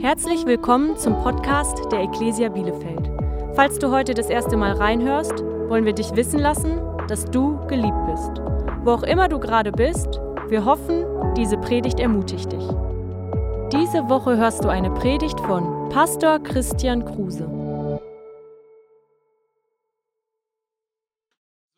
Herzlich 0.00 0.46
willkommen 0.46 0.96
zum 0.96 1.12
Podcast 1.22 1.92
der 1.92 2.00
Ecclesia 2.00 2.48
Bielefeld. 2.48 3.10
Falls 3.54 3.78
du 3.78 3.90
heute 3.90 4.14
das 4.14 4.30
erste 4.30 4.56
Mal 4.56 4.72
reinhörst, 4.72 5.44
wollen 5.68 5.84
wir 5.84 5.92
dich 5.92 6.16
wissen 6.16 6.38
lassen, 6.38 6.80
dass 7.06 7.26
du 7.26 7.58
geliebt 7.66 8.06
bist. 8.06 8.40
Wo 8.82 8.92
auch 8.92 9.02
immer 9.02 9.28
du 9.28 9.38
gerade 9.38 9.70
bist, 9.70 10.08
wir 10.48 10.64
hoffen, 10.64 11.04
diese 11.34 11.58
Predigt 11.58 12.00
ermutigt 12.00 12.50
dich. 12.50 12.66
Diese 13.74 14.08
Woche 14.08 14.38
hörst 14.38 14.64
du 14.64 14.70
eine 14.70 14.90
Predigt 14.90 15.38
von 15.40 15.90
Pastor 15.90 16.38
Christian 16.38 17.04
Kruse. 17.04 17.44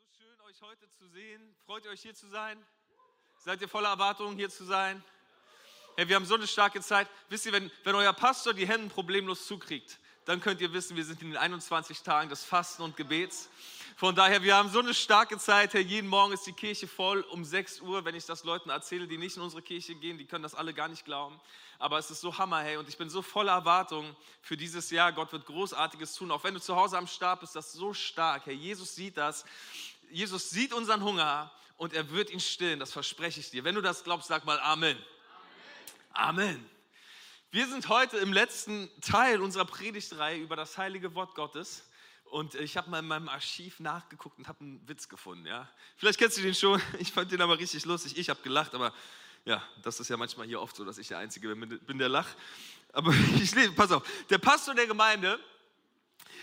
So 0.06 0.12
schön, 0.16 0.40
euch 0.48 0.62
heute 0.62 0.88
zu 0.90 1.08
sehen. 1.08 1.56
Freut 1.66 1.84
ihr 1.86 1.90
euch 1.90 2.02
hier 2.02 2.14
zu 2.14 2.28
sein? 2.28 2.56
Seid 3.40 3.60
ihr 3.60 3.68
voller 3.68 3.88
Erwartungen, 3.88 4.36
hier 4.36 4.48
zu 4.48 4.62
sein? 4.62 5.02
Hey, 5.94 6.08
wir 6.08 6.16
haben 6.16 6.24
so 6.24 6.36
eine 6.36 6.46
starke 6.46 6.80
Zeit. 6.80 7.06
Wisst 7.28 7.44
ihr, 7.44 7.52
wenn, 7.52 7.70
wenn 7.84 7.94
euer 7.94 8.14
Pastor 8.14 8.54
die 8.54 8.66
Hände 8.66 8.88
problemlos 8.88 9.46
zukriegt, 9.46 9.98
dann 10.24 10.40
könnt 10.40 10.62
ihr 10.62 10.72
wissen, 10.72 10.96
wir 10.96 11.04
sind 11.04 11.20
in 11.20 11.32
den 11.32 11.36
21 11.36 12.00
Tagen 12.00 12.30
des 12.30 12.44
Fasten 12.44 12.82
und 12.82 12.96
Gebets. 12.96 13.50
Von 13.96 14.14
daher, 14.14 14.42
wir 14.42 14.56
haben 14.56 14.70
so 14.70 14.78
eine 14.78 14.94
starke 14.94 15.36
Zeit. 15.36 15.74
Hey, 15.74 15.82
jeden 15.82 16.08
Morgen 16.08 16.32
ist 16.32 16.46
die 16.46 16.54
Kirche 16.54 16.88
voll 16.88 17.20
um 17.30 17.44
6 17.44 17.82
Uhr. 17.82 18.06
Wenn 18.06 18.14
ich 18.14 18.24
das 18.24 18.42
Leuten 18.42 18.70
erzähle, 18.70 19.06
die 19.06 19.18
nicht 19.18 19.36
in 19.36 19.42
unsere 19.42 19.60
Kirche 19.60 19.94
gehen, 19.94 20.16
die 20.16 20.24
können 20.24 20.42
das 20.42 20.54
alle 20.54 20.72
gar 20.72 20.88
nicht 20.88 21.04
glauben. 21.04 21.38
Aber 21.78 21.98
es 21.98 22.10
ist 22.10 22.22
so 22.22 22.38
Hammer, 22.38 22.60
hey. 22.60 22.78
Und 22.78 22.88
ich 22.88 22.96
bin 22.96 23.10
so 23.10 23.20
voller 23.20 23.52
Erwartung 23.52 24.16
für 24.40 24.56
dieses 24.56 24.90
Jahr. 24.90 25.12
Gott 25.12 25.30
wird 25.30 25.44
Großartiges 25.44 26.14
tun. 26.14 26.30
Auch 26.30 26.42
wenn 26.42 26.54
du 26.54 26.60
zu 26.60 26.74
Hause 26.74 26.96
am 26.96 27.06
Stab 27.06 27.40
bist, 27.40 27.54
das 27.54 27.66
ist 27.66 27.74
so 27.74 27.92
stark. 27.92 28.46
Hey, 28.46 28.54
Jesus 28.54 28.94
sieht 28.94 29.18
das. 29.18 29.44
Jesus 30.10 30.48
sieht 30.48 30.72
unseren 30.72 31.04
Hunger 31.04 31.52
und 31.76 31.92
er 31.92 32.10
wird 32.10 32.30
ihn 32.30 32.40
stillen. 32.40 32.80
Das 32.80 32.92
verspreche 32.92 33.40
ich 33.40 33.50
dir. 33.50 33.64
Wenn 33.64 33.74
du 33.74 33.82
das 33.82 34.04
glaubst, 34.04 34.28
sag 34.28 34.46
mal 34.46 34.58
Amen. 34.60 34.96
Amen. 36.14 36.68
Wir 37.50 37.66
sind 37.66 37.88
heute 37.88 38.18
im 38.18 38.34
letzten 38.34 38.90
Teil 39.00 39.40
unserer 39.40 39.64
Predigtreihe 39.64 40.38
über 40.38 40.56
das 40.56 40.76
heilige 40.76 41.14
Wort 41.14 41.34
Gottes. 41.34 41.88
Und 42.24 42.54
ich 42.54 42.76
habe 42.76 42.90
mal 42.90 42.98
in 42.98 43.06
meinem 43.06 43.28
Archiv 43.30 43.80
nachgeguckt 43.80 44.38
und 44.38 44.46
habe 44.46 44.60
einen 44.60 44.88
Witz 44.88 45.08
gefunden. 45.08 45.46
Ja? 45.46 45.68
Vielleicht 45.96 46.18
kennst 46.18 46.36
du 46.36 46.42
den 46.42 46.54
schon. 46.54 46.80
Ich 46.98 47.12
fand 47.12 47.32
den 47.32 47.40
aber 47.40 47.58
richtig 47.58 47.84
lustig. 47.86 48.18
Ich 48.18 48.28
habe 48.28 48.42
gelacht, 48.42 48.74
aber 48.74 48.92
ja, 49.44 49.62
das 49.82 50.00
ist 50.00 50.08
ja 50.08 50.16
manchmal 50.18 50.46
hier 50.46 50.60
oft 50.60 50.76
so, 50.76 50.84
dass 50.84 50.98
ich 50.98 51.08
der 51.08 51.18
Einzige 51.18 51.54
bin, 51.56 51.98
der 51.98 52.08
lacht. 52.08 52.36
Aber 52.92 53.12
ich 53.42 53.54
lese, 53.54 53.72
pass 53.72 53.90
auf. 53.90 54.02
Der 54.28 54.38
Pastor 54.38 54.74
der 54.74 54.86
Gemeinde 54.86 55.40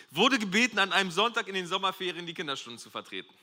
wurde 0.10 0.40
gebeten, 0.40 0.80
an 0.80 0.92
einem 0.94 1.12
Sonntag 1.12 1.48
in 1.48 1.54
den 1.54 1.68
Sommerferien 1.68 2.26
die 2.26 2.34
Kinderstunden 2.34 2.80
zu 2.80 2.90
vertreten. 2.90 3.34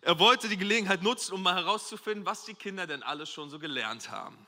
Er 0.00 0.18
wollte 0.18 0.48
die 0.48 0.56
Gelegenheit 0.56 1.02
nutzen, 1.02 1.32
um 1.32 1.42
mal 1.42 1.54
herauszufinden, 1.54 2.26
was 2.26 2.44
die 2.44 2.54
Kinder 2.54 2.86
denn 2.88 3.02
alles 3.02 3.30
schon 3.30 3.50
so 3.50 3.58
gelernt 3.58 4.10
haben. 4.10 4.46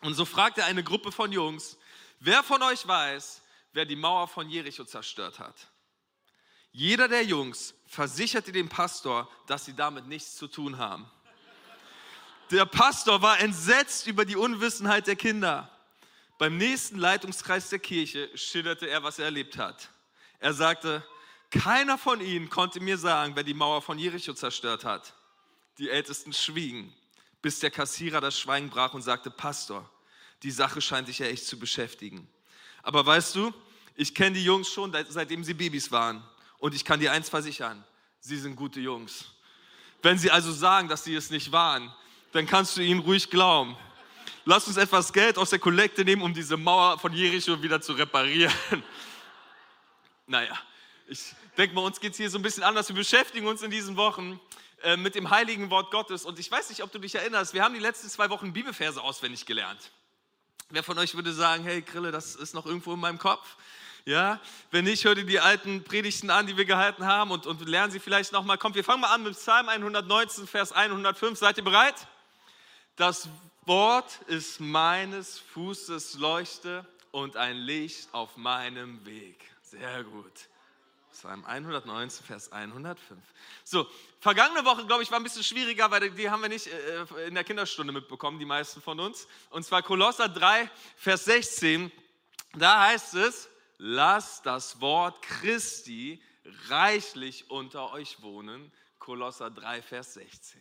Und 0.00 0.14
so 0.14 0.24
fragt 0.24 0.58
er 0.58 0.66
eine 0.66 0.84
Gruppe 0.84 1.12
von 1.12 1.32
Jungs, 1.32 1.76
wer 2.20 2.42
von 2.42 2.62
euch 2.62 2.86
weiß, 2.86 3.42
wer 3.72 3.84
die 3.84 3.96
Mauer 3.96 4.28
von 4.28 4.48
Jericho 4.48 4.84
zerstört 4.84 5.38
hat? 5.38 5.68
Jeder 6.72 7.08
der 7.08 7.24
Jungs 7.24 7.74
versicherte 7.86 8.52
dem 8.52 8.68
Pastor, 8.68 9.30
dass 9.46 9.64
sie 9.64 9.74
damit 9.74 10.06
nichts 10.06 10.36
zu 10.36 10.46
tun 10.46 10.76
haben. 10.78 11.10
Der 12.50 12.66
Pastor 12.66 13.22
war 13.22 13.40
entsetzt 13.40 14.06
über 14.06 14.24
die 14.24 14.36
Unwissenheit 14.36 15.06
der 15.06 15.16
Kinder. 15.16 15.70
Beim 16.38 16.58
nächsten 16.58 16.98
Leitungskreis 16.98 17.70
der 17.70 17.78
Kirche 17.78 18.30
schilderte 18.36 18.86
er, 18.86 19.02
was 19.02 19.18
er 19.18 19.24
erlebt 19.24 19.56
hat. 19.56 19.88
Er 20.38 20.52
sagte, 20.52 21.02
keiner 21.50 21.96
von 21.96 22.20
ihnen 22.20 22.50
konnte 22.50 22.80
mir 22.80 22.98
sagen, 22.98 23.34
wer 23.36 23.42
die 23.42 23.54
Mauer 23.54 23.80
von 23.80 23.98
Jericho 23.98 24.34
zerstört 24.34 24.84
hat. 24.84 25.14
Die 25.78 25.88
Ältesten 25.88 26.32
schwiegen, 26.32 26.94
bis 27.42 27.60
der 27.60 27.70
Kassierer 27.70 28.20
das 28.20 28.38
Schweigen 28.38 28.70
brach 28.70 28.94
und 28.94 29.02
sagte, 29.02 29.30
Pastor, 29.30 29.88
die 30.42 30.50
Sache 30.50 30.80
scheint 30.80 31.08
dich 31.08 31.18
ja 31.18 31.26
echt 31.26 31.46
zu 31.46 31.58
beschäftigen. 31.58 32.28
Aber 32.82 33.04
weißt 33.04 33.34
du, 33.34 33.52
ich 33.94 34.14
kenne 34.14 34.36
die 34.36 34.44
Jungs 34.44 34.68
schon, 34.68 34.94
seitdem 35.08 35.42
sie 35.42 35.54
Babys 35.54 35.90
waren. 35.90 36.22
Und 36.58 36.74
ich 36.74 36.84
kann 36.84 37.00
dir 37.00 37.12
eins 37.12 37.28
versichern, 37.28 37.84
sie 38.20 38.36
sind 38.36 38.56
gute 38.56 38.80
Jungs. 38.80 39.26
Wenn 40.02 40.18
sie 40.18 40.30
also 40.30 40.52
sagen, 40.52 40.88
dass 40.88 41.04
sie 41.04 41.14
es 41.14 41.30
nicht 41.30 41.52
waren, 41.52 41.92
dann 42.32 42.46
kannst 42.46 42.76
du 42.76 42.82
ihnen 42.82 43.00
ruhig 43.00 43.30
glauben. 43.30 43.76
Lass 44.44 44.68
uns 44.68 44.76
etwas 44.76 45.12
Geld 45.12 45.38
aus 45.38 45.50
der 45.50 45.58
Kollekte 45.58 46.04
nehmen, 46.04 46.22
um 46.22 46.32
diese 46.32 46.56
Mauer 46.56 46.98
von 46.98 47.12
Jericho 47.12 47.60
wieder 47.62 47.80
zu 47.80 47.92
reparieren. 47.92 48.52
Naja, 50.28 50.58
ich 51.06 51.20
denke 51.56 51.72
mal, 51.72 51.82
uns 51.82 52.00
geht 52.00 52.10
es 52.10 52.16
hier 52.16 52.28
so 52.28 52.36
ein 52.36 52.42
bisschen 52.42 52.64
anders. 52.64 52.88
Wir 52.88 52.96
beschäftigen 52.96 53.46
uns 53.46 53.62
in 53.62 53.70
diesen 53.70 53.96
Wochen 53.96 54.40
äh, 54.82 54.96
mit 54.96 55.14
dem 55.14 55.30
heiligen 55.30 55.70
Wort 55.70 55.90
Gottes. 55.90 56.24
Und 56.24 56.38
ich 56.38 56.50
weiß 56.50 56.68
nicht, 56.68 56.82
ob 56.82 56.92
du 56.92 56.98
dich 56.98 57.14
erinnerst, 57.14 57.54
wir 57.54 57.62
haben 57.62 57.74
die 57.74 57.80
letzten 57.80 58.08
zwei 58.08 58.30
Wochen 58.30 58.52
Bibelverse 58.52 59.02
auswendig 59.02 59.46
gelernt. 59.46 59.90
Wer 60.68 60.82
von 60.82 60.98
euch 60.98 61.14
würde 61.14 61.32
sagen, 61.32 61.62
hey 61.64 61.80
Grille, 61.82 62.10
das 62.10 62.34
ist 62.34 62.54
noch 62.54 62.66
irgendwo 62.66 62.92
in 62.94 63.00
meinem 63.00 63.18
Kopf? 63.18 63.56
Ja, 64.04 64.40
wenn 64.70 64.84
nicht, 64.84 65.04
hör 65.04 65.14
dir 65.14 65.24
die 65.24 65.40
alten 65.40 65.82
Predigten 65.82 66.30
an, 66.30 66.46
die 66.46 66.56
wir 66.56 66.64
gehalten 66.64 67.06
haben 67.06 67.32
und, 67.32 67.46
und 67.46 67.68
lernen 67.68 67.90
sie 67.90 67.98
vielleicht 67.98 68.32
nochmal. 68.32 68.56
Kommt, 68.56 68.76
wir 68.76 68.84
fangen 68.84 69.00
mal 69.00 69.12
an 69.12 69.24
mit 69.24 69.34
Psalm 69.34 69.68
119, 69.68 70.46
Vers 70.46 70.72
105. 70.72 71.36
Seid 71.38 71.56
ihr 71.56 71.64
bereit? 71.64 72.06
Das 72.94 73.28
Wort 73.64 74.20
ist 74.28 74.60
meines 74.60 75.40
Fußes 75.40 76.14
Leuchte 76.18 76.86
und 77.10 77.36
ein 77.36 77.56
Licht 77.56 78.08
auf 78.12 78.36
meinem 78.36 79.04
Weg. 79.04 79.38
Sehr 79.62 80.04
gut. 80.04 80.48
Psalm 81.16 81.46
119, 81.46 82.26
Vers 82.26 82.52
105. 82.52 83.18
So, 83.64 83.86
vergangene 84.20 84.66
Woche, 84.66 84.86
glaube 84.86 85.02
ich, 85.02 85.10
war 85.10 85.18
ein 85.18 85.22
bisschen 85.22 85.42
schwieriger, 85.42 85.90
weil 85.90 86.10
die 86.10 86.28
haben 86.28 86.42
wir 86.42 86.50
nicht 86.50 86.66
äh, 86.66 87.26
in 87.26 87.34
der 87.34 87.42
Kinderstunde 87.42 87.90
mitbekommen, 87.90 88.38
die 88.38 88.44
meisten 88.44 88.82
von 88.82 89.00
uns. 89.00 89.26
Und 89.48 89.64
zwar 89.64 89.82
Kolosser 89.82 90.28
3, 90.28 90.70
Vers 90.96 91.24
16. 91.24 91.90
Da 92.52 92.88
heißt 92.88 93.14
es, 93.14 93.48
lasst 93.78 94.44
das 94.44 94.78
Wort 94.82 95.22
Christi 95.22 96.22
reichlich 96.68 97.50
unter 97.50 97.92
euch 97.92 98.20
wohnen. 98.20 98.70
Kolosser 98.98 99.50
3, 99.50 99.80
Vers 99.80 100.14
16. 100.14 100.60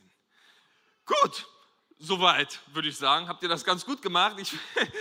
Gut, 1.05 1.47
Soweit, 1.97 2.59
würde 2.73 2.89
ich 2.89 2.97
sagen. 2.97 3.29
Habt 3.29 3.41
ihr 3.41 3.47
das 3.47 3.63
ganz 3.63 3.85
gut 3.85 4.01
gemacht? 4.01 4.35
Ich, 4.37 4.51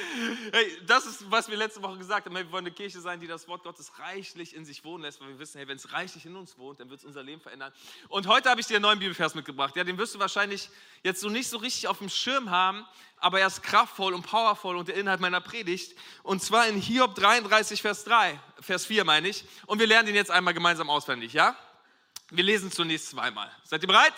hey, 0.53 0.79
das 0.87 1.07
ist, 1.07 1.29
was 1.29 1.49
wir 1.49 1.57
letzte 1.57 1.83
Woche 1.83 1.99
gesagt 1.99 2.27
haben. 2.27 2.37
Hey, 2.37 2.45
wir 2.45 2.53
wollen 2.53 2.67
eine 2.67 2.75
Kirche 2.75 3.01
sein, 3.01 3.19
die 3.19 3.27
das 3.27 3.49
Wort 3.49 3.65
Gottes 3.65 3.99
reichlich 3.99 4.55
in 4.55 4.65
sich 4.65 4.85
wohnen 4.85 5.03
lässt, 5.03 5.21
weil 5.21 5.27
wir 5.27 5.41
wissen, 5.41 5.59
hey, 5.59 5.67
wenn 5.67 5.77
es 5.77 5.93
reichlich 5.93 6.25
in 6.25 6.37
uns 6.37 6.57
wohnt, 6.57 6.79
dann 6.79 6.91
wird 6.91 7.01
es 7.01 7.05
unser 7.05 7.25
Leben 7.25 7.41
verändern. 7.41 7.73
Und 8.09 8.29
heute 8.29 8.49
habe 8.49 8.61
ich 8.61 8.69
dir 8.69 8.77
einen 8.77 8.83
neuen 8.83 9.01
Bibelvers 9.01 9.35
mitgebracht. 9.35 9.75
Ja, 9.75 9.83
den 9.83 9.99
wirst 9.99 10.15
du 10.15 10.21
wahrscheinlich 10.21 10.71
jetzt 11.03 11.21
so 11.21 11.29
nicht 11.29 11.49
so 11.49 11.57
richtig 11.59 11.89
auf 11.89 11.99
dem 11.99 12.09
Schirm 12.09 12.51
haben, 12.51 12.87
aber 13.17 13.41
er 13.41 13.49
ist 13.49 13.65
kraftvoll 13.65 14.15
und 14.15 14.25
powerful 14.25 14.77
und 14.77 14.87
der 14.87 14.95
Inhalt 14.95 15.21
meiner 15.21 15.41
Predigt. 15.41 15.99
Und 16.23 16.45
zwar 16.45 16.69
in 16.69 16.81
Hiob 16.81 17.17
33, 17.17 17.83
Vers 17.83 18.05
3, 18.05 18.39
Vers 18.61 18.87
4 18.87 19.05
meine 19.05 19.29
ich. 19.29 19.45
Und 19.67 19.81
wir 19.81 19.89
lernen 19.89 20.07
den 20.07 20.15
jetzt 20.15 20.31
einmal 20.31 20.55
gemeinsam 20.55 20.89
auswendig, 20.89 21.33
ja? 21.33 21.57
Wir 22.31 22.45
lesen 22.45 22.71
zunächst 22.71 23.11
zweimal. 23.11 23.51
Seid 23.65 23.83
ihr 23.83 23.89
bereit? 23.89 24.15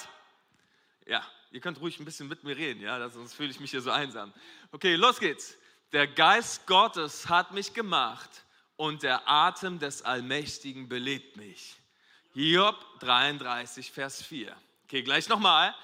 Ja, 1.07 1.27
Ihr 1.51 1.61
könnt 1.61 1.81
ruhig 1.81 1.99
ein 1.99 2.05
bisschen 2.05 2.29
mit 2.29 2.45
mir 2.45 2.57
reden, 2.57 2.81
ja, 2.81 3.09
sonst 3.09 3.35
fühle 3.35 3.51
ich 3.51 3.61
mich 3.61 3.71
hier 3.71 3.81
so 3.81 3.91
einsam. 3.91 4.33
Okay, 4.73 4.95
los 4.95 5.21
geht's. 5.21 5.57
Der 5.93 6.07
Geist 6.07 6.67
Gottes 6.67 7.29
hat 7.29 7.53
mich 7.53 7.73
gemacht 7.73 8.29
und 8.77 9.03
der 9.03 9.29
Atem 9.29 9.79
des 9.79 10.03
Allmächtigen 10.03 10.89
belebt 10.89 11.37
mich. 11.37 11.77
Hiob 12.35 12.77
33, 13.01 13.93
Vers 13.93 14.23
4. 14.23 14.55
Okay, 14.85 15.03
gleich 15.03 15.29
nochmal. 15.29 15.75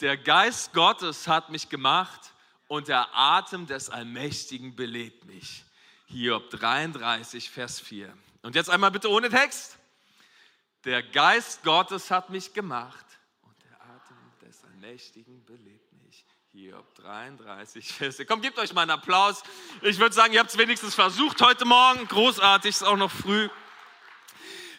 Der 0.00 0.16
Geist 0.16 0.72
Gottes 0.72 1.28
hat 1.28 1.50
mich 1.50 1.68
gemacht 1.68 2.20
und 2.66 2.88
der 2.88 3.08
Atem 3.16 3.66
des 3.66 3.88
Allmächtigen 3.88 4.74
belebt 4.74 5.24
mich. 5.24 5.64
Hiob 6.06 6.50
33, 6.50 7.48
Vers 7.48 7.80
4. 7.80 8.12
Und 8.42 8.56
jetzt 8.56 8.68
einmal 8.68 8.90
bitte 8.90 9.08
ohne 9.08 9.30
Text. 9.30 9.78
Der 10.84 11.02
Geist 11.02 11.62
Gottes 11.62 12.10
hat 12.10 12.28
mich 12.28 12.52
gemacht 12.52 13.06
Mächtigen 14.82 15.44
belebt 15.44 15.92
mich. 15.92 16.26
Hiob 16.50 16.92
33, 16.96 17.92
Verse. 17.92 18.26
Komm, 18.26 18.42
gebt 18.42 18.58
euch 18.58 18.72
mal 18.72 18.82
einen 18.82 18.90
Applaus. 18.90 19.44
Ich 19.82 19.96
würde 20.00 20.12
sagen, 20.12 20.34
ihr 20.34 20.40
habt 20.40 20.50
es 20.50 20.58
wenigstens 20.58 20.96
versucht 20.96 21.40
heute 21.40 21.64
Morgen. 21.64 22.08
Großartig, 22.08 22.70
ist 22.70 22.82
auch 22.82 22.96
noch 22.96 23.12
früh. 23.12 23.48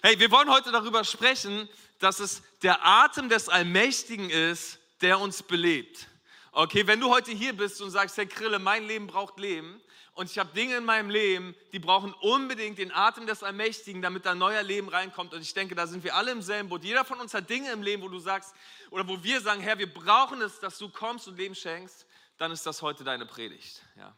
Hey, 0.01 0.19
wir 0.19 0.29
wollen 0.29 0.49
heute 0.49 0.73
darüber 0.73 1.05
sprechen, 1.05 1.69
dass 1.99 2.19
es 2.19 2.43
der 2.63 2.85
Atem 2.85 3.29
des 3.29 3.47
Allmächtigen 3.47 4.29
ist, 4.29 4.77
der 4.99 5.21
uns 5.21 5.41
belebt. 5.41 6.09
Okay, 6.51 6.85
wenn 6.85 6.99
du 6.99 7.09
heute 7.09 7.31
hier 7.31 7.53
bist 7.53 7.81
und 7.81 7.89
sagst, 7.89 8.17
Herr 8.17 8.25
Krille, 8.25 8.59
mein 8.59 8.85
Leben 8.85 9.07
braucht 9.07 9.39
Leben, 9.39 9.79
und 10.15 10.29
ich 10.29 10.37
habe 10.37 10.53
Dinge 10.53 10.77
in 10.77 10.85
meinem 10.85 11.09
Leben, 11.09 11.55
die 11.71 11.79
brauchen 11.79 12.13
unbedingt 12.13 12.77
den 12.77 12.91
Atem 12.91 13.25
des 13.25 13.41
Allmächtigen, 13.41 14.01
damit 14.01 14.25
da 14.25 14.35
neuer 14.35 14.61
Leben 14.61 14.89
reinkommt. 14.89 15.33
Und 15.33 15.41
ich 15.41 15.53
denke, 15.55 15.73
da 15.73 15.87
sind 15.87 16.03
wir 16.03 16.15
alle 16.15 16.31
im 16.31 16.41
selben 16.43 16.69
Boot. 16.69 16.83
Jeder 16.83 17.03
von 17.03 17.19
uns 17.19 17.33
hat 17.33 17.49
Dinge 17.49 17.71
im 17.71 17.81
Leben, 17.81 18.03
wo 18.03 18.09
du 18.09 18.19
sagst, 18.19 18.53
oder 18.91 19.07
wo 19.07 19.23
wir 19.23 19.41
sagen, 19.41 19.59
Herr, 19.61 19.79
wir 19.79 19.91
brauchen 19.91 20.39
es, 20.41 20.59
dass 20.59 20.77
du 20.77 20.89
kommst 20.89 21.27
und 21.27 21.37
Leben 21.37 21.55
schenkst. 21.55 22.05
Dann 22.37 22.51
ist 22.51 22.63
das 22.65 22.83
heute 22.83 23.03
deine 23.03 23.25
Predigt. 23.25 23.81
Ja. 23.97 24.15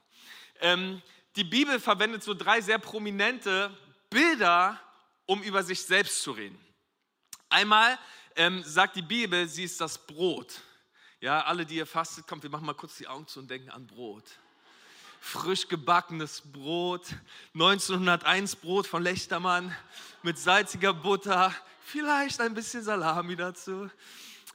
Ähm, 0.60 1.02
die 1.38 1.46
Bibel 1.46 1.80
verwendet 1.80 2.24
so 2.24 2.34
drei 2.34 2.60
sehr 2.60 2.80
prominente 2.80 3.76
Bilder, 4.10 4.80
um 5.26 5.42
über 5.44 5.64
sich 5.64 5.82
selbst 5.82 6.22
zu 6.22 6.32
reden. 6.32 6.60
Einmal 7.48 7.98
ähm, 8.36 8.64
sagt 8.64 8.98
die 8.98 9.02
Bibel, 9.02 9.48
sie 9.48 9.64
ist 9.64 9.80
das 9.80 9.98
Brot. 9.98 10.62
Ja, 11.22 11.46
alle, 11.46 11.66
die 11.66 11.76
ihr 11.76 11.86
fastet, 11.86 12.28
kommt, 12.28 12.44
wir 12.44 12.50
machen 12.50 12.66
mal 12.66 12.74
kurz 12.74 12.98
die 12.98 13.08
Augen 13.08 13.28
zu 13.28 13.40
und 13.40 13.50
denken 13.50 13.70
an 13.70 13.88
Brot. 13.88 14.26
Frisch 15.26 15.68
gebackenes 15.68 16.44
Brot, 16.46 17.02
1901 17.56 18.58
Brot 18.58 18.86
von 18.86 19.02
Lechtermann 19.02 19.76
mit 20.22 20.38
salziger 20.38 20.94
Butter, 20.94 21.52
vielleicht 21.84 22.40
ein 22.40 22.54
bisschen 22.54 22.84
Salami 22.84 23.36
dazu. 23.36 23.90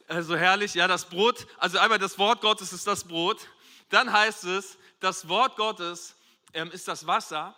Also 0.07 0.37
herrlich, 0.37 0.75
ja, 0.75 0.87
das 0.87 1.07
Brot, 1.07 1.49
also 1.59 1.79
einmal 1.79 1.99
das 1.99 2.17
Wort 2.19 2.41
Gottes 2.41 2.73
ist 2.73 2.87
das 2.87 3.03
Brot. 3.03 3.49
Dann 3.89 4.13
heißt 4.13 4.45
es, 4.45 4.79
das 5.01 5.29
Wort 5.29 5.57
Gottes 5.57 6.15
ähm, 6.53 6.71
ist 6.71 6.87
das 6.87 7.05
Wasser. 7.05 7.57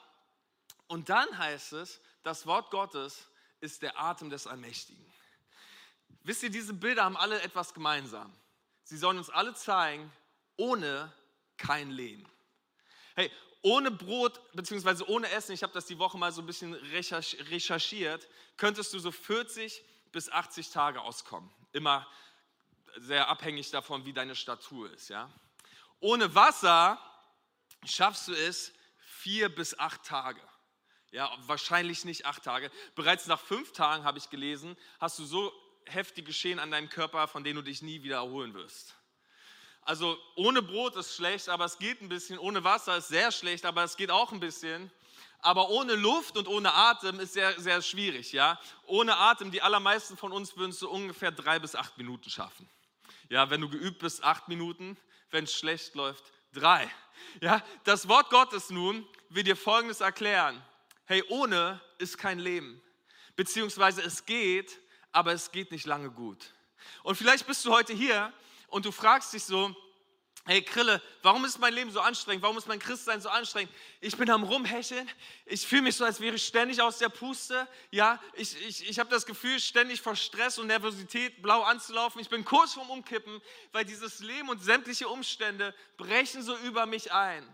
Und 0.87 1.11
dann 1.11 1.37
heißt 1.37 1.75
es, 1.75 2.01
das 2.23 2.47
Wort 2.47 2.71
Gottes 2.71 3.29
ist 3.61 3.83
der 3.83 4.01
Atem 4.01 4.31
des 4.31 4.47
Allmächtigen. 4.47 5.05
Wisst 6.23 6.43
ihr, 6.45 6.51
diese 6.51 6.73
Bilder 6.73 7.05
haben 7.05 7.19
alle 7.19 7.43
etwas 7.43 7.75
gemeinsam. 7.75 8.33
Sie 8.85 8.97
sollen 8.97 9.19
uns 9.19 9.29
alle 9.29 9.53
zeigen, 9.53 10.11
ohne 10.57 11.13
kein 11.59 11.91
Leben. 11.91 12.32
Hey, 13.15 13.31
ohne 13.63 13.91
Brot 13.91 14.41
bzw. 14.55 15.05
ohne 15.05 15.31
Essen, 15.31 15.53
ich 15.53 15.63
habe 15.63 15.73
das 15.73 15.87
die 15.87 15.99
Woche 15.99 16.19
mal 16.19 16.33
so 16.33 16.43
ein 16.43 16.47
bisschen 16.47 16.75
recherchiert, 16.75 18.29
könntest 18.57 18.93
du 18.93 18.99
so 18.99 19.13
40 19.13 19.83
bis 20.11 20.31
80 20.31 20.71
Tage 20.71 21.01
auskommen. 21.01 21.51
Immer 21.73 22.07
sehr 22.97 23.29
abhängig 23.29 23.71
davon, 23.71 24.05
wie 24.05 24.13
deine 24.13 24.35
Statur 24.35 24.93
ist. 24.93 25.09
Ja? 25.09 25.31
Ohne 26.01 26.35
Wasser 26.35 26.99
schaffst 27.85 28.29
du 28.29 28.33
es 28.33 28.73
vier 29.01 29.49
bis 29.55 29.79
acht 29.79 30.05
Tage. 30.05 30.41
Ja, 31.11 31.31
wahrscheinlich 31.47 32.05
nicht 32.05 32.27
acht 32.27 32.43
Tage. 32.43 32.71
Bereits 32.95 33.27
nach 33.27 33.41
fünf 33.41 33.73
Tagen, 33.73 34.05
habe 34.05 34.19
ich 34.19 34.31
gelesen, 34.31 34.77
hast 34.99 35.19
du 35.19 35.25
so 35.25 35.53
heftige 35.87 36.33
Schäden 36.33 36.59
an 36.59 36.71
deinem 36.71 36.89
Körper, 36.89 37.29
von 37.29 37.45
denen 37.45 37.57
du 37.57 37.63
dich 37.63 37.83
nie 37.83 38.03
wieder 38.03 38.17
erholen 38.17 38.55
wirst. 38.55 38.97
Also 39.85 40.19
ohne 40.37 40.63
Brot 40.63 40.97
ist 40.97 41.17
schlecht, 41.17 41.49
aber 41.49 41.65
es 41.65 41.79
geht 41.79 42.01
ein 42.01 42.09
bisschen. 42.09 42.39
Ohne 42.39 42.63
Wasser 42.63 42.97
ist 42.97 43.09
sehr 43.09 43.33
schlecht, 43.33 43.65
aber 43.65 43.83
es 43.83 43.97
geht 43.97 44.11
auch 44.11 44.33
ein 44.33 44.41
bisschen. 44.41 44.91
Aber 45.41 45.71
ohne 45.71 45.97
Luft 45.97 46.37
und 46.37 46.47
ohne 46.47 46.73
Atem 46.73 47.19
ist 47.19 47.33
sehr, 47.33 47.61
sehr 47.61 47.83
schwierig. 47.83 48.33
Ja? 48.33 48.61
Ohne 48.87 49.17
Atem, 49.17 49.51
die 49.51 49.61
allermeisten 49.61 50.17
von 50.17 50.31
uns 50.31 50.57
würden 50.57 50.71
es 50.71 50.79
so 50.79 50.89
ungefähr 50.89 51.33
drei 51.33 51.59
bis 51.59 51.75
acht 51.75 51.99
Minuten 51.99 52.31
schaffen. 52.31 52.69
Ja, 53.29 53.51
wenn 53.51 53.61
du 53.61 53.69
geübt 53.69 53.99
bist, 53.99 54.23
acht 54.23 54.49
Minuten. 54.49 54.97
Wenn 55.31 55.45
es 55.45 55.55
schlecht 55.55 55.95
läuft, 55.95 56.25
drei. 56.53 56.89
Ja, 57.41 57.65
das 57.85 58.07
Wort 58.07 58.31
Gottes 58.31 58.71
nun 58.71 59.09
will 59.31 59.43
dir 59.43 59.57
Folgendes 59.57 60.01
erklären. 60.01 60.63
Hey, 61.07 61.25
ohne 61.29 61.81
ist 61.99 62.19
kein 62.19 62.39
Leben. 62.39 62.81
Beziehungsweise 63.35 64.03
es 64.03 64.27
geht, 64.27 64.79
aber 65.11 65.33
es 65.33 65.51
geht 65.51 65.73
nicht 65.73 65.87
lange 65.87 66.11
gut. 66.11 66.53
Und 67.03 67.17
vielleicht 67.17 67.47
bist 67.47 67.65
du 67.65 67.73
heute 67.73 67.95
hier 67.95 68.33
und 68.73 68.87
du 68.87 68.91
fragst 68.91 69.35
dich 69.35 69.45
so, 69.45 69.77
hey 70.47 70.63
Krille, 70.63 71.03
warum 71.21 71.45
ist 71.45 71.59
mein 71.59 71.75
Leben 71.75 71.91
so 71.91 72.01
anstrengend? 72.01 72.43
Warum 72.43 72.57
ist 72.57 72.67
mein 72.67 72.79
Christsein 72.79 73.21
so 73.21 73.29
anstrengend? 73.29 73.73
Ich 74.01 74.17
bin 74.17 74.31
am 74.31 74.45
Rumhecheln, 74.45 75.09
ich 75.45 75.67
fühle 75.67 75.83
mich 75.83 75.97
so, 75.97 76.07
als 76.07 76.21
wäre 76.21 76.37
ich 76.37 76.47
ständig 76.47 76.81
aus 76.81 76.97
der 76.97 77.11
Puste. 77.11 77.69
Ja, 77.91 78.19
ich, 78.33 78.59
ich, 78.67 78.89
ich 78.89 78.99
habe 78.99 79.11
das 79.11 79.27
Gefühl, 79.27 79.61
ständig 79.61 80.01
vor 80.01 80.17
Stress 80.17 80.59
und 80.59 80.69
Nervosität 80.69 81.43
blau 81.43 81.63
anzulaufen. 81.63 82.19
Ich 82.23 82.31
bin 82.31 82.47
kurz 82.47 82.73
vorm 82.73 82.89
Umkippen, 82.89 83.43
weil 83.73 83.85
dieses 83.85 84.21
Leben 84.21 84.49
und 84.49 84.63
sämtliche 84.63 85.07
Umstände 85.07 85.75
brechen 85.99 86.43
so 86.43 86.57
über 86.57 86.87
mich 86.87 87.13
ein. 87.13 87.47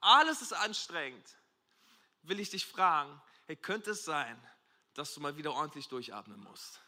Alles 0.00 0.42
ist 0.42 0.54
anstrengend. 0.54 1.24
Will 2.22 2.40
ich 2.40 2.50
dich 2.50 2.66
fragen, 2.66 3.22
hey, 3.46 3.54
könnte 3.54 3.92
es 3.92 4.04
sein, 4.04 4.36
dass 4.94 5.14
du 5.14 5.20
mal 5.20 5.36
wieder 5.36 5.54
ordentlich 5.54 5.86
durchatmen 5.86 6.40
musst? 6.40 6.80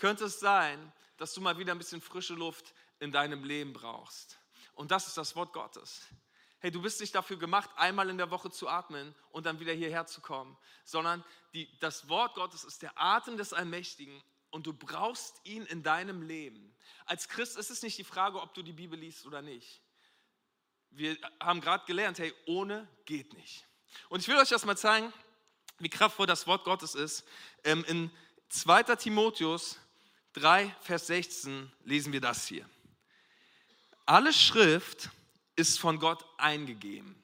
könnte 0.00 0.24
es 0.24 0.40
sein, 0.40 0.92
dass 1.18 1.34
du 1.34 1.40
mal 1.40 1.58
wieder 1.58 1.72
ein 1.72 1.78
bisschen 1.78 2.00
frische 2.00 2.34
Luft 2.34 2.74
in 3.00 3.12
deinem 3.12 3.44
Leben 3.44 3.72
brauchst. 3.72 4.38
Und 4.74 4.90
das 4.90 5.08
ist 5.08 5.16
das 5.16 5.34
Wort 5.34 5.52
Gottes. 5.52 6.02
Hey, 6.60 6.70
du 6.70 6.82
bist 6.82 7.00
nicht 7.00 7.14
dafür 7.14 7.38
gemacht, 7.38 7.70
einmal 7.76 8.10
in 8.10 8.18
der 8.18 8.30
Woche 8.30 8.50
zu 8.50 8.68
atmen 8.68 9.14
und 9.30 9.46
dann 9.46 9.60
wieder 9.60 9.72
hierher 9.72 10.06
zu 10.06 10.20
kommen, 10.20 10.56
sondern 10.84 11.24
die, 11.54 11.68
das 11.80 12.08
Wort 12.08 12.34
Gottes 12.34 12.64
ist 12.64 12.82
der 12.82 12.92
Atem 13.00 13.38
des 13.38 13.52
Allmächtigen 13.54 14.22
und 14.50 14.66
du 14.66 14.74
brauchst 14.74 15.40
ihn 15.44 15.64
in 15.64 15.82
deinem 15.82 16.22
Leben. 16.22 16.74
Als 17.06 17.28
Christ 17.28 17.56
ist 17.56 17.70
es 17.70 17.82
nicht 17.82 17.96
die 17.98 18.04
Frage, 18.04 18.40
ob 18.40 18.52
du 18.52 18.62
die 18.62 18.72
Bibel 18.72 18.98
liest 18.98 19.26
oder 19.26 19.40
nicht. 19.40 19.80
Wir 20.90 21.16
haben 21.40 21.60
gerade 21.60 21.86
gelernt, 21.86 22.18
hey, 22.18 22.34
ohne 22.46 22.86
geht 23.06 23.32
nicht. 23.32 23.66
Und 24.08 24.20
ich 24.20 24.28
will 24.28 24.36
euch 24.36 24.48
das 24.48 24.64
mal 24.64 24.76
zeigen, 24.76 25.12
wie 25.78 25.88
kraftvoll 25.88 26.26
das 26.26 26.46
Wort 26.46 26.64
Gottes 26.64 26.94
ist. 26.94 27.24
Ähm, 27.64 27.84
in 27.84 28.10
2. 28.50 28.82
Timotheus 28.96 29.78
3, 30.34 30.74
Vers 30.80 31.06
16 31.06 31.72
lesen 31.84 32.12
wir 32.12 32.20
das 32.20 32.46
hier. 32.46 32.68
Alle 34.10 34.32
Schrift 34.32 35.08
ist 35.54 35.78
von 35.78 36.00
Gott 36.00 36.26
eingegeben. 36.36 37.14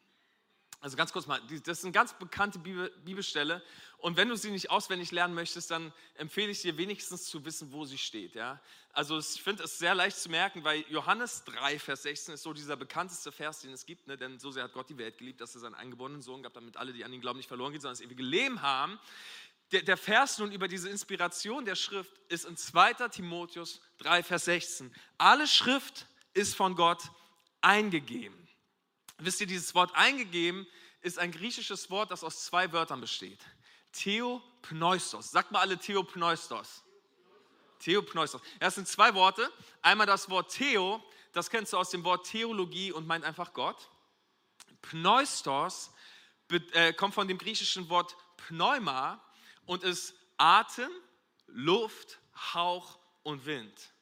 Also 0.78 0.96
ganz 0.96 1.12
kurz 1.12 1.26
mal, 1.26 1.40
das 1.64 1.78
ist 1.78 1.84
eine 1.84 1.90
ganz 1.90 2.16
bekannte 2.16 2.60
Bibelstelle 2.60 3.60
und 3.98 4.16
wenn 4.16 4.28
du 4.28 4.36
sie 4.36 4.52
nicht 4.52 4.70
auswendig 4.70 5.10
lernen 5.10 5.34
möchtest, 5.34 5.72
dann 5.72 5.92
empfehle 6.14 6.52
ich 6.52 6.62
dir 6.62 6.78
wenigstens 6.78 7.24
zu 7.24 7.44
wissen, 7.44 7.72
wo 7.72 7.84
sie 7.86 7.98
steht. 7.98 8.36
Ja? 8.36 8.60
Also 8.92 9.18
ich 9.18 9.42
finde 9.42 9.64
es 9.64 9.80
sehr 9.80 9.96
leicht 9.96 10.16
zu 10.16 10.28
merken, 10.28 10.62
weil 10.62 10.84
Johannes 10.88 11.42
3, 11.46 11.80
Vers 11.80 12.04
16 12.04 12.34
ist 12.34 12.44
so 12.44 12.52
dieser 12.52 12.76
bekannteste 12.76 13.32
Vers, 13.32 13.62
den 13.62 13.72
es 13.72 13.84
gibt, 13.84 14.06
ne? 14.06 14.16
denn 14.16 14.38
so 14.38 14.52
sehr 14.52 14.62
hat 14.62 14.72
Gott 14.72 14.88
die 14.88 14.96
Welt 14.96 15.18
geliebt, 15.18 15.40
dass 15.40 15.56
er 15.56 15.62
seinen 15.62 15.74
eingeborenen 15.74 16.22
Sohn 16.22 16.44
gab, 16.44 16.52
damit 16.52 16.76
alle, 16.76 16.92
die 16.92 17.04
an 17.04 17.12
ihn 17.12 17.20
glauben, 17.20 17.38
nicht 17.38 17.48
verloren 17.48 17.72
gehen, 17.72 17.80
sondern 17.80 17.98
das 17.98 18.06
ewige 18.06 18.22
Leben 18.22 18.62
haben. 18.62 19.00
Der, 19.72 19.82
der 19.82 19.96
Vers 19.96 20.38
nun 20.38 20.52
über 20.52 20.68
diese 20.68 20.88
Inspiration 20.88 21.64
der 21.64 21.74
Schrift 21.74 22.16
ist 22.28 22.44
in 22.44 22.56
2 22.56 23.08
Timotheus 23.08 23.80
3, 23.98 24.22
Vers 24.22 24.44
16. 24.44 24.94
Alle 25.18 25.48
Schrift 25.48 26.06
ist 26.36 26.54
von 26.54 26.76
Gott 26.76 27.10
eingegeben. 27.62 28.36
Wisst 29.18 29.40
ihr, 29.40 29.46
dieses 29.46 29.74
Wort 29.74 29.94
eingegeben 29.94 30.66
ist 31.00 31.18
ein 31.18 31.32
griechisches 31.32 31.90
Wort, 31.90 32.10
das 32.10 32.22
aus 32.22 32.44
zwei 32.44 32.70
Wörtern 32.72 33.00
besteht. 33.00 33.40
Theopneustos. 33.92 35.30
Sagt 35.30 35.50
mal 35.50 35.60
alle 35.60 35.78
Theopneustos. 35.78 36.82
Theopneustos. 37.78 38.42
Ja, 38.42 38.58
das 38.60 38.74
sind 38.74 38.86
zwei 38.88 39.14
Worte. 39.14 39.50
Einmal 39.80 40.06
das 40.06 40.28
Wort 40.28 40.52
Theo, 40.52 41.02
das 41.32 41.48
kennst 41.48 41.72
du 41.72 41.78
aus 41.78 41.90
dem 41.90 42.04
Wort 42.04 42.26
Theologie 42.26 42.92
und 42.92 43.06
meint 43.06 43.24
einfach 43.24 43.52
Gott. 43.54 43.88
Pneustos 44.82 45.90
äh, 46.72 46.92
kommt 46.92 47.14
von 47.14 47.28
dem 47.28 47.38
griechischen 47.38 47.88
Wort 47.88 48.16
Pneuma 48.36 49.22
und 49.64 49.82
ist 49.82 50.14
Atem, 50.36 50.90
Luft, 51.46 52.18
Hauch 52.52 52.98
und 53.22 53.46
Wind. 53.46 53.92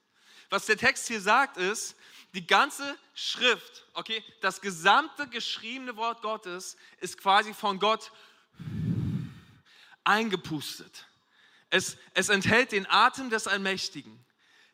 Was 0.50 0.66
der 0.66 0.76
Text 0.76 1.08
hier 1.08 1.20
sagt 1.20 1.56
ist, 1.56 1.96
die 2.34 2.46
ganze 2.46 2.98
Schrift, 3.14 3.84
okay, 3.94 4.22
das 4.40 4.60
gesamte 4.60 5.28
geschriebene 5.28 5.96
Wort 5.96 6.20
Gottes 6.20 6.76
ist 7.00 7.16
quasi 7.16 7.54
von 7.54 7.78
Gott 7.78 8.10
eingepustet. 10.02 11.06
Es, 11.70 11.96
es 12.12 12.28
enthält 12.28 12.72
den 12.72 12.90
Atem 12.90 13.30
des 13.30 13.46
Allmächtigen. 13.46 14.24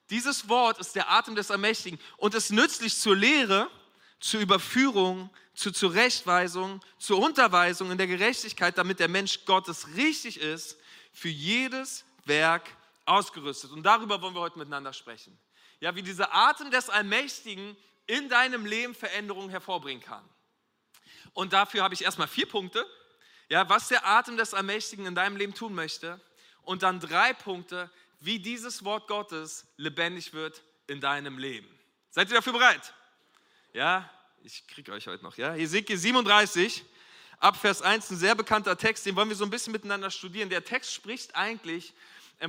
Dieses 0.09 0.49
Wort 0.49 0.79
ist 0.79 0.97
der 0.97 1.11
Atem 1.11 1.35
des 1.35 1.51
Allmächtigen 1.51 2.01
und 2.17 2.35
ist 2.35 2.51
nützlich 2.51 2.99
zur 2.99 3.15
Lehre, 3.15 3.71
zur 4.19 4.41
Überführung, 4.41 5.31
zur 5.55 5.75
Zurechtweisung, 5.75 6.81
zur 6.99 7.19
Unterweisung 7.19 7.91
in 7.91 7.99
der 7.99 8.07
Gerechtigkeit, 8.07 8.77
damit 8.79 8.99
der 9.01 9.09
Mensch 9.09 9.45
Gottes 9.45 9.87
richtig 9.97 10.41
ist 10.41 10.79
für 11.13 11.29
jedes 11.29 12.05
Werk 12.25 12.69
ausgerüstet. 13.05 13.71
Und 13.71 13.83
darüber 13.83 14.21
wollen 14.23 14.35
wir 14.35 14.41
heute 14.41 14.59
miteinander 14.59 14.93
sprechen. 14.93 15.39
Ja, 15.81 15.95
wie 15.97 16.03
dieser 16.03 16.35
Atem 16.35 16.71
des 16.71 16.91
Allmächtigen 16.91 17.77
in 18.07 18.29
deinem 18.29 18.67
Leben 18.67 18.95
Veränderungen 18.95 19.51
hervorbringen 19.51 20.03
kann. 20.03 20.29
Und 21.33 21.53
dafür 21.53 21.83
habe 21.83 21.95
ich 21.95 22.03
erstmal 22.03 22.29
vier 22.29 22.47
Punkte, 22.47 22.87
ja, 23.49 23.69
was 23.69 23.89
der 23.89 24.07
Atem 24.07 24.37
des 24.37 24.55
Allmächtigen 24.55 25.07
in 25.07 25.15
deinem 25.15 25.37
Leben 25.37 25.55
tun 25.55 25.75
möchte. 25.75 26.21
Und 26.63 26.83
dann 26.83 27.01
drei 27.01 27.33
Punkte, 27.33 27.91
wie 28.21 28.39
dieses 28.39 28.85
Wort 28.85 29.09
Gottes 29.09 29.67
lebendig 29.77 30.33
wird 30.33 30.63
in 30.87 31.01
deinem 31.01 31.39
Leben. 31.39 31.69
Seid 32.11 32.29
ihr 32.29 32.35
dafür 32.35 32.53
bereit? 32.53 32.95
Ja, 33.73 34.09
ich 34.43 34.67
kriege 34.67 34.93
euch 34.93 35.07
heute 35.07 35.23
noch. 35.23 35.37
Ja, 35.37 35.53
Hesekiel 35.53 35.97
37, 35.97 36.85
ab 37.39 37.57
Vers 37.57 37.83
1, 37.83 38.11
ein 38.11 38.17
sehr 38.17 38.35
bekannter 38.35 38.77
Text, 38.77 39.07
den 39.07 39.17
wollen 39.17 39.29
wir 39.29 39.37
so 39.37 39.45
ein 39.45 39.51
bisschen 39.51 39.73
miteinander 39.73 40.11
studieren. 40.11 40.51
Der 40.51 40.65
Text 40.65 40.93
spricht 40.93 41.35
eigentlich 41.35 41.95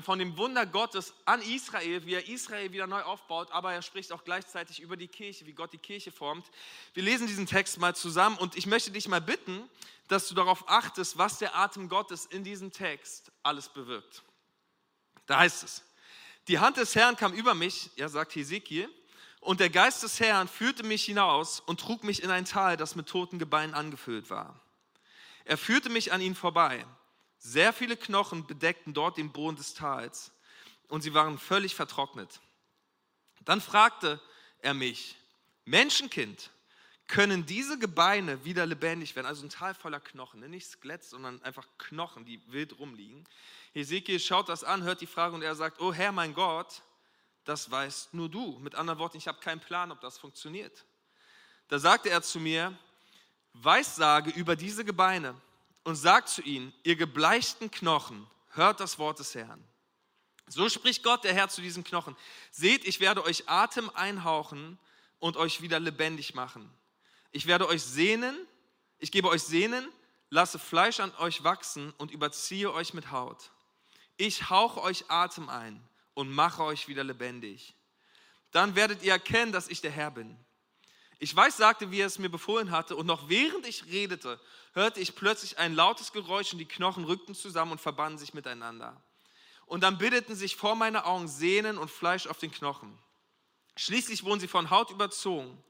von 0.01 0.19
dem 0.19 0.37
Wunder 0.37 0.65
Gottes 0.65 1.13
an 1.25 1.41
Israel, 1.41 2.05
wie 2.05 2.13
er 2.13 2.29
Israel 2.29 2.71
wieder 2.71 2.87
neu 2.87 3.01
aufbaut, 3.01 3.51
aber 3.51 3.73
er 3.73 3.81
spricht 3.81 4.13
auch 4.13 4.23
gleichzeitig 4.23 4.79
über 4.79 4.95
die 4.95 5.09
Kirche, 5.09 5.45
wie 5.45 5.51
Gott 5.51 5.73
die 5.73 5.77
Kirche 5.77 6.11
formt. 6.11 6.45
Wir 6.93 7.03
lesen 7.03 7.27
diesen 7.27 7.45
Text 7.45 7.77
mal 7.77 7.93
zusammen 7.93 8.37
und 8.37 8.55
ich 8.55 8.65
möchte 8.65 8.91
dich 8.91 9.09
mal 9.09 9.19
bitten, 9.19 9.69
dass 10.07 10.29
du 10.29 10.35
darauf 10.35 10.69
achtest, 10.69 11.17
was 11.17 11.39
der 11.39 11.55
Atem 11.55 11.89
Gottes 11.89 12.25
in 12.25 12.45
diesem 12.45 12.71
Text 12.71 13.31
alles 13.43 13.67
bewirkt. 13.67 14.23
Da 15.25 15.39
heißt 15.39 15.63
es, 15.63 15.83
die 16.47 16.59
Hand 16.59 16.77
des 16.77 16.95
Herrn 16.95 17.17
kam 17.17 17.33
über 17.33 17.53
mich, 17.53 17.91
er 17.97 18.07
sagt 18.07 18.35
Hesekiel, 18.35 18.89
und 19.41 19.59
der 19.59 19.69
Geist 19.69 20.03
des 20.03 20.19
Herrn 20.19 20.47
führte 20.47 20.83
mich 20.83 21.03
hinaus 21.03 21.59
und 21.59 21.79
trug 21.79 22.03
mich 22.03 22.23
in 22.23 22.29
ein 22.29 22.45
Tal, 22.45 22.77
das 22.77 22.95
mit 22.95 23.09
toten 23.09 23.39
Gebeinen 23.39 23.73
angefüllt 23.73 24.29
war. 24.29 24.59
Er 25.45 25.57
führte 25.57 25.89
mich 25.89 26.13
an 26.13 26.21
ihnen 26.21 26.35
vorbei. 26.35 26.85
Sehr 27.43 27.73
viele 27.73 27.97
Knochen 27.97 28.45
bedeckten 28.45 28.93
dort 28.93 29.17
den 29.17 29.31
Boden 29.31 29.57
des 29.57 29.73
Tals 29.73 30.31
und 30.89 31.01
sie 31.01 31.15
waren 31.15 31.39
völlig 31.39 31.73
vertrocknet. 31.73 32.39
Dann 33.43 33.61
fragte 33.61 34.21
er 34.59 34.75
mich, 34.75 35.15
Menschenkind, 35.65 36.51
können 37.07 37.47
diese 37.47 37.79
Gebeine 37.79 38.45
wieder 38.45 38.67
lebendig 38.67 39.15
werden. 39.15 39.25
Also 39.25 39.43
ein 39.43 39.49
Tal 39.49 39.73
voller 39.73 39.99
Knochen, 39.99 40.39
ne? 40.39 40.49
nicht 40.49 40.67
Skelett, 40.67 41.03
sondern 41.03 41.41
einfach 41.41 41.67
Knochen, 41.79 42.25
die 42.25 42.39
wild 42.51 42.77
rumliegen. 42.77 43.27
Hesekiel 43.73 44.19
schaut 44.19 44.47
das 44.47 44.63
an, 44.63 44.83
hört 44.83 45.01
die 45.01 45.07
Frage 45.07 45.33
und 45.33 45.41
er 45.41 45.55
sagt, 45.55 45.81
oh 45.81 45.91
Herr, 45.91 46.11
mein 46.11 46.35
Gott, 46.35 46.83
das 47.43 47.71
weißt 47.71 48.13
nur 48.13 48.29
du. 48.29 48.59
Mit 48.59 48.75
anderen 48.75 48.99
Worten, 48.99 49.17
ich 49.17 49.27
habe 49.27 49.39
keinen 49.39 49.61
Plan, 49.61 49.91
ob 49.91 49.99
das 49.99 50.19
funktioniert. 50.19 50.85
Da 51.69 51.79
sagte 51.79 52.11
er 52.11 52.21
zu 52.21 52.39
mir, 52.39 52.77
Weissage 53.53 54.29
über 54.29 54.55
diese 54.55 54.85
Gebeine 54.85 55.35
und 55.83 55.95
sagt 55.95 56.29
zu 56.29 56.41
ihnen, 56.41 56.73
ihr 56.83 56.95
gebleichten 56.95 57.71
Knochen, 57.71 58.27
hört 58.49 58.79
das 58.79 58.99
Wort 58.99 59.19
des 59.19 59.35
Herrn. 59.35 59.63
So 60.47 60.67
spricht 60.69 61.03
Gott, 61.03 61.23
der 61.23 61.33
Herr, 61.33 61.49
zu 61.49 61.61
diesen 61.61 61.83
Knochen. 61.83 62.15
Seht, 62.51 62.85
ich 62.85 62.99
werde 62.99 63.23
euch 63.23 63.47
Atem 63.47 63.89
einhauchen 63.91 64.77
und 65.19 65.37
euch 65.37 65.61
wieder 65.61 65.79
lebendig 65.79 66.33
machen. 66.35 66.69
Ich 67.31 67.47
werde 67.47 67.67
euch 67.67 67.81
sehnen, 67.81 68.35
ich 68.99 69.11
gebe 69.11 69.29
euch 69.29 69.43
Sehnen, 69.43 69.87
lasse 70.29 70.59
Fleisch 70.59 70.99
an 70.99 71.13
euch 71.15 71.43
wachsen 71.43 71.93
und 71.97 72.11
überziehe 72.11 72.71
euch 72.73 72.93
mit 72.93 73.11
Haut. 73.11 73.51
Ich 74.17 74.49
hauche 74.49 74.81
euch 74.81 75.09
Atem 75.09 75.49
ein 75.49 75.81
und 76.13 76.29
mache 76.29 76.63
euch 76.63 76.87
wieder 76.87 77.03
lebendig. 77.03 77.73
Dann 78.51 78.75
werdet 78.75 79.01
ihr 79.03 79.13
erkennen, 79.13 79.51
dass 79.51 79.69
ich 79.69 79.81
der 79.81 79.91
Herr 79.91 80.11
bin. 80.11 80.37
Ich 81.19 81.35
weiß, 81.35 81.57
sagte, 81.57 81.91
wie 81.91 82.01
er 82.01 82.07
es 82.07 82.19
mir 82.19 82.29
befohlen 82.29 82.71
hatte, 82.71 82.95
und 82.95 83.05
noch 83.05 83.29
während 83.29 83.65
ich 83.65 83.85
redete, 83.85 84.39
hörte 84.73 84.99
ich 84.99 85.15
plötzlich 85.15 85.57
ein 85.57 85.73
lautes 85.73 86.11
Geräusch 86.11 86.53
und 86.53 86.59
die 86.59 86.67
Knochen 86.67 87.03
rückten 87.03 87.35
zusammen 87.35 87.73
und 87.73 87.81
verbanden 87.81 88.17
sich 88.17 88.33
miteinander. 88.33 89.01
Und 89.65 89.81
dann 89.81 89.97
bildeten 89.97 90.35
sich 90.35 90.55
vor 90.55 90.75
meinen 90.75 90.97
Augen 90.97 91.27
Sehnen 91.27 91.77
und 91.77 91.89
Fleisch 91.89 92.27
auf 92.27 92.37
den 92.37 92.51
Knochen. 92.51 92.97
Schließlich 93.75 94.23
wurden 94.23 94.39
sie 94.39 94.47
von 94.47 94.69
Haut 94.69 94.91
überzogen, 94.91 95.61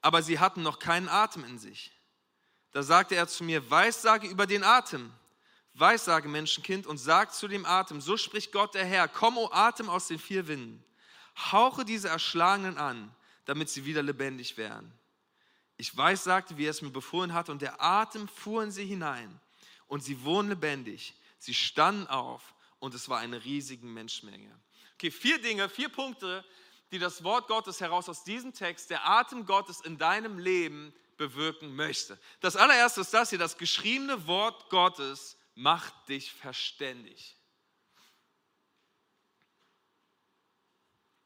aber 0.00 0.22
sie 0.22 0.38
hatten 0.38 0.62
noch 0.62 0.78
keinen 0.78 1.08
Atem 1.08 1.44
in 1.44 1.58
sich. 1.58 1.92
Da 2.72 2.82
sagte 2.82 3.14
er 3.14 3.28
zu 3.28 3.44
mir, 3.44 3.70
Weissage 3.70 4.26
über 4.26 4.46
den 4.46 4.64
Atem. 4.64 5.12
Weissage, 5.74 6.28
Menschenkind, 6.28 6.86
und 6.86 6.98
sag 6.98 7.34
zu 7.34 7.48
dem 7.48 7.64
Atem, 7.64 8.00
so 8.00 8.16
spricht 8.16 8.52
Gott 8.52 8.74
der 8.74 8.84
Herr, 8.84 9.08
komm, 9.08 9.38
o 9.38 9.50
Atem 9.52 9.88
aus 9.88 10.06
den 10.06 10.18
vier 10.18 10.46
Winden, 10.46 10.84
hauche 11.50 11.84
diese 11.84 12.08
Erschlagenen 12.08 12.76
an, 12.76 13.14
damit 13.46 13.70
sie 13.70 13.84
wieder 13.84 14.02
lebendig 14.02 14.56
werden. 14.56 14.92
Ich 15.82 15.96
weiß, 15.96 16.22
sagte, 16.22 16.56
wie 16.56 16.66
er 16.66 16.70
es 16.70 16.80
mir 16.80 16.90
befohlen 16.90 17.32
hatte, 17.32 17.50
und 17.50 17.60
der 17.60 17.82
Atem 17.82 18.28
fuhr 18.28 18.62
in 18.62 18.70
sie 18.70 18.84
hinein, 18.84 19.40
und 19.88 20.04
sie 20.04 20.22
wurden 20.22 20.50
lebendig. 20.50 21.12
Sie 21.40 21.54
standen 21.54 22.06
auf, 22.06 22.54
und 22.78 22.94
es 22.94 23.08
war 23.08 23.18
eine 23.18 23.42
riesige 23.44 23.84
Menschenmenge. 23.84 24.56
Okay, 24.94 25.10
vier 25.10 25.42
Dinge, 25.42 25.68
vier 25.68 25.88
Punkte, 25.88 26.44
die 26.92 27.00
das 27.00 27.24
Wort 27.24 27.48
Gottes 27.48 27.80
heraus 27.80 28.08
aus 28.08 28.22
diesem 28.22 28.54
Text, 28.54 28.90
der 28.90 29.08
Atem 29.08 29.44
Gottes 29.44 29.80
in 29.80 29.98
deinem 29.98 30.38
Leben 30.38 30.94
bewirken 31.16 31.74
möchte. 31.74 32.16
Das 32.38 32.54
allererste 32.54 33.00
ist 33.00 33.12
das 33.12 33.30
hier, 33.30 33.40
das 33.40 33.58
geschriebene 33.58 34.28
Wort 34.28 34.70
Gottes 34.70 35.36
macht 35.56 35.94
dich 36.08 36.32
verständig. 36.32 37.36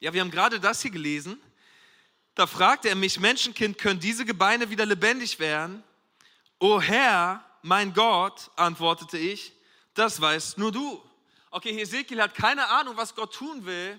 Ja, 0.00 0.14
wir 0.14 0.22
haben 0.22 0.30
gerade 0.30 0.60
das 0.60 0.80
hier 0.80 0.92
gelesen. 0.92 1.42
Da 2.37 2.47
fragte 2.47 2.90
er 2.90 2.95
mich, 2.95 3.19
Menschenkind, 3.19 3.78
können 3.78 3.99
diese 3.99 4.26
Gebeine 4.26 4.69
wieder 4.69 4.85
lebendig 4.85 5.38
werden? 5.38 5.83
O 6.61 6.78
Herr, 6.78 7.43
mein 7.62 7.95
Gott, 7.95 8.50
antwortete 8.57 9.16
ich, 9.16 9.52
das 9.95 10.21
weißt 10.21 10.59
nur 10.59 10.71
du. 10.71 11.02
Okay, 11.50 11.73
Hesekiel 11.73 12.21
hat 12.21 12.35
keine 12.35 12.69
Ahnung, 12.69 12.95
was 12.99 13.14
Gott 13.14 13.33
tun 13.35 13.64
will, 13.64 13.99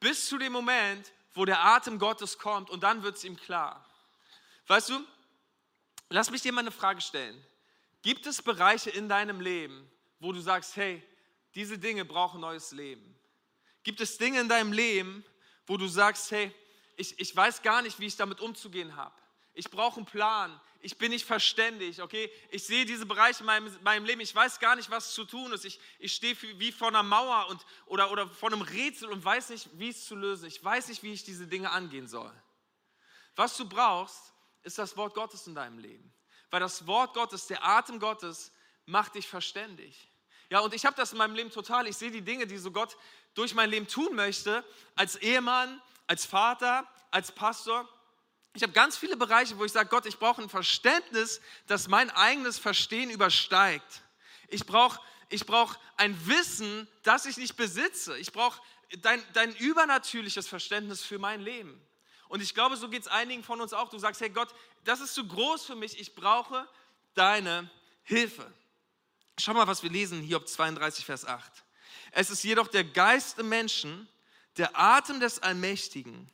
bis 0.00 0.28
zu 0.28 0.38
dem 0.38 0.52
Moment, 0.52 1.12
wo 1.34 1.44
der 1.44 1.64
Atem 1.64 2.00
Gottes 2.00 2.36
kommt 2.36 2.68
und 2.68 2.82
dann 2.82 3.04
wird 3.04 3.16
es 3.16 3.22
ihm 3.22 3.36
klar. 3.36 3.86
Weißt 4.66 4.88
du, 4.88 5.00
lass 6.08 6.32
mich 6.32 6.42
dir 6.42 6.52
mal 6.52 6.62
eine 6.62 6.72
Frage 6.72 7.00
stellen. 7.00 7.40
Gibt 8.02 8.26
es 8.26 8.42
Bereiche 8.42 8.90
in 8.90 9.08
deinem 9.08 9.40
Leben, 9.40 9.88
wo 10.18 10.32
du 10.32 10.40
sagst, 10.40 10.74
hey, 10.74 11.00
diese 11.54 11.78
Dinge 11.78 12.04
brauchen 12.04 12.40
neues 12.40 12.72
Leben? 12.72 13.14
Gibt 13.84 14.00
es 14.00 14.18
Dinge 14.18 14.40
in 14.40 14.48
deinem 14.48 14.72
Leben, 14.72 15.24
wo 15.64 15.76
du 15.76 15.86
sagst, 15.86 16.32
hey, 16.32 16.52
ich, 16.98 17.18
ich 17.18 17.34
weiß 17.34 17.62
gar 17.62 17.80
nicht, 17.82 17.98
wie 18.00 18.06
ich 18.06 18.16
damit 18.16 18.40
umzugehen 18.40 18.96
habe? 18.96 19.14
Ich 19.54 19.70
brauche 19.70 19.96
einen 19.96 20.06
Plan. 20.06 20.60
Ich 20.80 20.98
bin 20.98 21.10
nicht 21.10 21.24
verständig, 21.24 22.00
okay? 22.00 22.30
Ich 22.50 22.64
sehe 22.64 22.84
diese 22.84 23.06
Bereiche 23.06 23.40
in 23.40 23.46
meinem, 23.46 23.82
meinem 23.82 24.04
Leben. 24.04 24.20
Ich 24.20 24.34
weiß 24.34 24.60
gar 24.60 24.76
nicht, 24.76 24.90
was 24.90 25.14
zu 25.14 25.24
tun 25.24 25.52
ist. 25.52 25.64
Ich, 25.64 25.80
ich 25.98 26.12
stehe 26.12 26.36
wie 26.60 26.70
vor 26.70 26.88
einer 26.88 27.02
Mauer 27.02 27.48
und, 27.48 27.64
oder, 27.86 28.10
oder 28.12 28.28
vor 28.28 28.52
einem 28.52 28.62
Rätsel 28.62 29.08
und 29.08 29.24
weiß 29.24 29.48
nicht, 29.50 29.68
wie 29.74 29.88
es 29.88 30.04
zu 30.04 30.14
lösen. 30.14 30.46
Ich 30.46 30.62
weiß 30.62 30.88
nicht, 30.88 31.02
wie 31.02 31.12
ich 31.12 31.24
diese 31.24 31.46
Dinge 31.46 31.70
angehen 31.70 32.06
soll. 32.06 32.32
Was 33.34 33.56
du 33.56 33.68
brauchst, 33.68 34.32
ist 34.62 34.78
das 34.78 34.96
Wort 34.96 35.14
Gottes 35.14 35.46
in 35.46 35.54
deinem 35.54 35.78
Leben. 35.78 36.12
Weil 36.50 36.60
das 36.60 36.86
Wort 36.86 37.14
Gottes, 37.14 37.46
der 37.46 37.64
Atem 37.64 37.98
Gottes, 37.98 38.52
macht 38.86 39.14
dich 39.14 39.26
verständig. 39.26 40.08
Ja, 40.50 40.60
und 40.60 40.72
ich 40.72 40.86
habe 40.86 40.96
das 40.96 41.12
in 41.12 41.18
meinem 41.18 41.34
Leben 41.34 41.50
total. 41.50 41.86
Ich 41.88 41.96
sehe 41.96 42.10
die 42.10 42.22
Dinge, 42.22 42.46
die 42.46 42.58
so 42.58 42.70
Gott 42.70 42.96
durch 43.34 43.54
mein 43.54 43.70
Leben 43.70 43.86
tun 43.86 44.14
möchte, 44.14 44.64
als 44.94 45.16
Ehemann, 45.16 45.80
als 46.08 46.26
Vater, 46.26 46.84
als 47.12 47.30
Pastor. 47.30 47.88
Ich 48.54 48.64
habe 48.64 48.72
ganz 48.72 48.96
viele 48.96 49.16
Bereiche, 49.16 49.56
wo 49.56 49.64
ich 49.64 49.70
sage, 49.70 49.88
Gott, 49.88 50.06
ich 50.06 50.18
brauche 50.18 50.42
ein 50.42 50.48
Verständnis, 50.48 51.40
das 51.68 51.86
mein 51.86 52.10
eigenes 52.10 52.58
Verstehen 52.58 53.10
übersteigt. 53.10 54.02
Ich 54.48 54.66
brauche 54.66 55.00
ich 55.28 55.44
brauch 55.44 55.76
ein 55.96 56.26
Wissen, 56.26 56.88
das 57.02 57.26
ich 57.26 57.36
nicht 57.36 57.56
besitze. 57.56 58.16
Ich 58.18 58.32
brauche 58.32 58.60
dein, 59.02 59.22
dein 59.34 59.54
übernatürliches 59.56 60.48
Verständnis 60.48 61.02
für 61.02 61.18
mein 61.18 61.40
Leben. 61.40 61.80
Und 62.28 62.42
ich 62.42 62.54
glaube, 62.54 62.76
so 62.76 62.88
geht 62.88 63.02
es 63.02 63.08
einigen 63.08 63.42
von 63.42 63.60
uns 63.60 63.72
auch. 63.72 63.90
Du 63.90 63.98
sagst, 63.98 64.20
hey 64.20 64.30
Gott, 64.30 64.48
das 64.84 65.00
ist 65.00 65.14
zu 65.14 65.26
groß 65.26 65.64
für 65.64 65.76
mich, 65.76 65.98
ich 66.00 66.14
brauche 66.14 66.66
deine 67.14 67.70
Hilfe. 68.02 68.50
Schau 69.38 69.54
mal, 69.54 69.66
was 69.66 69.82
wir 69.82 69.90
lesen, 69.90 70.22
Hiob 70.22 70.48
32, 70.48 71.04
Vers 71.04 71.24
8. 71.24 71.52
Es 72.12 72.30
ist 72.30 72.42
jedoch 72.42 72.68
der 72.68 72.84
Geist 72.84 73.38
im 73.38 73.48
Menschen, 73.48 74.08
der 74.58 74.78
Atem 74.78 75.20
des 75.20 75.38
Allmächtigen, 75.38 76.30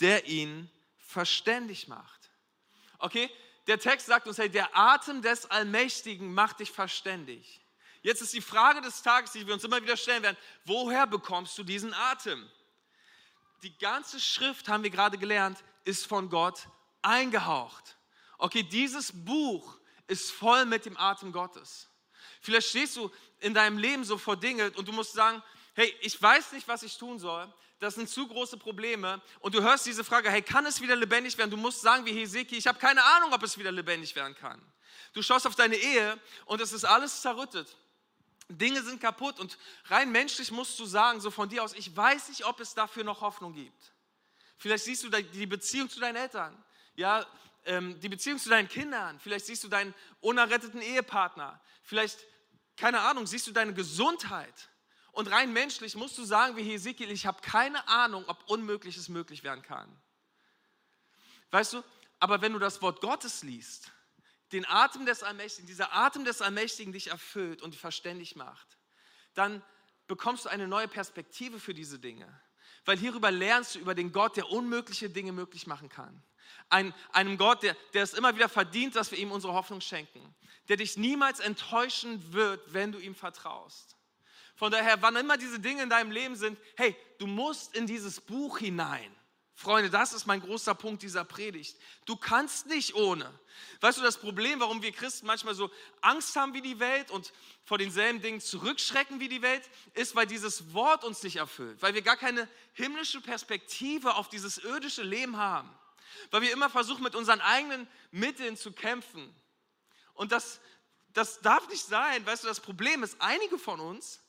der 0.00 0.26
ihn 0.26 0.70
verständig 0.98 1.88
macht. 1.88 2.30
Okay, 2.98 3.30
der 3.66 3.78
Text 3.78 4.06
sagt 4.06 4.26
uns, 4.26 4.38
hey, 4.38 4.50
der 4.50 4.76
Atem 4.76 5.22
des 5.22 5.50
Allmächtigen 5.50 6.32
macht 6.32 6.60
dich 6.60 6.72
verständig. 6.72 7.60
Jetzt 8.02 8.22
ist 8.22 8.32
die 8.32 8.40
Frage 8.40 8.80
des 8.80 9.02
Tages, 9.02 9.32
die 9.32 9.46
wir 9.46 9.54
uns 9.54 9.64
immer 9.64 9.82
wieder 9.82 9.96
stellen 9.96 10.22
werden, 10.22 10.36
woher 10.64 11.06
bekommst 11.06 11.56
du 11.58 11.62
diesen 11.62 11.92
Atem? 11.92 12.50
die 13.62 13.76
ganze 13.78 14.20
Schrift, 14.20 14.68
haben 14.68 14.82
wir 14.82 14.90
gerade 14.90 15.18
gelernt, 15.18 15.62
ist 15.84 16.06
von 16.06 16.28
Gott 16.28 16.66
eingehaucht. 17.02 17.96
Okay, 18.38 18.62
dieses 18.62 19.12
Buch 19.12 19.78
ist 20.06 20.30
voll 20.30 20.64
mit 20.64 20.86
dem 20.86 20.96
Atem 20.96 21.32
Gottes. 21.32 21.88
Vielleicht 22.40 22.68
stehst 22.68 22.96
du 22.96 23.10
in 23.38 23.54
deinem 23.54 23.78
Leben 23.78 24.04
so 24.04 24.16
vor 24.16 24.36
Dingen 24.36 24.74
und 24.74 24.88
du 24.88 24.92
musst 24.92 25.12
sagen, 25.12 25.42
hey, 25.80 25.96
ich 26.02 26.20
weiß 26.20 26.52
nicht, 26.52 26.68
was 26.68 26.82
ich 26.82 26.96
tun 26.98 27.18
soll. 27.18 27.50
Das 27.78 27.94
sind 27.94 28.10
zu 28.10 28.28
große 28.28 28.58
Probleme. 28.58 29.22
Und 29.40 29.54
du 29.54 29.62
hörst 29.62 29.86
diese 29.86 30.04
Frage, 30.04 30.30
hey, 30.30 30.42
kann 30.42 30.66
es 30.66 30.82
wieder 30.82 30.94
lebendig 30.94 31.38
werden? 31.38 31.50
Du 31.50 31.56
musst 31.56 31.80
sagen 31.80 32.04
wie 32.04 32.12
Hesekiel, 32.12 32.58
ich 32.58 32.66
habe 32.66 32.78
keine 32.78 33.02
Ahnung, 33.02 33.32
ob 33.32 33.42
es 33.42 33.56
wieder 33.56 33.72
lebendig 33.72 34.14
werden 34.14 34.34
kann. 34.34 34.60
Du 35.14 35.22
schaust 35.22 35.46
auf 35.46 35.54
deine 35.54 35.76
Ehe 35.76 36.20
und 36.44 36.60
es 36.60 36.72
ist 36.72 36.84
alles 36.84 37.22
zerrüttet. 37.22 37.74
Dinge 38.48 38.82
sind 38.82 39.00
kaputt 39.00 39.40
und 39.40 39.56
rein 39.86 40.12
menschlich 40.12 40.50
musst 40.50 40.78
du 40.78 40.84
sagen, 40.84 41.20
so 41.20 41.30
von 41.30 41.48
dir 41.48 41.64
aus, 41.64 41.72
ich 41.72 41.96
weiß 41.96 42.28
nicht, 42.28 42.44
ob 42.44 42.60
es 42.60 42.74
dafür 42.74 43.04
noch 43.04 43.22
Hoffnung 43.22 43.54
gibt. 43.54 43.92
Vielleicht 44.58 44.84
siehst 44.84 45.04
du 45.04 45.08
die 45.08 45.46
Beziehung 45.46 45.88
zu 45.88 46.00
deinen 46.00 46.16
Eltern, 46.16 46.62
ja, 46.96 47.24
ähm, 47.64 47.98
die 48.00 48.08
Beziehung 48.08 48.38
zu 48.38 48.50
deinen 48.50 48.68
Kindern, 48.68 49.18
vielleicht 49.20 49.46
siehst 49.46 49.64
du 49.64 49.68
deinen 49.68 49.94
unerretteten 50.20 50.82
Ehepartner, 50.82 51.60
vielleicht, 51.82 52.18
keine 52.76 53.00
Ahnung, 53.00 53.26
siehst 53.26 53.46
du 53.46 53.52
deine 53.52 53.72
Gesundheit. 53.72 54.69
Und 55.12 55.30
rein 55.30 55.52
menschlich 55.52 55.94
musst 55.96 56.16
du 56.18 56.24
sagen, 56.24 56.56
wie 56.56 56.62
Hesekiel, 56.62 57.10
ich 57.10 57.26
habe 57.26 57.40
keine 57.42 57.86
Ahnung, 57.88 58.24
ob 58.26 58.48
Unmögliches 58.48 59.08
möglich 59.08 59.42
werden 59.42 59.62
kann. 59.62 60.00
Weißt 61.50 61.72
du, 61.72 61.82
aber 62.18 62.42
wenn 62.42 62.52
du 62.52 62.58
das 62.58 62.80
Wort 62.82 63.00
Gottes 63.00 63.42
liest, 63.42 63.90
den 64.52 64.66
Atem 64.66 65.06
des 65.06 65.22
Allmächtigen, 65.22 65.66
dieser 65.66 65.92
Atem 65.92 66.24
des 66.24 66.42
Allmächtigen 66.42 66.92
dich 66.92 67.08
erfüllt 67.08 67.62
und 67.62 67.74
verständig 67.74 68.36
macht, 68.36 68.78
dann 69.34 69.62
bekommst 70.06 70.44
du 70.44 70.48
eine 70.48 70.68
neue 70.68 70.88
Perspektive 70.88 71.60
für 71.60 71.74
diese 71.74 71.98
Dinge. 71.98 72.40
Weil 72.84 72.98
hierüber 72.98 73.30
lernst 73.30 73.74
du 73.74 73.78
über 73.78 73.94
den 73.94 74.12
Gott, 74.12 74.36
der 74.36 74.50
unmögliche 74.50 75.10
Dinge 75.10 75.32
möglich 75.32 75.66
machen 75.66 75.88
kann. 75.88 76.22
Ein, 76.68 76.94
einem 77.12 77.36
Gott, 77.36 77.62
der, 77.62 77.76
der 77.94 78.02
es 78.02 78.14
immer 78.14 78.34
wieder 78.34 78.48
verdient, 78.48 78.96
dass 78.96 79.10
wir 79.10 79.18
ihm 79.18 79.32
unsere 79.32 79.52
Hoffnung 79.52 79.80
schenken. 79.80 80.34
Der 80.68 80.76
dich 80.76 80.96
niemals 80.96 81.40
enttäuschen 81.40 82.32
wird, 82.32 82.72
wenn 82.72 82.92
du 82.92 82.98
ihm 82.98 83.14
vertraust. 83.14 83.96
Von 84.60 84.70
daher, 84.70 85.00
wann 85.00 85.16
immer 85.16 85.38
diese 85.38 85.58
Dinge 85.58 85.82
in 85.82 85.88
deinem 85.88 86.10
Leben 86.10 86.36
sind, 86.36 86.60
hey, 86.76 86.94
du 87.16 87.26
musst 87.26 87.74
in 87.74 87.86
dieses 87.86 88.20
Buch 88.20 88.58
hinein. 88.58 89.10
Freunde, 89.54 89.88
das 89.88 90.12
ist 90.12 90.26
mein 90.26 90.42
großer 90.42 90.74
Punkt 90.74 91.02
dieser 91.02 91.24
Predigt. 91.24 91.78
Du 92.04 92.14
kannst 92.14 92.66
nicht 92.66 92.94
ohne. 92.94 93.32
Weißt 93.80 93.96
du, 93.96 94.02
das 94.02 94.18
Problem, 94.18 94.60
warum 94.60 94.82
wir 94.82 94.92
Christen 94.92 95.26
manchmal 95.26 95.54
so 95.54 95.70
Angst 96.02 96.36
haben 96.36 96.52
wie 96.52 96.60
die 96.60 96.78
Welt 96.78 97.10
und 97.10 97.32
vor 97.64 97.78
denselben 97.78 98.20
Dingen 98.20 98.42
zurückschrecken 98.42 99.18
wie 99.18 99.30
die 99.30 99.40
Welt, 99.40 99.62
ist, 99.94 100.14
weil 100.14 100.26
dieses 100.26 100.74
Wort 100.74 101.04
uns 101.04 101.22
nicht 101.22 101.36
erfüllt, 101.36 101.80
weil 101.80 101.94
wir 101.94 102.02
gar 102.02 102.18
keine 102.18 102.46
himmlische 102.74 103.22
Perspektive 103.22 104.16
auf 104.16 104.28
dieses 104.28 104.58
irdische 104.58 105.02
Leben 105.02 105.38
haben. 105.38 105.70
Weil 106.30 106.42
wir 106.42 106.52
immer 106.52 106.68
versuchen, 106.68 107.02
mit 107.02 107.14
unseren 107.14 107.40
eigenen 107.40 107.88
Mitteln 108.10 108.58
zu 108.58 108.72
kämpfen. 108.72 109.34
Und 110.12 110.32
das, 110.32 110.60
das 111.14 111.40
darf 111.40 111.66
nicht 111.70 111.86
sein. 111.86 112.26
Weißt 112.26 112.44
du, 112.44 112.48
das 112.48 112.60
Problem 112.60 113.02
ist, 113.02 113.16
einige 113.20 113.58
von 113.58 113.80
uns, 113.80 114.20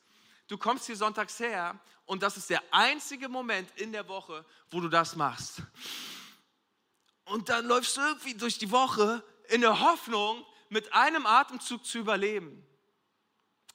du 0.51 0.57
kommst 0.57 0.85
hier 0.85 0.97
sonntags 0.97 1.39
her 1.39 1.79
und 2.05 2.21
das 2.21 2.35
ist 2.35 2.49
der 2.49 2.61
einzige 2.71 3.29
Moment 3.29 3.71
in 3.77 3.93
der 3.93 4.07
Woche, 4.09 4.45
wo 4.69 4.81
du 4.81 4.89
das 4.89 5.15
machst. 5.15 5.61
Und 7.23 7.47
dann 7.47 7.65
läufst 7.65 7.95
du 7.95 8.01
irgendwie 8.01 8.33
durch 8.33 8.57
die 8.57 8.69
Woche 8.69 9.23
in 9.47 9.61
der 9.61 9.79
Hoffnung, 9.79 10.45
mit 10.67 10.93
einem 10.93 11.25
Atemzug 11.25 11.85
zu 11.85 11.99
überleben. 11.99 12.65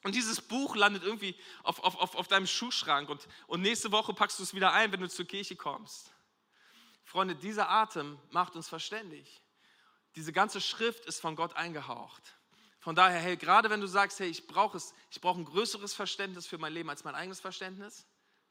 Und 0.02 0.14
dieses 0.14 0.40
Buch 0.40 0.76
landet 0.76 1.02
irgendwie 1.02 1.35
auf, 1.62 1.83
auf, 1.83 1.97
auf, 1.97 2.14
auf 2.14 2.28
deinem 2.28 2.47
Schuhschrank 2.47 3.09
und, 3.09 3.26
und 3.47 3.62
nächste 3.62 3.90
Woche 3.90 4.14
packst 4.14 4.38
du 4.38 4.42
es 4.42 4.54
wieder 4.54 4.73
ein, 4.73 4.92
wenn 4.92 5.00
du 5.00 5.09
zur 5.09 5.25
Kirche 5.25 5.56
kommst. 5.56 6.12
Freunde, 7.04 7.35
dieser 7.35 7.71
Atem 7.71 8.18
macht 8.30 8.54
uns 8.54 8.68
verständig. 8.68 9.42
Diese 10.14 10.33
ganze 10.33 10.61
Schrift 10.61 11.06
ist 11.06 11.21
von 11.21 11.37
Gott 11.37 11.54
eingehaucht. 11.56 12.35
Von 12.86 12.94
daher, 12.94 13.18
hey, 13.18 13.36
gerade 13.36 13.68
wenn 13.68 13.80
du 13.80 13.88
sagst, 13.88 14.20
hey, 14.20 14.28
ich 14.28 14.46
brauche 14.46 14.76
es, 14.76 14.94
ich 15.10 15.20
brauche 15.20 15.40
ein 15.40 15.44
größeres 15.44 15.92
Verständnis 15.92 16.46
für 16.46 16.56
mein 16.56 16.72
Leben 16.72 16.88
als 16.88 17.02
mein 17.02 17.16
eigenes 17.16 17.40
Verständnis, 17.40 18.06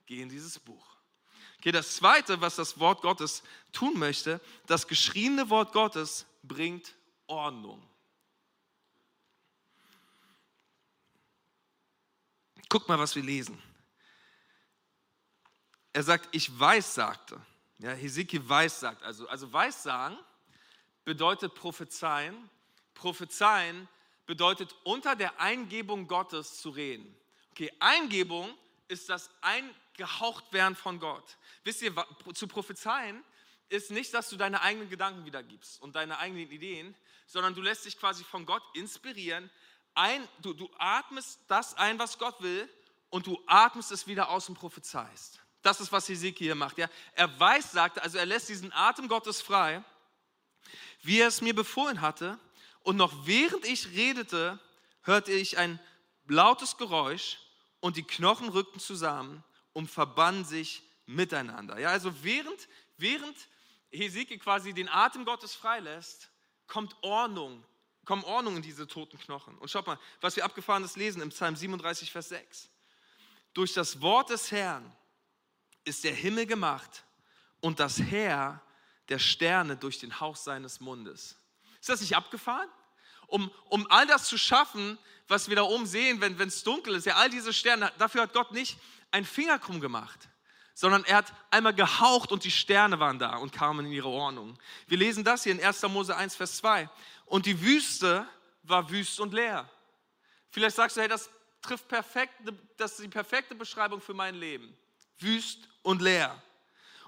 geh 0.07 0.21
in 0.21 0.27
dieses 0.27 0.59
Buch. 0.59 0.97
Okay, 1.57 1.71
das 1.71 1.95
zweite, 1.95 2.41
was 2.41 2.57
das 2.57 2.77
Wort 2.77 3.01
Gottes 3.01 3.43
tun 3.71 3.97
möchte, 3.97 4.41
das 4.65 4.89
geschriebene 4.89 5.49
Wort 5.49 5.71
Gottes 5.71 6.25
bringt 6.43 6.95
Ordnung. 7.27 7.81
Guck 12.67 12.89
mal, 12.89 12.99
was 12.99 13.15
wir 13.15 13.23
lesen. 13.23 13.63
Er 15.93 16.03
sagt, 16.03 16.27
ich 16.35 16.59
weiß, 16.59 16.93
sagte. 16.93 17.39
Ja, 17.77 17.91
Hesekiel 17.91 18.49
weiß, 18.49 18.81
sagt. 18.81 19.01
Also, 19.01 19.29
also 19.29 19.53
weiß 19.53 19.81
sagen 19.81 20.17
bedeutet 21.05 21.55
prophezeien. 21.55 22.49
Prophezeien 22.95 23.87
bedeutet 24.25 24.75
unter 24.83 25.15
der 25.15 25.39
Eingebung 25.39 26.07
Gottes 26.07 26.61
zu 26.61 26.69
reden. 26.69 27.15
Okay, 27.51 27.71
Eingebung 27.79 28.53
ist 28.87 29.09
das 29.09 29.29
Eingehauchtwerden 29.41 30.75
von 30.75 30.99
Gott. 30.99 31.37
Wisst 31.63 31.81
ihr, 31.81 31.93
zu 32.33 32.47
prophezeien 32.47 33.23
ist 33.69 33.91
nicht, 33.91 34.13
dass 34.13 34.29
du 34.29 34.35
deine 34.35 34.61
eigenen 34.61 34.89
Gedanken 34.89 35.25
wiedergibst 35.25 35.81
und 35.81 35.95
deine 35.95 36.19
eigenen 36.19 36.49
Ideen, 36.51 36.95
sondern 37.27 37.55
du 37.55 37.61
lässt 37.61 37.85
dich 37.85 37.97
quasi 37.97 38.23
von 38.23 38.45
Gott 38.45 38.63
inspirieren, 38.73 39.49
ein, 39.95 40.27
du, 40.41 40.53
du 40.53 40.69
atmest 40.77 41.39
das 41.47 41.73
ein, 41.75 41.97
was 41.97 42.17
Gott 42.17 42.41
will, 42.41 42.69
und 43.09 43.27
du 43.27 43.41
atmest 43.47 43.91
es 43.91 44.07
wieder 44.07 44.29
aus 44.29 44.49
und 44.49 44.55
prophezeist. 44.55 45.39
Das 45.61 45.79
ist, 45.79 45.91
was 45.91 46.09
Hesekiel 46.09 46.47
hier 46.47 46.55
macht. 46.55 46.77
Ja? 46.77 46.89
Er 47.13 47.39
weiß, 47.39 47.71
sagte, 47.71 48.03
also 48.03 48.17
er 48.17 48.25
lässt 48.25 48.49
diesen 48.49 48.73
Atem 48.73 49.07
Gottes 49.07 49.41
frei, 49.41 49.83
wie 51.01 51.21
er 51.21 51.27
es 51.29 51.41
mir 51.41 51.55
befohlen 51.55 52.01
hatte. 52.01 52.37
Und 52.85 52.95
noch 52.95 53.25
während 53.25 53.65
ich 53.65 53.89
redete, 53.91 54.59
hörte 55.01 55.33
ich 55.33 55.57
ein 55.57 55.79
lautes 56.27 56.77
Geräusch 56.77 57.37
und 57.81 57.97
die 57.97 58.03
Knochen 58.03 58.47
rückten 58.47 58.79
zusammen 58.79 59.43
und 59.73 59.89
verbanden 59.89 60.45
sich 60.45 60.83
miteinander. 61.05 61.77
Ja, 61.79 61.89
also 61.89 62.23
während, 62.23 62.69
während 62.97 63.35
Hesekiel 63.91 64.39
quasi 64.39 64.73
den 64.73 64.87
Atem 64.87 65.25
Gottes 65.25 65.53
freilässt, 65.53 66.29
kommt 66.67 66.95
Ordnung 67.01 67.63
kommen 68.05 68.23
Ordnung 68.23 68.57
in 68.57 68.61
diese 68.61 68.87
toten 68.87 69.17
Knochen. 69.17 69.57
Und 69.57 69.69
schaut 69.69 69.87
mal, 69.87 69.99
was 70.21 70.35
wir 70.35 70.45
abgefahrenes 70.45 70.95
lesen 70.95 71.21
im 71.21 71.29
Psalm 71.29 71.55
37, 71.55 72.11
Vers 72.11 72.29
6. 72.29 72.69
Durch 73.53 73.73
das 73.73 73.99
Wort 74.01 74.29
des 74.29 74.51
Herrn 74.51 74.95
ist 75.83 76.03
der 76.03 76.13
Himmel 76.13 76.45
gemacht 76.45 77.03
und 77.61 77.79
das 77.79 77.99
Heer 77.99 78.61
der 79.09 79.19
Sterne 79.19 79.75
durch 79.75 79.99
den 79.99 80.19
Hauch 80.19 80.35
seines 80.35 80.79
Mundes. 80.79 81.35
Ist 81.85 81.89
das 81.89 82.01
nicht 82.01 82.17
abgefahren? 82.17 82.67
Um, 83.27 83.51
um 83.69 83.85
all 83.91 84.07
das 84.07 84.23
zu 84.23 84.39
schaffen, 84.39 84.97
was 85.27 85.49
wir 85.49 85.55
da 85.55 85.61
oben 85.61 85.85
sehen, 85.85 86.19
wenn 86.19 86.35
es 86.41 86.63
dunkel 86.63 86.95
ist, 86.95 87.05
ja, 87.05 87.13
all 87.13 87.29
diese 87.29 87.53
Sterne, 87.53 87.91
dafür 87.99 88.23
hat 88.23 88.33
Gott 88.33 88.51
nicht 88.53 88.79
einen 89.11 89.27
Finger 89.27 89.59
krumm 89.59 89.79
gemacht, 89.79 90.17
sondern 90.73 91.03
er 91.03 91.17
hat 91.17 91.31
einmal 91.51 91.75
gehaucht 91.75 92.31
und 92.31 92.43
die 92.43 92.49
Sterne 92.49 92.99
waren 92.99 93.19
da 93.19 93.35
und 93.35 93.53
kamen 93.53 93.85
in 93.85 93.91
ihre 93.91 94.07
Ordnung. 94.07 94.57
Wir 94.87 94.97
lesen 94.97 95.23
das 95.23 95.43
hier 95.43 95.51
in 95.51 95.63
1. 95.63 95.83
Mose 95.83 96.17
1, 96.17 96.35
Vers 96.35 96.57
2 96.57 96.89
und 97.27 97.45
die 97.45 97.61
Wüste 97.61 98.27
war 98.63 98.89
wüst 98.89 99.19
und 99.19 99.35
leer. 99.35 99.69
Vielleicht 100.49 100.77
sagst 100.77 100.97
du, 100.97 101.01
hey, 101.01 101.07
das 101.07 101.29
trifft 101.61 101.87
perfekt, 101.87 102.33
das 102.77 102.93
ist 102.93 103.03
die 103.03 103.09
perfekte 103.09 103.53
Beschreibung 103.53 104.01
für 104.01 104.15
mein 104.15 104.33
Leben. 104.33 104.75
Wüst 105.19 105.69
und 105.83 106.01
leer. 106.01 106.41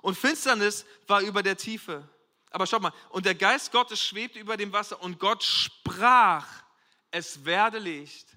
Und 0.03 0.15
Finsternis 0.15 0.85
war 1.07 1.21
über 1.21 1.41
der 1.41 1.57
Tiefe. 1.57 2.07
Aber 2.57 2.65
schau 2.65 2.79
mal, 2.79 2.91
und 3.09 3.23
der 3.27 3.35
Geist 3.35 3.71
Gottes 3.71 4.01
schwebte 4.01 4.39
über 4.39 4.57
dem 4.57 4.73
Wasser 4.73 4.99
und 5.03 5.19
Gott 5.19 5.43
sprach, 5.43 6.47
es 7.11 7.45
werde 7.45 7.77
Licht. 7.77 8.35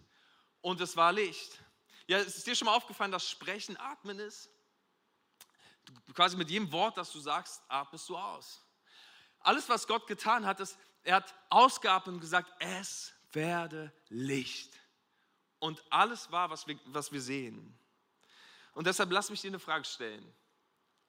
Und 0.60 0.78
es 0.82 0.94
war 0.94 1.10
Licht. 1.10 1.58
Ja, 2.06 2.18
ist 2.18 2.46
dir 2.46 2.54
schon 2.54 2.66
mal 2.66 2.76
aufgefallen, 2.76 3.12
dass 3.12 3.26
Sprechen 3.26 3.78
Atmen 3.78 4.18
ist? 4.18 4.50
Du, 5.86 6.12
quasi 6.12 6.36
mit 6.36 6.50
jedem 6.50 6.70
Wort, 6.70 6.98
das 6.98 7.10
du 7.12 7.18
sagst, 7.18 7.62
atmest 7.66 8.10
du 8.10 8.18
aus. 8.18 8.62
Alles, 9.38 9.66
was 9.70 9.86
Gott 9.86 10.06
getan 10.06 10.44
hat, 10.44 10.60
ist, 10.60 10.76
er 11.02 11.16
hat 11.16 11.34
ausgeatmet 11.48 12.16
und 12.16 12.20
gesagt, 12.20 12.52
es 12.58 13.14
werde 13.32 13.90
Licht. 14.10 14.78
Und 15.60 15.82
alles 15.88 16.30
war, 16.30 16.50
was 16.50 16.66
wir, 16.66 16.78
was 16.84 17.10
wir 17.10 17.22
sehen. 17.22 17.74
Und 18.74 18.86
deshalb 18.86 19.12
lass 19.12 19.30
mich 19.30 19.40
dir 19.40 19.48
eine 19.48 19.58
Frage 19.58 19.86
stellen. 19.86 20.30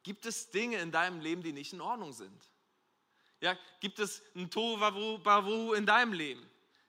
Gibt 0.02 0.26
es 0.26 0.50
Dinge 0.50 0.78
in 0.78 0.94
deinem 0.94 1.20
Leben, 1.20 1.44
die 1.44 1.52
nicht 1.52 1.74
in 1.74 1.82
Ordnung 1.82 2.14
sind? 2.14 2.51
Ja, 3.42 3.58
gibt 3.80 4.00
es 4.00 4.22
ein 4.36 4.50
Tohu 4.50 4.78
Bavu 4.78 5.74
in 5.74 5.86
deinem 5.86 6.14
Leben? 6.14 6.48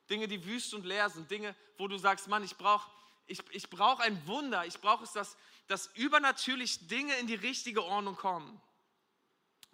Dinge, 0.08 0.28
die 0.28 0.44
wüst 0.44 0.74
und 0.74 0.84
leer 0.84 1.10
sind, 1.10 1.30
Dinge, 1.30 1.56
wo 1.78 1.88
du 1.88 1.98
sagst, 1.98 2.28
Mann, 2.28 2.44
ich 2.44 2.56
brauche 2.56 2.90
ich, 3.26 3.40
ich 3.50 3.70
brauch 3.70 4.00
ein 4.00 4.26
Wunder, 4.26 4.66
ich 4.66 4.80
brauche 4.80 5.04
es, 5.04 5.12
dass, 5.12 5.36
dass 5.66 5.86
übernatürlich 5.94 6.86
Dinge 6.88 7.16
in 7.16 7.26
die 7.26 7.34
richtige 7.34 7.82
Ordnung 7.82 8.16
kommen. 8.16 8.60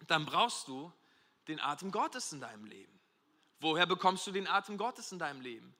Dann 0.07 0.25
brauchst 0.25 0.67
du 0.67 0.93
den 1.47 1.59
Atem 1.59 1.91
Gottes 1.91 2.31
in 2.31 2.39
deinem 2.39 2.65
Leben. 2.65 2.99
Woher 3.59 3.85
bekommst 3.85 4.25
du 4.27 4.31
den 4.31 4.47
Atem 4.47 4.77
Gottes 4.77 5.11
in 5.11 5.19
deinem 5.19 5.41
Leben? 5.41 5.75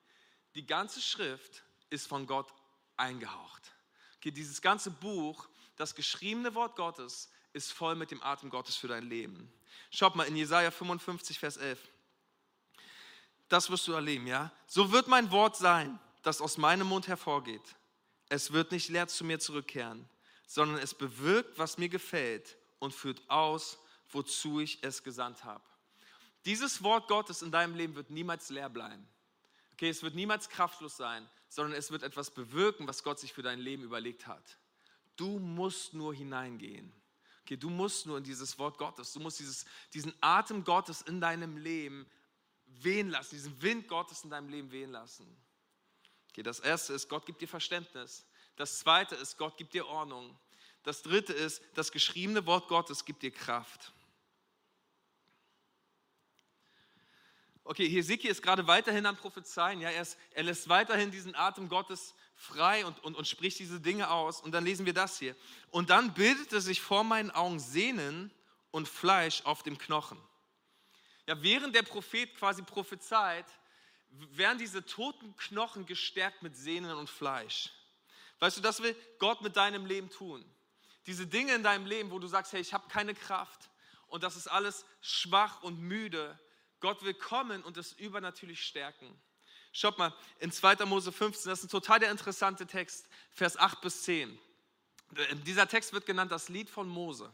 Die 0.56 0.66
ganze 0.66 1.02
Schrift 1.02 1.64
ist 1.90 2.08
von 2.08 2.28
Gott 2.28 2.54
eingehaucht. 2.98 3.72
Okay, 4.18 4.32
dieses 4.32 4.62
ganze 4.62 4.92
Buch, 4.92 5.48
das 5.78 5.96
geschriebene 5.96 6.54
Wort 6.56 6.76
Gottes, 6.76 7.30
ist 7.54 7.72
voll 7.72 7.96
mit 7.96 8.12
dem 8.12 8.22
Atem 8.22 8.50
Gottes 8.50 8.76
für 8.76 8.90
dein 8.90 9.08
Leben. 9.08 9.52
Schaut 9.92 10.16
mal 10.16 10.26
in 10.26 10.36
Jesaja 10.36 10.72
55, 10.72 11.40
Vers 11.40 11.58
11. 11.58 11.80
Das 13.48 13.70
wirst 13.70 13.88
du 13.88 13.94
erleben, 13.94 14.28
ja? 14.28 14.52
So 14.68 14.92
wird 14.92 15.08
mein 15.08 15.32
Wort 15.32 15.58
sein, 15.58 16.00
das 16.22 16.42
aus 16.42 16.58
meinem 16.58 16.88
Mund 16.88 17.08
hervorgeht. 17.08 17.76
Es 18.30 18.54
wird 18.54 18.72
nicht 18.72 18.90
leer 18.90 19.08
zu 19.08 19.26
mir 19.26 19.40
zurückkehren, 19.40 20.08
sondern 20.46 20.78
es 20.78 20.94
bewirkt, 20.94 21.58
was 21.58 21.78
mir 21.78 21.90
gefällt 21.90 22.58
und 22.78 22.94
führt 22.94 23.22
aus, 23.28 23.80
wozu 24.12 24.60
ich 24.60 24.84
es 24.84 25.04
gesandt 25.04 25.44
habe. 25.44 25.64
Dieses 26.46 26.84
Wort 26.84 27.08
Gottes 27.08 27.42
in 27.42 27.52
deinem 27.52 27.76
Leben 27.76 27.96
wird 27.96 28.12
niemals 28.12 28.50
leer 28.50 28.70
bleiben. 28.70 29.08
Okay, 29.74 29.90
es 29.90 30.04
wird 30.04 30.16
niemals 30.16 30.50
kraftlos 30.50 30.98
sein, 30.98 31.28
sondern 31.50 31.74
es 31.74 31.92
wird 31.92 32.04
etwas 32.04 32.32
bewirken, 32.32 32.88
was 32.88 33.04
Gott 33.04 33.20
sich 33.20 33.34
für 33.34 33.42
dein 33.42 33.60
Leben 33.60 33.84
überlegt 33.84 34.28
hat. 34.28 34.58
Du 35.16 35.40
musst 35.40 35.94
nur 35.94 36.14
hineingehen. 36.14 36.94
Okay, 37.50 37.58
du 37.58 37.72
musst 37.72 38.06
nur 38.06 38.20
in 38.20 38.24
dieses 38.24 38.60
Wort 38.60 38.78
Gottes, 38.78 39.12
du 39.12 39.20
musst 39.20 39.40
dieses, 39.40 39.66
diesen 39.92 40.14
Atem 40.22 40.64
Gottes 40.64 41.02
in 41.02 41.20
deinem 41.20 41.58
Leben 41.58 42.06
wehen 42.68 43.10
lassen, 43.10 43.34
diesen 43.34 43.60
Wind 43.60 43.88
Gottes 43.88 44.24
in 44.24 44.30
deinem 44.30 44.50
Leben 44.50 44.72
wehen 44.72 44.92
lassen. 44.92 45.26
Okay, 46.30 46.44
das 46.44 46.60
erste 46.60 46.94
ist, 46.94 47.10
Gott 47.10 47.26
gibt 47.26 47.42
dir 47.42 47.48
Verständnis. 47.48 48.24
Das 48.56 48.78
zweite 48.78 49.16
ist, 49.16 49.36
Gott 49.40 49.58
gibt 49.58 49.74
dir 49.74 49.88
Ordnung. 49.88 50.38
Das 50.84 51.02
dritte 51.02 51.34
ist, 51.34 51.64
das 51.74 51.92
geschriebene 51.92 52.46
Wort 52.46 52.68
Gottes 52.68 53.04
gibt 53.04 53.24
dir 53.24 53.32
Kraft. 53.32 53.94
Okay, 57.64 57.90
Hesekiel 57.90 58.30
ist 58.30 58.44
gerade 58.44 58.68
weiterhin 58.68 59.08
am 59.08 59.18
Prophezeien. 59.18 59.82
Ja, 59.82 59.90
er, 59.90 60.04
ist, 60.04 60.20
er 60.36 60.44
lässt 60.44 60.70
weiterhin 60.70 61.10
diesen 61.10 61.34
Atem 61.34 61.68
Gottes 61.68 62.14
frei 62.40 62.86
und, 62.86 63.04
und, 63.04 63.16
und 63.16 63.28
spricht 63.28 63.60
diese 63.60 63.80
Dinge 63.82 64.10
aus. 64.10 64.42
Und 64.42 64.54
dann 64.54 64.64
lesen 64.64 64.86
wir 64.86 64.94
das 64.94 65.20
hier. 65.20 65.36
Und 65.70 65.90
dann 65.90 66.14
bildete 66.14 66.62
sich 66.62 66.82
vor 66.82 67.04
meinen 67.04 67.32
Augen 67.32 67.60
Sehnen 67.60 68.32
und 68.72 68.88
Fleisch 68.88 69.44
auf 69.44 69.62
dem 69.62 69.78
Knochen. 69.78 70.18
Ja, 71.28 71.42
während 71.44 71.76
der 71.76 71.84
Prophet 71.84 72.34
quasi 72.36 72.64
prophezeit, 72.64 73.46
werden 74.32 74.58
diese 74.58 74.84
toten 74.86 75.36
Knochen 75.36 75.86
gestärkt 75.86 76.42
mit 76.42 76.56
Sehnen 76.56 76.96
und 76.98 77.10
Fleisch. 77.10 77.72
Weißt 78.40 78.58
du, 78.58 78.62
das 78.62 78.82
will 78.82 78.96
Gott 79.20 79.42
mit 79.42 79.56
deinem 79.56 79.86
Leben 79.86 80.10
tun. 80.10 80.44
Diese 81.06 81.28
Dinge 81.28 81.54
in 81.54 81.62
deinem 81.62 81.86
Leben, 81.86 82.10
wo 82.10 82.20
du 82.20 82.28
sagst, 82.28 82.54
hey, 82.54 82.62
ich 82.62 82.74
habe 82.74 82.88
keine 82.88 83.14
Kraft 83.14 83.70
und 84.08 84.24
das 84.24 84.36
ist 84.38 84.48
alles 84.48 84.86
schwach 85.02 85.62
und 85.62 85.80
müde, 85.80 86.40
Gott 86.80 87.04
will 87.04 87.14
kommen 87.14 87.64
und 87.64 87.78
es 87.78 87.94
übernatürlich 87.94 88.64
stärken. 88.64 89.22
Schaut 89.72 89.98
mal, 89.98 90.14
in 90.40 90.52
2. 90.52 90.86
Mose 90.86 91.12
15, 91.12 91.50
das 91.50 91.60
ist 91.60 91.66
ein 91.66 91.70
total 91.70 92.00
der 92.00 92.12
interessante 92.12 92.66
Text, 92.66 93.08
Vers 93.32 93.58
8 93.58 93.82
bis 93.82 94.04
10. 94.04 94.38
Dieser 95.46 95.68
Text 95.68 95.94
wird 95.94 96.06
genannt 96.06 96.32
das 96.32 96.50
Lied 96.50 96.70
von 96.70 96.88
Mose. 96.88 97.32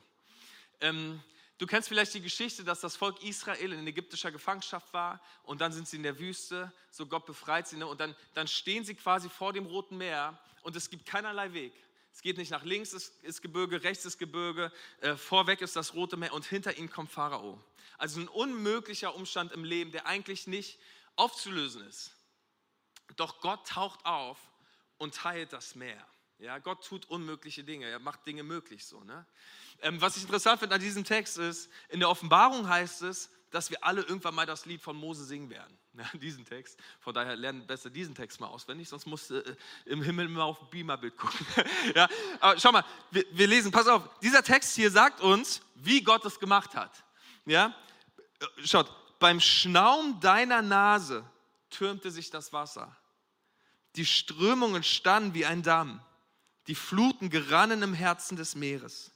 Ähm, 0.81 1.21
Du 1.57 1.65
kennst 1.65 1.87
vielleicht 1.87 2.13
die 2.13 2.21
Geschichte, 2.21 2.65
dass 2.65 2.81
das 2.81 2.97
Volk 2.97 3.23
Israel 3.23 3.71
in 3.71 3.87
ägyptischer 3.87 4.29
Gefangenschaft 4.29 4.93
war 4.93 5.21
und 5.43 5.61
dann 5.61 5.71
sind 5.71 5.87
sie 5.87 5.95
in 5.95 6.03
der 6.03 6.19
Wüste, 6.19 6.71
so 6.91 7.05
Gott 7.05 7.25
befreit 7.25 7.65
sie 7.65 7.77
ne? 7.77 7.87
und 7.87 8.01
dann, 8.01 8.13
dann 8.33 8.47
stehen 8.47 8.83
sie 8.83 8.93
quasi 8.93 9.29
vor 9.29 9.53
dem 9.53 9.65
Roten 9.65 9.97
Meer 9.97 10.37
und 10.63 10.75
es 10.75 10.89
gibt 10.89 11.05
keinerlei 11.05 11.53
Weg. 11.53 11.73
Es 12.11 12.21
geht 12.21 12.37
nicht 12.37 12.51
nach 12.51 12.63
links 12.63 12.91
ist, 12.91 13.13
ist 13.23 13.41
Gebirge, 13.41 13.83
rechts 13.83 14.03
ist 14.03 14.17
Gebirge, 14.17 14.69
äh, 14.99 15.15
vorweg 15.15 15.61
ist 15.61 15.77
das 15.77 15.93
Rote 15.93 16.17
Meer 16.17 16.33
und 16.33 16.43
hinter 16.43 16.77
ihnen 16.77 16.89
kommt 16.89 17.09
Pharao. 17.09 17.63
Also 17.97 18.19
ein 18.19 18.27
unmöglicher 18.27 19.15
Umstand 19.15 19.53
im 19.53 19.63
Leben, 19.63 19.93
der 19.93 20.07
eigentlich 20.07 20.47
nicht 20.47 20.77
aufzulösen 21.15 21.87
ist. 21.87 22.11
Doch 23.15 23.41
Gott 23.41 23.67
taucht 23.67 24.05
auf 24.05 24.37
und 24.97 25.15
teilt 25.15 25.53
das 25.53 25.75
Meer. 25.75 26.05
Ja, 26.39 26.59
Gott 26.59 26.85
tut 26.85 27.05
unmögliche 27.05 27.63
Dinge, 27.63 27.87
er 27.87 27.99
macht 27.99 28.25
Dinge 28.25 28.43
möglich 28.43 28.85
so. 28.85 29.01
Ne? 29.03 29.25
Ähm, 29.81 30.01
was 30.01 30.17
ich 30.17 30.23
interessant 30.23 30.59
finde 30.59 30.75
an 30.75 30.81
diesem 30.81 31.05
Text 31.05 31.37
ist, 31.37 31.69
in 31.89 31.99
der 31.99 32.09
Offenbarung 32.09 32.67
heißt 32.67 33.03
es, 33.03 33.29
dass 33.51 33.69
wir 33.69 33.81
alle 33.85 34.01
irgendwann 34.01 34.35
mal 34.35 34.45
das 34.45 34.65
Lied 34.65 34.81
von 34.81 34.97
Mose 34.97 35.25
singen 35.25 35.49
werden. 35.49 35.77
Ja, 35.97 36.03
diesen 36.17 36.43
Text. 36.43 36.77
Von 36.99 37.13
daher 37.13 37.37
lernen 37.37 37.65
besser 37.65 37.89
diesen 37.89 38.13
Text 38.13 38.41
mal 38.41 38.47
auswendig, 38.47 38.89
sonst 38.89 39.05
musst 39.05 39.29
du 39.29 39.35
äh, 39.35 39.55
im 39.85 40.01
Himmel 40.03 40.25
immer 40.25 40.43
auf 40.43 40.69
Beamerbild 40.69 41.15
gucken. 41.15 41.47
ja, 41.95 42.09
aber 42.41 42.59
schau 42.59 42.73
mal, 42.73 42.83
wir, 43.11 43.23
wir, 43.31 43.47
lesen, 43.47 43.71
pass 43.71 43.87
auf, 43.87 44.03
dieser 44.19 44.43
Text 44.43 44.75
hier 44.75 44.91
sagt 44.91 45.21
uns, 45.21 45.61
wie 45.75 46.03
Gott 46.03 46.25
es 46.25 46.37
gemacht 46.37 46.75
hat. 46.75 46.91
Ja, 47.45 47.73
schaut, 48.65 48.91
beim 49.19 49.39
Schnaum 49.39 50.19
deiner 50.19 50.61
Nase 50.61 51.23
türmte 51.69 52.11
sich 52.11 52.29
das 52.29 52.51
Wasser. 52.51 52.93
Die 53.95 54.05
Strömungen 54.05 54.83
standen 54.83 55.33
wie 55.33 55.45
ein 55.45 55.63
Damm. 55.63 56.01
Die 56.67 56.75
Fluten 56.75 57.29
gerannen 57.29 57.81
im 57.81 57.93
Herzen 57.93 58.35
des 58.35 58.55
Meeres. 58.55 59.11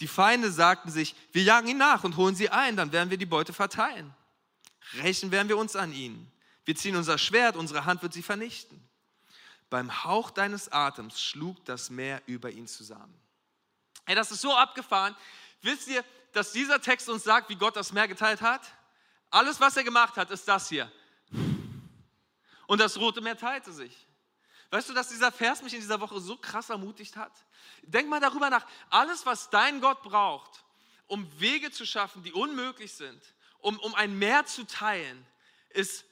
Die 0.00 0.08
Feinde 0.08 0.50
sagten 0.50 0.90
sich, 0.90 1.14
wir 1.32 1.42
jagen 1.42 1.68
ihn 1.68 1.78
nach 1.78 2.04
und 2.04 2.16
holen 2.16 2.34
sie 2.34 2.50
ein, 2.50 2.76
dann 2.76 2.92
werden 2.92 3.10
wir 3.10 3.18
die 3.18 3.26
Beute 3.26 3.52
verteilen. 3.52 4.12
Rächen 4.94 5.30
werden 5.30 5.48
wir 5.48 5.56
uns 5.56 5.76
an 5.76 5.92
ihnen. 5.92 6.30
Wir 6.64 6.74
ziehen 6.74 6.96
unser 6.96 7.18
Schwert, 7.18 7.56
unsere 7.56 7.84
Hand 7.84 8.02
wird 8.02 8.12
sie 8.12 8.22
vernichten. 8.22 8.82
Beim 9.70 10.04
Hauch 10.04 10.30
deines 10.30 10.70
Atems 10.70 11.20
schlug 11.20 11.64
das 11.64 11.88
Meer 11.88 12.20
über 12.26 12.50
ihn 12.50 12.66
zusammen. 12.66 13.14
Hey, 14.04 14.14
das 14.14 14.30
ist 14.30 14.40
so 14.40 14.54
abgefahren. 14.54 15.16
Wisst 15.62 15.88
ihr, 15.88 16.04
dass 16.32 16.52
dieser 16.52 16.80
Text 16.80 17.08
uns 17.08 17.24
sagt, 17.24 17.48
wie 17.48 17.56
Gott 17.56 17.76
das 17.76 17.92
Meer 17.92 18.08
geteilt 18.08 18.40
hat? 18.40 18.62
Alles, 19.30 19.60
was 19.60 19.76
er 19.76 19.84
gemacht 19.84 20.16
hat, 20.16 20.30
ist 20.30 20.46
das 20.46 20.68
hier. 20.68 20.90
Und 22.72 22.78
das 22.78 22.98
Rote 22.98 23.20
Meer 23.20 23.36
teilte 23.36 23.70
sich. 23.70 23.94
Weißt 24.70 24.88
du, 24.88 24.94
dass 24.94 25.10
dieser 25.10 25.30
Vers 25.30 25.60
mich 25.60 25.74
in 25.74 25.80
dieser 25.80 26.00
Woche 26.00 26.18
so 26.20 26.38
krass 26.38 26.70
ermutigt 26.70 27.16
hat? 27.16 27.30
Denk 27.82 28.08
mal 28.08 28.18
darüber 28.18 28.48
nach. 28.48 28.66
Alles, 28.88 29.26
was 29.26 29.50
dein 29.50 29.82
Gott 29.82 30.02
braucht, 30.02 30.64
um 31.06 31.28
Wege 31.38 31.70
zu 31.70 31.84
schaffen, 31.84 32.22
die 32.22 32.32
unmöglich 32.32 32.94
sind, 32.94 33.22
um, 33.58 33.78
um 33.80 33.94
ein 33.94 34.18
Meer 34.18 34.46
zu 34.46 34.66
teilen, 34.66 35.22
ist 35.68 36.06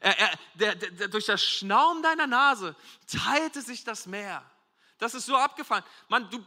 er, 0.00 0.18
er, 0.18 0.38
der, 0.54 0.74
der, 0.76 1.08
durch 1.08 1.26
das 1.26 1.44
Schnaum 1.44 2.02
deiner 2.02 2.26
Nase 2.26 2.74
teilte 3.06 3.60
sich 3.60 3.84
das 3.84 4.06
Meer. 4.06 4.42
Das 4.96 5.12
ist 5.12 5.26
so 5.26 5.36
abgefahren. 5.36 5.84
Man, 6.08 6.30
du, 6.30 6.42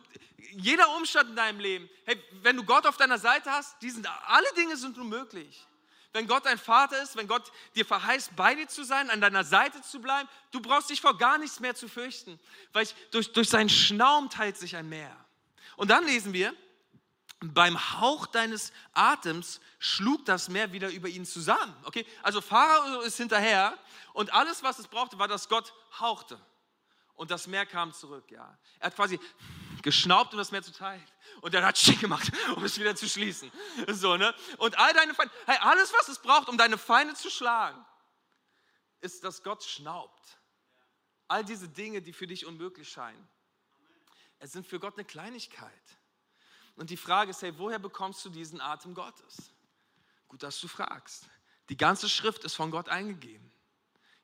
jeder 0.54 0.90
Umstand 0.96 1.30
in 1.30 1.36
deinem 1.36 1.60
Leben, 1.60 1.88
hey, 2.06 2.20
wenn 2.42 2.58
du 2.58 2.64
Gott 2.64 2.88
auf 2.88 2.98
deiner 2.98 3.20
Seite 3.20 3.52
hast, 3.52 3.80
die 3.84 3.92
sind, 3.92 4.10
alle 4.26 4.52
Dinge 4.56 4.76
sind 4.76 4.98
nun 4.98 5.08
möglich. 5.08 5.67
Wenn 6.14 6.28
Gott 6.28 6.46
dein 6.46 6.58
Vater 6.58 7.02
ist, 7.02 7.16
wenn 7.16 7.28
Gott 7.28 7.52
dir 7.76 7.86
verheißt, 7.86 8.36
bei 8.36 8.56
dir 8.56 8.68
zu 8.68 8.84
sein, 8.84 9.10
an 9.10 9.22
deiner 9.22 9.44
Seite 9.44 9.82
zu 9.82 10.00
bleiben, 10.00 10.28
du 10.52 10.62
brauchst 10.62 10.90
dich 10.90 11.02
vor 11.02 11.18
gar 11.18 11.38
nichts 11.38 11.60
mehr 11.60 11.76
zu 11.76 11.88
fürchten, 11.88 12.40
weil 12.74 12.84
ich, 12.84 12.96
durch, 13.12 13.34
durch 13.34 13.50
seinen 13.50 13.70
Schnaum 13.70 14.30
teilt 14.30 14.58
sich 14.58 14.76
ein 14.76 14.90
Meer. 14.90 15.16
Und 15.76 15.90
dann 15.90 16.06
lesen 16.06 16.34
wir, 16.34 16.56
beim 17.40 17.78
Hauch 18.00 18.26
deines 18.26 18.72
Atems 18.94 19.60
schlug 19.80 20.26
das 20.26 20.50
Meer 20.50 20.72
wieder 20.74 20.90
über 20.90 21.08
ihn 21.08 21.26
zusammen. 21.26 21.76
Okay? 21.84 22.06
Also 22.24 22.42
Pharao 22.42 23.02
ist 23.02 23.18
hinterher 23.18 23.78
und 24.14 24.34
alles, 24.34 24.64
was 24.64 24.80
es 24.80 24.88
brauchte, 24.88 25.20
war, 25.20 25.28
dass 25.28 25.48
Gott 25.48 25.74
hauchte. 26.00 26.40
Und 27.18 27.32
das 27.32 27.48
Meer 27.48 27.66
kam 27.66 27.92
zurück, 27.94 28.30
ja. 28.30 28.58
Er 28.80 28.88
hat 28.88 28.96
quasi 28.96 29.20
geschnaubt, 29.82 30.34
um 30.34 30.38
das 30.38 30.52
Meer 30.52 30.62
zu 30.62 30.72
teilen. 30.72 31.04
Und 31.42 31.54
er 31.54 31.66
hat 31.66 31.78
schick 31.78 32.00
gemacht, 32.00 32.32
um 32.56 32.64
es 32.64 32.80
wieder 32.80 32.96
zu 32.96 33.10
schließen. 33.10 33.52
So, 33.88 34.18
ne? 34.18 34.34
Und 34.60 34.78
all 34.78 34.94
deine 34.94 35.16
Feinde, 35.16 35.34
hey, 35.48 35.58
alles, 35.62 35.92
was 35.94 36.08
es 36.10 36.20
braucht, 36.20 36.48
um 36.48 36.58
deine 36.58 36.78
Feinde 36.78 37.16
zu 37.16 37.32
schlagen, 37.32 37.84
ist, 39.02 39.24
dass 39.24 39.44
Gott 39.44 39.64
schnaubt. 39.64 40.38
All 41.28 41.44
diese 41.44 41.68
Dinge, 41.68 42.04
die 42.04 42.14
für 42.14 42.28
dich 42.28 42.46
unmöglich 42.46 42.88
scheinen, 42.88 43.28
es 44.38 44.52
sind 44.52 44.68
für 44.68 44.80
Gott 44.80 44.94
eine 44.94 45.06
Kleinigkeit. 45.06 45.72
Und 46.76 46.92
die 46.92 46.98
Frage 46.98 47.32
ist, 47.32 47.42
hey, 47.42 47.58
woher 47.58 47.80
bekommst 47.80 48.24
du 48.26 48.30
diesen 48.30 48.62
Atem 48.62 48.94
Gottes? 48.94 49.52
Gut, 50.28 50.44
dass 50.44 50.60
du 50.60 50.68
fragst. 50.68 51.28
Die 51.70 51.78
ganze 51.78 52.08
Schrift 52.10 52.44
ist 52.44 52.54
von 52.54 52.70
Gott 52.70 52.90
eingegeben. 52.90 53.52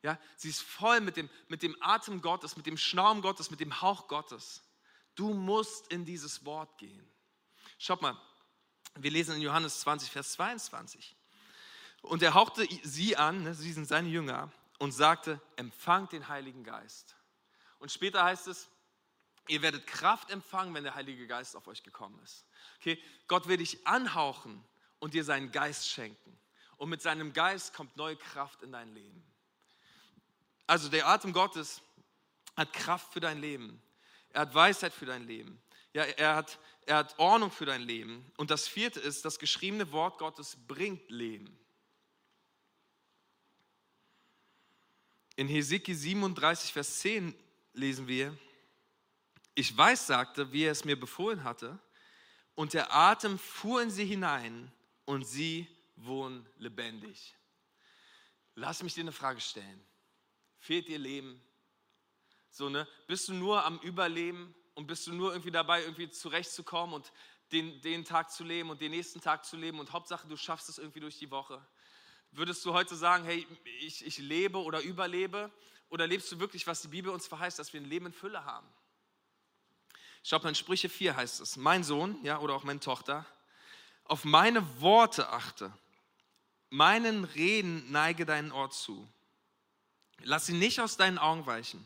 Ja, 0.04 0.18
sie 0.36 0.50
ist 0.50 0.60
voll 0.60 1.00
mit 1.00 1.16
dem, 1.16 1.30
mit 1.48 1.62
dem 1.62 1.74
Atem 1.80 2.20
Gottes, 2.20 2.58
mit 2.58 2.66
dem 2.66 2.76
Schnaum 2.76 3.22
Gottes, 3.22 3.50
mit 3.50 3.60
dem 3.60 3.80
Hauch 3.80 4.06
Gottes. 4.06 4.62
Du 5.14 5.32
musst 5.32 5.88
in 5.88 6.04
dieses 6.04 6.44
Wort 6.44 6.76
gehen. 6.76 7.10
Schaut 7.78 8.02
mal, 8.02 8.20
wir 8.96 9.10
lesen 9.10 9.36
in 9.36 9.40
Johannes 9.40 9.80
20, 9.80 10.10
Vers 10.10 10.32
22. 10.32 11.16
Und 12.02 12.22
er 12.22 12.34
hauchte 12.34 12.68
sie 12.82 13.16
an, 13.16 13.44
ne, 13.44 13.54
sie 13.54 13.72
sind 13.72 13.86
seine 13.86 14.10
Jünger, 14.10 14.52
und 14.78 14.92
sagte, 14.92 15.40
empfangt 15.56 16.12
den 16.12 16.28
Heiligen 16.28 16.64
Geist. 16.64 17.16
Und 17.78 17.90
später 17.90 18.22
heißt 18.22 18.48
es, 18.48 18.68
Ihr 19.48 19.60
werdet 19.60 19.86
Kraft 19.86 20.30
empfangen, 20.30 20.72
wenn 20.74 20.84
der 20.84 20.94
Heilige 20.94 21.26
Geist 21.26 21.54
auf 21.54 21.66
euch 21.66 21.82
gekommen 21.82 22.18
ist. 22.24 22.46
Okay? 22.80 22.98
Gott 23.28 23.46
will 23.46 23.58
dich 23.58 23.86
anhauchen 23.86 24.64
und 25.00 25.12
dir 25.12 25.24
seinen 25.24 25.52
Geist 25.52 25.88
schenken. 25.88 26.38
Und 26.76 26.88
mit 26.88 27.02
seinem 27.02 27.32
Geist 27.32 27.74
kommt 27.74 27.96
neue 27.96 28.16
Kraft 28.16 28.62
in 28.62 28.72
dein 28.72 28.94
Leben. 28.94 29.22
Also 30.66 30.88
der 30.88 31.06
Atem 31.08 31.32
Gottes 31.32 31.82
hat 32.56 32.72
Kraft 32.72 33.12
für 33.12 33.20
dein 33.20 33.40
Leben. 33.40 33.82
Er 34.30 34.42
hat 34.42 34.54
Weisheit 34.54 34.92
für 34.92 35.06
dein 35.06 35.26
Leben. 35.26 35.60
Ja, 35.92 36.02
er, 36.02 36.36
hat, 36.36 36.58
er 36.86 36.96
hat 36.96 37.18
Ordnung 37.18 37.50
für 37.50 37.66
dein 37.66 37.82
Leben. 37.82 38.30
Und 38.36 38.50
das 38.50 38.66
vierte 38.66 39.00
ist, 39.00 39.24
das 39.24 39.38
geschriebene 39.38 39.92
Wort 39.92 40.18
Gottes 40.18 40.56
bringt 40.66 41.08
Leben. 41.10 41.58
In 45.36 45.48
Hesekiel 45.48 45.94
37, 45.94 46.72
Vers 46.72 47.00
10 47.00 47.34
lesen 47.72 48.06
wir, 48.06 48.36
ich 49.54 49.76
weiß, 49.76 50.06
sagte, 50.06 50.52
wie 50.52 50.64
er 50.64 50.72
es 50.72 50.84
mir 50.84 50.98
befohlen 50.98 51.44
hatte, 51.44 51.78
und 52.54 52.72
der 52.72 52.94
Atem 52.94 53.38
fuhr 53.38 53.82
in 53.82 53.90
sie 53.90 54.04
hinein 54.04 54.70
und 55.04 55.24
sie 55.24 55.66
wurden 55.96 56.46
lebendig. 56.58 57.34
Lass 58.54 58.82
mich 58.82 58.94
dir 58.94 59.00
eine 59.00 59.12
Frage 59.12 59.40
stellen. 59.40 59.84
Fehlt 60.64 60.88
dir 60.88 60.98
Leben? 60.98 61.38
So, 62.50 62.70
ne? 62.70 62.88
Bist 63.06 63.28
du 63.28 63.34
nur 63.34 63.66
am 63.66 63.78
Überleben 63.80 64.54
und 64.72 64.86
bist 64.86 65.06
du 65.06 65.12
nur 65.12 65.32
irgendwie 65.32 65.50
dabei, 65.50 65.82
irgendwie 65.82 66.08
zurechtzukommen 66.08 66.94
und 66.94 67.12
den, 67.52 67.82
den 67.82 68.06
Tag 68.06 68.30
zu 68.30 68.44
leben 68.44 68.70
und 68.70 68.80
den 68.80 68.92
nächsten 68.92 69.20
Tag 69.20 69.44
zu 69.44 69.58
leben 69.58 69.78
und 69.78 69.92
Hauptsache, 69.92 70.26
du 70.26 70.38
schaffst 70.38 70.70
es 70.70 70.78
irgendwie 70.78 71.00
durch 71.00 71.18
die 71.18 71.30
Woche? 71.30 71.62
Würdest 72.30 72.64
du 72.64 72.72
heute 72.72 72.96
sagen, 72.96 73.24
hey, 73.24 73.46
ich, 73.80 74.06
ich 74.06 74.16
lebe 74.16 74.56
oder 74.56 74.80
überlebe? 74.80 75.52
Oder 75.90 76.06
lebst 76.06 76.32
du 76.32 76.40
wirklich, 76.40 76.66
was 76.66 76.80
die 76.80 76.88
Bibel 76.88 77.12
uns 77.12 77.26
verheißt, 77.26 77.58
dass 77.58 77.74
wir 77.74 77.82
ein 77.82 77.88
Leben 77.90 78.06
in 78.06 78.14
Fülle 78.14 78.46
haben? 78.46 78.66
Schaut 80.22 80.44
mal, 80.44 80.48
in 80.48 80.54
Sprüche 80.54 80.88
4 80.88 81.14
heißt 81.14 81.42
es, 81.42 81.56
mein 81.56 81.84
Sohn, 81.84 82.18
ja, 82.24 82.38
oder 82.38 82.54
auch 82.54 82.64
meine 82.64 82.80
Tochter, 82.80 83.26
auf 84.04 84.24
meine 84.24 84.80
Worte 84.80 85.28
achte, 85.28 85.70
meinen 86.70 87.24
Reden 87.24 87.92
neige 87.92 88.24
deinen 88.24 88.50
Ohr 88.50 88.70
zu. 88.70 89.06
Lass 90.22 90.46
sie 90.46 90.52
nicht 90.54 90.80
aus 90.80 90.96
deinen 90.96 91.18
Augen 91.18 91.46
weichen. 91.46 91.84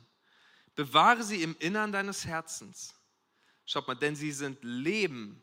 Bewahre 0.75 1.23
sie 1.23 1.43
im 1.43 1.57
Innern 1.59 1.93
deines 1.93 2.25
Herzens. 2.25 2.95
Schaut 3.67 3.89
mal, 3.89 3.95
denn 3.95 4.17
sie 4.17 4.33
sind 4.33 4.63
Leben. 4.63 5.43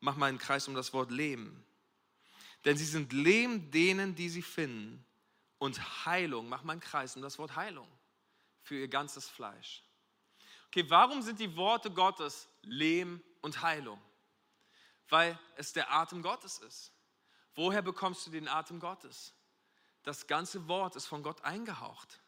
Mach 0.00 0.16
mal 0.16 0.26
einen 0.26 0.38
Kreis 0.38 0.68
um 0.68 0.74
das 0.74 0.92
Wort 0.92 1.10
Leben. 1.10 1.64
Denn 2.64 2.76
sie 2.76 2.84
sind 2.84 3.12
Leben 3.12 3.70
denen, 3.70 4.14
die 4.14 4.28
sie 4.28 4.42
finden. 4.42 5.04
Und 5.58 6.04
Heilung. 6.04 6.48
Mach 6.48 6.62
mal 6.62 6.72
einen 6.72 6.80
Kreis 6.80 7.16
um 7.16 7.22
das 7.22 7.38
Wort 7.38 7.56
Heilung. 7.56 7.88
Für 8.62 8.76
ihr 8.76 8.88
ganzes 8.88 9.28
Fleisch. 9.28 9.82
Okay, 10.66 10.84
warum 10.88 11.22
sind 11.22 11.40
die 11.40 11.56
Worte 11.56 11.90
Gottes 11.90 12.48
Lehm 12.62 13.22
und 13.40 13.62
Heilung? 13.62 14.00
Weil 15.08 15.38
es 15.56 15.72
der 15.72 15.90
Atem 15.90 16.22
Gottes 16.22 16.58
ist. 16.58 16.92
Woher 17.54 17.80
bekommst 17.80 18.26
du 18.26 18.30
den 18.30 18.48
Atem 18.48 18.78
Gottes? 18.80 19.32
Das 20.06 20.28
ganze 20.28 20.68
Wort 20.68 20.94
ist 20.94 21.06
von 21.06 21.24
Gott 21.24 21.42
eingehaucht. 21.42 22.20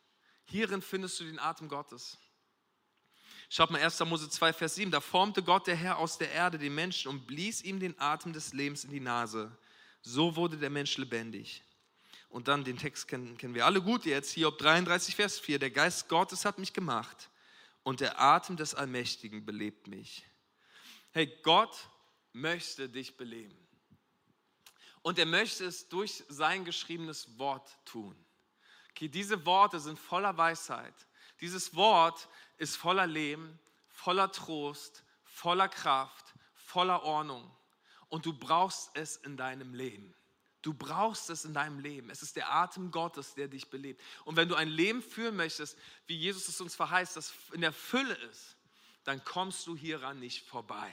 Hierin 0.46 0.82
findest 0.82 1.20
du 1.20 1.24
den 1.24 1.38
Atem 1.38 1.68
Gottes. 1.68 2.18
Schaut 3.48 3.70
mal 3.70 3.80
1. 3.80 4.00
Mose 4.00 4.28
2, 4.28 4.52
Vers 4.52 4.74
7. 4.74 4.90
Da 4.90 5.00
formte 5.00 5.44
Gott 5.44 5.68
der 5.68 5.76
Herr 5.76 5.98
aus 5.98 6.18
der 6.18 6.32
Erde 6.32 6.58
den 6.58 6.74
Menschen 6.74 7.08
und 7.08 7.28
blies 7.28 7.62
ihm 7.62 7.78
den 7.78 7.96
Atem 8.00 8.32
des 8.32 8.52
Lebens 8.52 8.82
in 8.82 8.90
die 8.90 8.98
Nase. 8.98 9.56
So 10.02 10.34
wurde 10.34 10.56
der 10.56 10.70
Mensch 10.70 10.96
lebendig. 10.96 11.62
Und 12.28 12.48
dann 12.48 12.64
den 12.64 12.78
Text 12.78 13.06
kennen, 13.06 13.38
kennen 13.38 13.54
wir 13.54 13.64
alle 13.64 13.80
gut 13.80 14.06
jetzt. 14.06 14.32
Hiob 14.32 14.58
33, 14.58 15.14
Vers 15.14 15.38
4. 15.38 15.60
Der 15.60 15.70
Geist 15.70 16.08
Gottes 16.08 16.44
hat 16.44 16.58
mich 16.58 16.72
gemacht 16.72 17.30
und 17.84 18.00
der 18.00 18.20
Atem 18.20 18.56
des 18.56 18.74
Allmächtigen 18.74 19.46
belebt 19.46 19.86
mich. 19.86 20.26
Hey, 21.12 21.32
Gott 21.44 21.76
möchte 22.32 22.88
dich 22.88 23.16
beleben. 23.16 23.67
Und 25.02 25.18
er 25.18 25.26
möchte 25.26 25.64
es 25.64 25.88
durch 25.88 26.24
sein 26.28 26.64
geschriebenes 26.64 27.38
Wort 27.38 27.78
tun. 27.84 28.16
Okay, 28.90 29.08
diese 29.08 29.44
Worte 29.46 29.78
sind 29.80 29.98
voller 29.98 30.36
Weisheit. 30.36 30.94
Dieses 31.40 31.74
Wort 31.74 32.28
ist 32.56 32.76
voller 32.76 33.06
Leben, 33.06 33.58
voller 33.88 34.30
Trost, 34.32 35.04
voller 35.24 35.68
Kraft, 35.68 36.34
voller 36.54 37.02
Ordnung. 37.04 37.48
Und 38.08 38.26
du 38.26 38.32
brauchst 38.32 38.90
es 38.94 39.16
in 39.16 39.36
deinem 39.36 39.74
Leben. 39.74 40.14
Du 40.62 40.74
brauchst 40.74 41.30
es 41.30 41.44
in 41.44 41.54
deinem 41.54 41.78
Leben. 41.78 42.10
Es 42.10 42.22
ist 42.22 42.34
der 42.34 42.52
Atem 42.52 42.90
Gottes, 42.90 43.34
der 43.34 43.46
dich 43.46 43.70
belebt. 43.70 44.02
Und 44.24 44.36
wenn 44.36 44.48
du 44.48 44.56
ein 44.56 44.68
Leben 44.68 45.02
führen 45.02 45.36
möchtest, 45.36 45.78
wie 46.06 46.16
Jesus 46.16 46.48
es 46.48 46.60
uns 46.60 46.74
verheißt, 46.74 47.16
das 47.16 47.32
in 47.52 47.60
der 47.60 47.72
Fülle 47.72 48.14
ist, 48.14 48.56
dann 49.04 49.24
kommst 49.24 49.66
du 49.66 49.76
hieran 49.76 50.18
nicht 50.18 50.46
vorbei. 50.46 50.92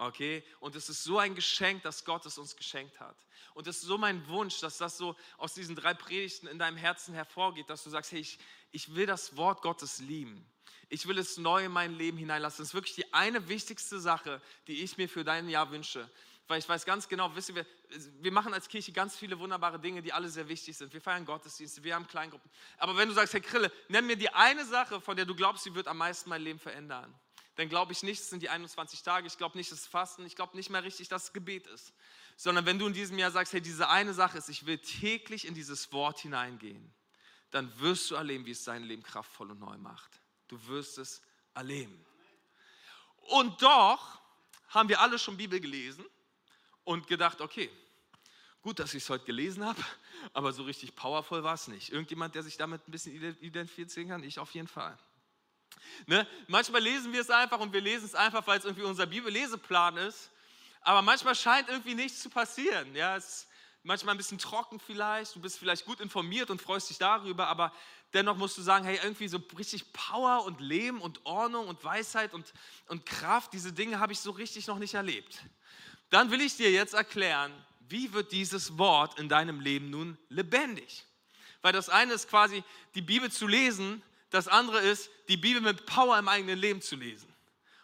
Okay? 0.00 0.42
Und 0.60 0.74
es 0.76 0.88
ist 0.88 1.04
so 1.04 1.18
ein 1.18 1.34
Geschenk, 1.34 1.82
das 1.82 2.06
Gott 2.06 2.24
es 2.24 2.38
uns 2.38 2.56
geschenkt 2.56 2.98
hat. 3.00 3.16
Und 3.52 3.66
es 3.66 3.76
ist 3.76 3.82
so 3.82 3.98
mein 3.98 4.26
Wunsch, 4.28 4.58
dass 4.60 4.78
das 4.78 4.96
so 4.96 5.14
aus 5.36 5.52
diesen 5.52 5.76
drei 5.76 5.92
Predigten 5.92 6.46
in 6.46 6.58
deinem 6.58 6.78
Herzen 6.78 7.12
hervorgeht, 7.12 7.68
dass 7.68 7.84
du 7.84 7.90
sagst, 7.90 8.12
hey, 8.12 8.20
ich, 8.20 8.38
ich 8.72 8.94
will 8.94 9.04
das 9.04 9.36
Wort 9.36 9.60
Gottes 9.60 9.98
lieben. 9.98 10.42
Ich 10.88 11.06
will 11.06 11.18
es 11.18 11.36
neu 11.36 11.66
in 11.66 11.72
mein 11.72 11.94
Leben 11.94 12.16
hineinlassen. 12.16 12.62
Das 12.62 12.68
ist 12.68 12.74
wirklich 12.74 12.94
die 12.94 13.12
eine 13.12 13.46
wichtigste 13.48 14.00
Sache, 14.00 14.40
die 14.68 14.82
ich 14.82 14.96
mir 14.96 15.06
für 15.06 15.22
dein 15.22 15.50
Jahr 15.50 15.70
wünsche. 15.70 16.10
Weil 16.48 16.60
ich 16.60 16.68
weiß 16.68 16.86
ganz 16.86 17.06
genau, 17.06 17.36
wissen 17.36 17.54
wir, 17.54 17.66
wir 18.22 18.32
machen 18.32 18.54
als 18.54 18.68
Kirche 18.68 18.92
ganz 18.92 19.16
viele 19.16 19.38
wunderbare 19.38 19.78
Dinge, 19.78 20.00
die 20.00 20.14
alle 20.14 20.30
sehr 20.30 20.48
wichtig 20.48 20.78
sind. 20.78 20.94
Wir 20.94 21.02
feiern 21.02 21.26
Gottesdienste, 21.26 21.84
wir 21.84 21.94
haben 21.94 22.06
Kleingruppen. 22.06 22.50
Aber 22.78 22.96
wenn 22.96 23.08
du 23.08 23.14
sagst, 23.14 23.34
Herr 23.34 23.40
Krille, 23.40 23.70
nenn 23.88 24.06
mir 24.06 24.16
die 24.16 24.30
eine 24.30 24.64
Sache, 24.64 25.00
von 25.00 25.14
der 25.14 25.26
du 25.26 25.34
glaubst, 25.34 25.64
sie 25.64 25.74
wird 25.74 25.86
am 25.86 25.98
meisten 25.98 26.30
mein 26.30 26.42
Leben 26.42 26.58
verändern, 26.58 27.14
dann 27.60 27.68
glaube 27.68 27.92
ich 27.92 28.02
nicht, 28.02 28.20
es 28.20 28.30
sind 28.30 28.42
die 28.42 28.48
21 28.48 29.02
Tage, 29.02 29.26
ich 29.26 29.36
glaube 29.36 29.58
nicht, 29.58 29.70
ist 29.70 29.86
Fasten, 29.86 30.24
ich 30.24 30.34
glaube 30.34 30.56
nicht 30.56 30.70
mehr 30.70 30.82
richtig, 30.82 31.08
dass 31.08 31.24
es 31.24 31.32
Gebet 31.34 31.66
ist. 31.66 31.92
Sondern 32.38 32.64
wenn 32.64 32.78
du 32.78 32.86
in 32.86 32.94
diesem 32.94 33.18
Jahr 33.18 33.30
sagst, 33.30 33.52
hey, 33.52 33.60
diese 33.60 33.90
eine 33.90 34.14
Sache 34.14 34.38
ist, 34.38 34.48
ich 34.48 34.64
will 34.64 34.78
täglich 34.78 35.46
in 35.46 35.52
dieses 35.52 35.92
Wort 35.92 36.20
hineingehen, 36.20 36.90
dann 37.50 37.70
wirst 37.78 38.10
du 38.10 38.14
erleben, 38.14 38.46
wie 38.46 38.52
es 38.52 38.64
dein 38.64 38.82
Leben 38.84 39.02
kraftvoll 39.02 39.50
und 39.50 39.60
neu 39.60 39.76
macht. 39.76 40.22
Du 40.48 40.58
wirst 40.68 40.96
es 40.96 41.20
erleben. 41.52 42.02
Und 43.28 43.60
doch 43.60 44.22
haben 44.68 44.88
wir 44.88 44.98
alle 44.98 45.18
schon 45.18 45.36
Bibel 45.36 45.60
gelesen 45.60 46.06
und 46.84 47.08
gedacht, 47.08 47.42
okay, 47.42 47.68
gut, 48.62 48.78
dass 48.78 48.94
ich 48.94 49.02
es 49.02 49.10
heute 49.10 49.26
gelesen 49.26 49.66
habe, 49.66 49.84
aber 50.32 50.54
so 50.54 50.62
richtig 50.62 50.96
powerful 50.96 51.42
war 51.42 51.56
es 51.56 51.68
nicht. 51.68 51.90
Irgendjemand, 51.90 52.34
der 52.34 52.42
sich 52.42 52.56
damit 52.56 52.88
ein 52.88 52.90
bisschen 52.90 53.14
identifizieren 53.42 54.08
kann? 54.08 54.24
Ich 54.24 54.38
auf 54.38 54.52
jeden 54.52 54.68
Fall. 54.68 54.98
Ne? 56.06 56.26
Manchmal 56.48 56.82
lesen 56.82 57.12
wir 57.12 57.20
es 57.20 57.30
einfach 57.30 57.60
und 57.60 57.72
wir 57.72 57.80
lesen 57.80 58.04
es 58.04 58.14
einfach, 58.14 58.46
weil 58.46 58.58
es 58.58 58.64
irgendwie 58.64 58.84
unser 58.84 59.06
Bibelleseplan 59.06 59.96
ist. 59.98 60.30
Aber 60.82 61.02
manchmal 61.02 61.34
scheint 61.34 61.68
irgendwie 61.68 61.94
nichts 61.94 62.22
zu 62.22 62.30
passieren. 62.30 62.94
Ja, 62.94 63.16
es 63.16 63.24
ist 63.24 63.48
manchmal 63.82 64.14
ein 64.14 64.18
bisschen 64.18 64.38
trocken 64.38 64.80
vielleicht. 64.80 65.34
Du 65.34 65.40
bist 65.40 65.58
vielleicht 65.58 65.84
gut 65.84 66.00
informiert 66.00 66.50
und 66.50 66.60
freust 66.60 66.90
dich 66.90 66.98
darüber, 66.98 67.48
aber 67.48 67.72
dennoch 68.12 68.36
musst 68.36 68.56
du 68.58 68.62
sagen, 68.62 68.84
hey, 68.84 68.98
irgendwie 69.02 69.28
so 69.28 69.40
richtig 69.58 69.92
Power 69.92 70.44
und 70.44 70.60
Leben 70.60 71.00
und 71.00 71.24
Ordnung 71.24 71.68
und 71.68 71.82
Weisheit 71.84 72.32
und, 72.34 72.52
und 72.88 73.06
Kraft, 73.06 73.52
diese 73.52 73.72
Dinge 73.72 74.00
habe 74.00 74.12
ich 74.12 74.20
so 74.20 74.30
richtig 74.30 74.66
noch 74.66 74.78
nicht 74.78 74.94
erlebt. 74.94 75.42
Dann 76.10 76.30
will 76.30 76.40
ich 76.40 76.56
dir 76.56 76.70
jetzt 76.70 76.94
erklären, 76.94 77.52
wie 77.88 78.12
wird 78.12 78.32
dieses 78.32 78.78
Wort 78.78 79.18
in 79.18 79.28
deinem 79.28 79.60
Leben 79.60 79.90
nun 79.90 80.16
lebendig? 80.28 81.04
Weil 81.62 81.72
das 81.72 81.88
eine 81.88 82.14
ist 82.14 82.28
quasi 82.28 82.64
die 82.94 83.02
Bibel 83.02 83.30
zu 83.30 83.46
lesen, 83.46 84.02
das 84.30 84.48
andere 84.48 84.80
ist 84.80 85.10
die 85.28 85.36
Bibel 85.36 85.60
mit 85.60 85.86
Power 85.86 86.18
im 86.18 86.28
eigenen 86.28 86.58
Leben 86.58 86.80
zu 86.80 86.96
lesen. 86.96 87.30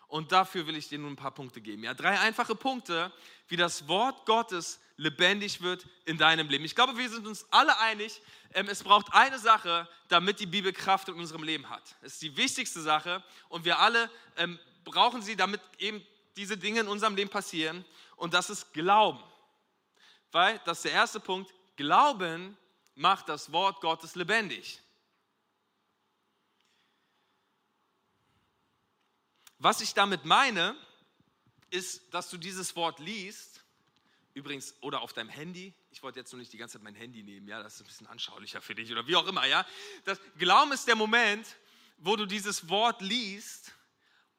Und 0.08 0.30
dafür 0.32 0.66
will 0.66 0.76
ich 0.76 0.88
dir 0.88 0.98
nun 0.98 1.12
ein 1.12 1.16
paar 1.16 1.32
Punkte 1.32 1.60
geben. 1.60 1.82
Ja, 1.82 1.92
drei 1.92 2.18
einfache 2.20 2.54
Punkte, 2.54 3.12
wie 3.48 3.56
das 3.56 3.88
Wort 3.88 4.24
Gottes 4.24 4.80
lebendig 4.96 5.60
wird 5.60 5.86
in 6.04 6.16
deinem 6.16 6.48
Leben. 6.48 6.64
Ich 6.64 6.74
glaube, 6.74 6.96
wir 6.96 7.10
sind 7.10 7.26
uns 7.26 7.46
alle 7.50 7.78
einig, 7.78 8.20
ähm, 8.54 8.68
es 8.68 8.82
braucht 8.82 9.12
eine 9.12 9.38
Sache, 9.38 9.88
damit 10.08 10.40
die 10.40 10.46
Bibel 10.46 10.72
Kraft 10.72 11.08
in 11.08 11.14
unserem 11.16 11.42
Leben 11.42 11.68
hat. 11.68 11.96
Das 12.00 12.14
ist 12.14 12.22
die 12.22 12.36
wichtigste 12.36 12.80
Sache 12.80 13.22
und 13.48 13.64
wir 13.64 13.78
alle 13.78 14.10
ähm, 14.36 14.58
brauchen 14.84 15.20
sie, 15.20 15.36
damit 15.36 15.60
eben 15.78 16.02
diese 16.36 16.56
Dinge 16.56 16.80
in 16.80 16.88
unserem 16.88 17.16
Leben 17.16 17.30
passieren. 17.30 17.84
Und 18.16 18.32
das 18.32 18.48
ist 18.48 18.72
Glauben. 18.72 19.22
Weil, 20.32 20.60
das 20.64 20.78
ist 20.78 20.84
der 20.84 20.92
erste 20.92 21.20
Punkt, 21.20 21.52
Glauben 21.76 22.56
macht 22.94 23.28
das 23.28 23.52
Wort 23.52 23.80
Gottes 23.80 24.14
lebendig. 24.14 24.80
Was 29.58 29.80
ich 29.80 29.94
damit 29.94 30.24
meine, 30.24 30.76
ist, 31.70 32.02
dass 32.12 32.30
du 32.30 32.36
dieses 32.36 32.76
Wort 32.76 32.98
liest, 32.98 33.64
übrigens, 34.34 34.74
oder 34.82 35.00
auf 35.00 35.12
deinem 35.12 35.30
Handy. 35.30 35.72
Ich 35.90 36.02
wollte 36.02 36.18
jetzt 36.18 36.32
nur 36.32 36.38
nicht 36.38 36.52
die 36.52 36.58
ganze 36.58 36.74
Zeit 36.74 36.82
mein 36.82 36.94
Handy 36.94 37.22
nehmen, 37.22 37.48
ja, 37.48 37.62
das 37.62 37.74
ist 37.74 37.80
ein 37.80 37.86
bisschen 37.86 38.06
anschaulicher 38.06 38.60
für 38.60 38.74
dich 38.74 38.92
oder 38.92 39.06
wie 39.06 39.16
auch 39.16 39.26
immer, 39.26 39.46
ja. 39.46 39.66
Das 40.04 40.20
Glauben 40.38 40.72
ist 40.72 40.86
der 40.86 40.94
Moment, 40.94 41.56
wo 41.98 42.16
du 42.16 42.26
dieses 42.26 42.68
Wort 42.68 43.00
liest 43.00 43.72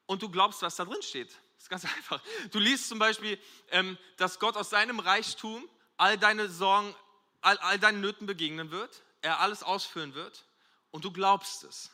und 0.06 0.22
du 0.22 0.30
glaubst, 0.30 0.62
was 0.62 0.76
da 0.76 0.84
drin 0.84 1.02
steht. 1.02 1.30
Das 1.56 1.64
ist 1.64 1.68
ganz 1.68 1.84
einfach. 1.96 2.22
Du 2.50 2.58
liest 2.58 2.88
zum 2.88 2.98
Beispiel, 2.98 3.38
ähm, 3.70 3.98
dass 4.16 4.38
Gott 4.38 4.56
aus 4.56 4.70
seinem 4.70 5.00
Reichtum 5.00 5.68
all 5.96 6.16
deine 6.16 6.48
Sorgen, 6.48 6.94
all, 7.40 7.58
all 7.58 7.78
deinen 7.78 8.00
Nöten 8.00 8.26
begegnen 8.26 8.70
wird, 8.70 9.02
er 9.20 9.40
alles 9.40 9.62
ausfüllen 9.64 10.14
wird 10.14 10.44
und 10.92 11.04
du 11.04 11.12
glaubst 11.12 11.64
es. 11.64 11.90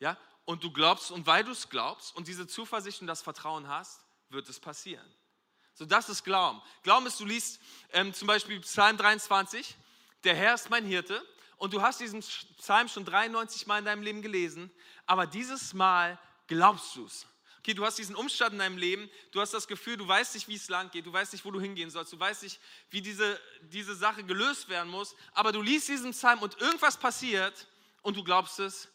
Ja? 0.00 0.18
Und 0.46 0.64
du 0.64 0.70
glaubst, 0.70 1.10
und 1.10 1.26
weil 1.26 1.44
du 1.44 1.50
es 1.50 1.68
glaubst 1.68 2.16
und 2.16 2.26
diese 2.28 2.46
Zuversicht 2.46 3.02
und 3.02 3.08
das 3.08 3.20
Vertrauen 3.20 3.68
hast, 3.68 4.00
wird 4.30 4.48
es 4.48 4.58
passieren. 4.58 5.06
So, 5.74 5.84
das 5.84 6.08
ist 6.08 6.24
Glauben. 6.24 6.62
Glauben 6.82 7.06
ist, 7.06 7.20
du 7.20 7.26
liest 7.26 7.60
ähm, 7.92 8.14
zum 8.14 8.26
Beispiel 8.26 8.60
Psalm 8.60 8.96
23, 8.96 9.76
der 10.24 10.34
Herr 10.34 10.54
ist 10.54 10.70
mein 10.70 10.86
Hirte, 10.86 11.22
und 11.58 11.72
du 11.72 11.82
hast 11.82 12.00
diesen 12.00 12.20
Psalm 12.20 12.88
schon 12.88 13.04
93 13.04 13.66
Mal 13.66 13.80
in 13.80 13.84
deinem 13.84 14.02
Leben 14.02 14.22
gelesen, 14.22 14.70
aber 15.04 15.26
dieses 15.26 15.74
Mal 15.74 16.18
glaubst 16.46 16.96
du 16.96 17.04
es. 17.04 17.26
Okay, 17.58 17.74
du 17.74 17.84
hast 17.84 17.98
diesen 17.98 18.14
Umstand 18.14 18.52
in 18.52 18.58
deinem 18.60 18.78
Leben, 18.78 19.10
du 19.32 19.40
hast 19.40 19.52
das 19.52 19.66
Gefühl, 19.66 19.96
du 19.96 20.06
weißt 20.06 20.34
nicht, 20.34 20.46
wie 20.46 20.54
es 20.54 20.68
lang 20.68 20.90
geht, 20.92 21.06
du 21.06 21.12
weißt 21.12 21.32
nicht, 21.32 21.44
wo 21.44 21.50
du 21.50 21.60
hingehen 21.60 21.90
sollst, 21.90 22.12
du 22.12 22.20
weißt 22.20 22.44
nicht, 22.44 22.60
wie 22.90 23.02
diese, 23.02 23.40
diese 23.62 23.96
Sache 23.96 24.22
gelöst 24.22 24.68
werden 24.68 24.90
muss, 24.90 25.16
aber 25.32 25.50
du 25.50 25.60
liest 25.60 25.88
diesen 25.88 26.12
Psalm 26.12 26.40
und 26.40 26.60
irgendwas 26.60 26.96
passiert 26.96 27.66
und 28.02 28.16
du 28.16 28.22
glaubst 28.22 28.60
es 28.60 28.88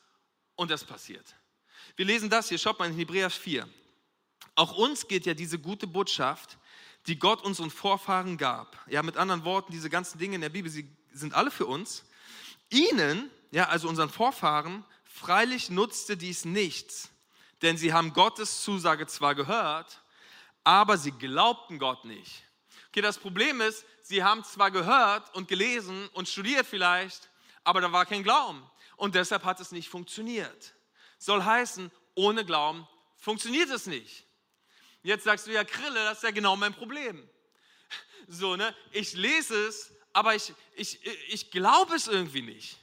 und 0.55 0.71
es 0.71 0.85
passiert. 0.85 1.35
Wir 1.95 2.05
lesen 2.05 2.29
das 2.29 2.49
hier, 2.49 2.57
schaut 2.57 2.79
mal 2.79 2.89
in 2.89 2.95
Hebräer 2.95 3.29
4. 3.29 3.67
Auch 4.55 4.73
uns 4.73 5.07
geht 5.07 5.25
ja 5.25 5.33
diese 5.33 5.59
gute 5.59 5.87
Botschaft, 5.87 6.57
die 7.07 7.17
Gott 7.17 7.43
unseren 7.43 7.71
Vorfahren 7.71 8.37
gab. 8.37 8.77
Ja, 8.87 9.01
mit 9.03 9.17
anderen 9.17 9.43
Worten, 9.43 9.71
diese 9.71 9.89
ganzen 9.89 10.19
Dinge 10.19 10.35
in 10.35 10.41
der 10.41 10.49
Bibel, 10.49 10.71
sie 10.71 10.89
sind 11.11 11.33
alle 11.33 11.51
für 11.51 11.65
uns. 11.65 12.03
Ihnen, 12.69 13.29
ja, 13.51 13.67
also 13.67 13.87
unseren 13.89 14.09
Vorfahren, 14.09 14.85
freilich 15.03 15.69
nutzte 15.69 16.17
dies 16.17 16.45
nichts, 16.45 17.09
denn 17.61 17.77
sie 17.77 17.93
haben 17.93 18.13
Gottes 18.13 18.61
Zusage 18.61 19.07
zwar 19.07 19.35
gehört, 19.35 20.01
aber 20.63 20.97
sie 20.97 21.11
glaubten 21.11 21.79
Gott 21.79 22.05
nicht. 22.05 22.43
Okay, 22.89 23.01
das 23.01 23.17
Problem 23.17 23.61
ist, 23.61 23.85
sie 24.03 24.23
haben 24.23 24.43
zwar 24.43 24.71
gehört 24.71 25.33
und 25.35 25.47
gelesen 25.47 26.07
und 26.13 26.27
studiert 26.27 26.65
vielleicht, 26.65 27.29
aber 27.63 27.81
da 27.81 27.91
war 27.91 28.05
kein 28.05 28.23
Glauben 28.23 28.63
und 28.95 29.15
deshalb 29.15 29.43
hat 29.43 29.59
es 29.59 29.71
nicht 29.71 29.89
funktioniert 29.89 30.73
soll 31.21 31.43
heißen, 31.43 31.91
ohne 32.15 32.43
Glauben 32.43 32.87
funktioniert 33.15 33.69
es 33.69 33.85
nicht. 33.85 34.25
Jetzt 35.03 35.23
sagst 35.23 35.45
du 35.45 35.51
ja, 35.51 35.63
Krille, 35.63 36.03
das 36.03 36.17
ist 36.17 36.23
ja 36.23 36.31
genau 36.31 36.55
mein 36.57 36.73
Problem. 36.73 37.27
So, 38.27 38.55
ne? 38.55 38.73
Ich 38.91 39.13
lese 39.13 39.67
es, 39.67 39.91
aber 40.13 40.35
ich, 40.35 40.53
ich, 40.75 41.03
ich 41.27 41.51
glaube 41.51 41.95
es 41.95 42.07
irgendwie 42.07 42.43
nicht. 42.43 42.77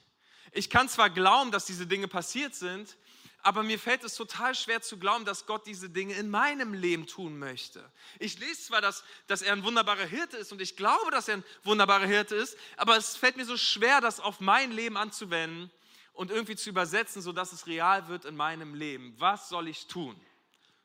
Ich 0.53 0.68
kann 0.68 0.88
zwar 0.88 1.09
glauben, 1.09 1.53
dass 1.53 1.64
diese 1.64 1.87
Dinge 1.87 2.07
passiert 2.07 2.55
sind, 2.55 2.96
aber 3.40 3.62
mir 3.62 3.79
fällt 3.79 4.05
es 4.05 4.14
total 4.14 4.55
schwer 4.55 4.83
zu 4.83 4.98
glauben, 4.98 5.24
dass 5.24 5.46
Gott 5.46 5.66
diese 5.66 5.88
Dinge 5.88 6.14
in 6.14 6.29
meinem 6.29 6.74
Leben 6.74 7.07
tun 7.07 7.38
möchte. 7.38 7.90
Ich 8.18 8.38
lese 8.38 8.64
zwar, 8.64 8.83
dass, 8.83 9.05
dass 9.27 9.40
er 9.40 9.55
ein 9.55 9.62
wunderbarer 9.62 10.07
Hirte 10.07 10.37
ist 10.37 10.53
und 10.53 10.61
ich 10.61 10.77
glaube, 10.77 11.11
dass 11.12 11.29
er 11.29 11.38
ein 11.38 11.44
wunderbarer 11.62 12.07
Hirte 12.07 12.35
ist, 12.35 12.59
aber 12.77 12.96
es 12.96 13.16
fällt 13.16 13.37
mir 13.37 13.46
so 13.46 13.57
schwer, 13.57 14.01
das 14.01 14.20
auf 14.20 14.40
mein 14.40 14.70
Leben 14.72 14.96
anzuwenden 14.96 15.70
und 16.19 16.33
irgendwie 16.33 16.57
zu 16.57 16.71
übersetzen, 16.71 17.23
sodass 17.23 17.53
es 17.53 17.69
real 17.69 18.09
wird 18.09 18.25
in 18.25 18.35
meinem 18.35 18.75
Leben. 18.75 19.15
Was 19.19 19.49
soll 19.49 19.69
ich 19.69 19.87
tun? 19.87 20.21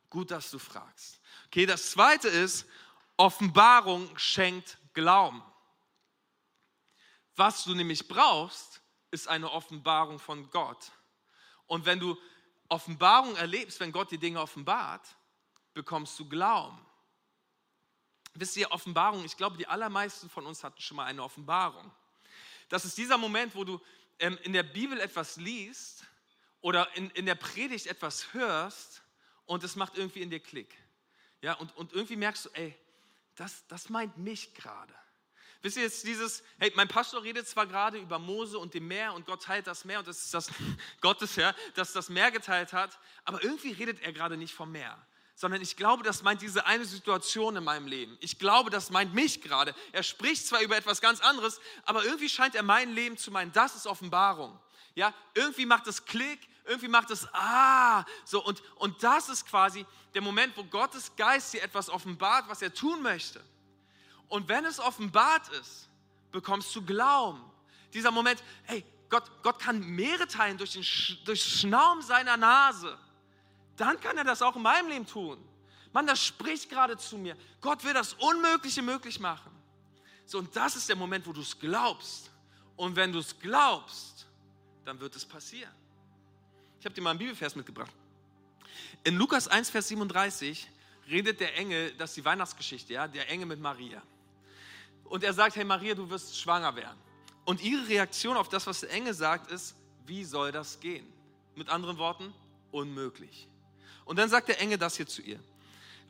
Gut, 0.08 0.30
dass 0.30 0.52
du 0.52 0.60
fragst. 0.60 1.20
Okay, 1.48 1.66
das 1.66 1.90
zweite 1.90 2.28
ist, 2.28 2.68
Offenbarung 3.18 4.16
schenkt 4.16 4.78
Glauben. 4.94 5.42
Was 7.36 7.64
du 7.64 7.74
nämlich 7.74 8.08
brauchst, 8.08 8.80
ist 9.10 9.28
eine 9.28 9.52
Offenbarung 9.52 10.20
von 10.20 10.52
Gott. 10.52 10.92
Und 11.66 11.88
wenn 11.88 12.00
du 12.00 12.16
Offenbarung 12.70 13.36
erlebst, 13.36 13.80
wenn 13.80 13.92
Gott 13.92 14.12
die 14.12 14.20
Dinge 14.20 14.40
offenbart, 14.40 15.16
bekommst 15.74 16.20
du 16.20 16.30
Glauben. 16.30 16.78
Wisst 18.36 18.56
ihr, 18.58 18.72
Offenbarung, 18.72 19.26
ich 19.26 19.36
glaube, 19.36 19.58
die 19.58 19.66
allermeisten 19.66 20.30
von 20.30 20.46
uns 20.46 20.64
hatten 20.64 20.80
schon 20.80 20.98
mal 20.98 21.06
eine 21.06 21.24
Offenbarung. 21.24 21.92
Das 22.70 22.86
ist 22.86 22.96
dieser 23.00 23.18
Moment, 23.18 23.56
wo 23.56 23.64
du 23.64 23.82
ähm, 24.20 24.38
in 24.44 24.54
der 24.54 24.64
Bibel 24.64 25.00
etwas 25.00 25.38
liest 25.38 26.06
oder 26.62 26.96
in, 26.96 27.10
in 27.12 27.26
der 27.26 27.36
Predigt 27.36 27.88
etwas 27.88 28.34
hörst 28.34 29.04
und 29.46 29.64
es 29.64 29.76
macht 29.76 29.98
irgendwie 29.98 30.22
in 30.22 30.30
dir 30.30 30.40
Klick. 30.40 30.76
Ja, 31.42 31.54
und, 31.54 31.76
und 31.76 31.92
irgendwie 31.94 32.16
merkst 32.16 32.46
du, 32.46 32.50
ey, 32.54 32.76
das, 33.36 33.68
das 33.68 33.90
meint 33.90 34.18
mich 34.18 34.54
gerade. 34.54 34.94
Wisst 35.62 35.78
ihr 35.78 35.84
jetzt 35.84 36.06
dieses, 36.06 36.44
hey, 36.60 36.72
mein 36.76 36.90
Pastor 36.90 37.24
redet 37.24 37.48
zwar 37.48 37.66
gerade 37.66 37.98
über 37.98 38.20
Mose 38.20 38.60
und 38.60 38.74
dem 38.74 38.88
Meer 38.88 39.14
und 39.14 39.26
Gott 39.26 39.44
teilt 39.44 39.66
das 39.66 39.86
Meer 39.86 40.00
und 40.00 40.08
das 40.08 40.26
ist 40.26 40.34
das 40.34 40.52
Gottes, 41.02 41.38
ja, 41.38 41.56
dass 41.76 41.94
das 41.94 42.10
Meer 42.10 42.32
geteilt 42.32 42.74
hat, 42.74 43.00
aber 43.24 43.42
irgendwie 43.44 43.72
redet 43.72 44.02
er 44.02 44.12
gerade 44.12 44.36
nicht 44.36 44.54
vom 44.54 44.72
Meer, 44.72 45.06
sondern 45.36 45.62
ich 45.62 45.76
glaube, 45.76 46.04
das 46.04 46.22
meint 46.22 46.42
diese 46.42 46.66
eine 46.66 46.86
Situation 46.86 47.56
in 47.56 47.64
meinem 47.64 47.88
Leben. 47.88 48.18
Ich 48.22 48.38
glaube, 48.38 48.70
das 48.70 48.92
meint 48.92 49.14
mich 49.14 49.42
gerade. 49.42 49.74
Er 49.92 50.04
spricht 50.04 50.46
zwar 50.46 50.62
über 50.62 50.78
etwas 50.78 51.02
ganz 51.02 51.22
anderes, 51.22 51.60
aber 51.86 52.06
irgendwie 52.06 52.30
scheint 52.30 52.56
er 52.56 52.64
mein 52.64 52.94
Leben 52.94 53.18
zu 53.18 53.32
meinen. 53.32 53.52
Das 53.52 53.76
ist 53.76 53.88
Offenbarung. 53.88 54.60
Ja, 54.96 55.14
irgendwie 55.34 55.66
macht 55.66 55.88
es 55.88 56.06
Klick, 56.06 56.48
irgendwie 56.66 56.88
macht 56.88 57.10
es 57.10 57.28
Ah, 57.34 58.06
so 58.26 58.44
und, 58.44 58.62
und 58.76 59.02
das 59.04 59.30
ist 59.30 59.48
quasi 59.48 59.86
der 60.14 60.22
Moment, 60.22 60.56
wo 60.56 60.64
Gottes 60.64 61.16
Geist 61.16 61.54
dir 61.54 61.64
etwas 61.64 61.90
offenbart, 61.90 62.48
was 62.48 62.62
er 62.62 62.74
tun 62.74 63.02
möchte. 63.02 63.44
Und 64.28 64.48
wenn 64.48 64.66
es 64.66 64.80
offenbart 64.80 65.50
ist, 65.50 65.90
bekommst 66.32 66.76
du 66.76 66.84
Glauben. 66.84 67.44
Dieser 67.94 68.12
Moment, 68.12 68.44
hey, 68.64 68.86
Gott, 69.10 69.30
Gott 69.44 69.60
kann 69.60 69.80
Meere 69.80 70.28
teilen 70.28 70.58
durch 70.58 70.74
den 70.74 70.86
durch 71.26 71.44
Schnaum 71.44 72.02
seiner 72.02 72.38
Nase. 72.38 72.98
Dann 73.78 74.00
kann 74.00 74.18
er 74.18 74.24
das 74.24 74.42
auch 74.42 74.56
in 74.56 74.62
meinem 74.62 74.90
Leben 74.90 75.06
tun. 75.06 75.38
Mann, 75.92 76.08
das 76.08 76.24
spricht 76.24 76.70
gerade 76.70 76.98
zu 76.98 77.18
mir. 77.18 77.36
Gott 77.62 77.84
will 77.84 77.94
das 77.94 78.14
Unmögliche 78.14 78.82
möglich 78.82 79.20
machen. 79.20 79.52
So, 80.26 80.40
und 80.40 80.56
das 80.56 80.76
ist 80.76 80.90
der 80.90 80.96
Moment, 80.96 81.28
wo 81.28 81.34
du 81.34 81.42
es 81.42 81.58
glaubst. 81.60 82.32
Und 82.76 82.96
wenn 82.96 83.12
du 83.12 83.20
es 83.20 83.38
glaubst, 83.40 84.28
dann 84.86 85.00
wird 85.00 85.16
es 85.16 85.26
passieren. 85.26 85.72
Ich 86.80 86.86
habe 86.86 86.96
dir 86.96 87.02
mal 87.02 87.12
einen 87.12 87.20
Bibelvers 87.20 87.56
mitgebracht. 87.56 87.94
In 89.04 89.18
Lukas 89.18 89.48
1, 89.48 89.70
Vers 89.70 89.88
37 89.90 90.70
redet 91.10 91.40
der 91.40 91.56
Engel, 91.58 91.94
das 91.98 92.12
ist 92.12 92.18
die 92.18 92.26
Weihnachtsgeschichte, 92.26 92.94
ja, 92.94 93.08
der 93.08 93.30
Engel 93.30 93.46
mit 93.46 93.60
Maria 93.60 94.02
und 95.14 95.24
er 95.24 95.34
sagt, 95.34 95.56
hey 95.56 95.64
Maria, 95.64 95.94
du 95.94 96.10
wirst 96.10 96.40
schwanger 96.40 96.76
werden. 96.76 96.98
Und 97.46 97.62
ihre 97.62 97.88
Reaktion 97.88 98.36
auf 98.36 98.50
das, 98.50 98.66
was 98.66 98.80
der 98.80 98.90
Engel 98.90 99.14
sagt, 99.14 99.52
ist, 99.52 99.76
wie 100.08 100.24
soll 100.24 100.52
das 100.52 100.80
gehen? 100.80 101.06
Mit 101.56 101.70
anderen 101.70 102.00
Worten, 102.00 102.34
unmöglich. 102.72 103.48
Und 104.06 104.18
dann 104.18 104.30
sagt 104.30 104.50
der 104.50 104.60
Engel 104.60 104.78
das 104.78 104.98
hier 104.98 105.08
zu 105.08 105.22
ihr. 105.22 105.40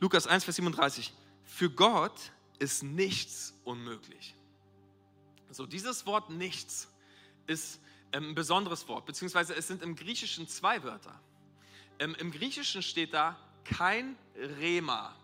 Lukas 0.00 0.26
1, 0.26 0.44
Vers 0.44 0.56
37. 0.56 1.12
Für 1.44 1.70
Gott 1.70 2.32
ist 2.58 2.82
nichts 2.82 3.54
unmöglich. 3.64 4.34
So, 5.50 5.66
dieses 5.66 6.06
Wort 6.06 6.30
nichts 6.30 6.88
ist 7.46 7.80
ähm, 8.12 8.30
ein 8.30 8.34
besonderes 8.34 8.88
Wort, 8.88 9.06
beziehungsweise 9.06 9.54
es 9.54 9.68
sind 9.68 9.82
im 9.82 9.94
Griechischen 9.94 10.48
zwei 10.48 10.82
Wörter. 10.82 11.20
Ähm, 11.98 12.16
Im 12.18 12.32
Griechischen 12.32 12.82
steht 12.82 13.14
da 13.14 13.38
kein 13.64 14.16
Rema. 14.36 15.14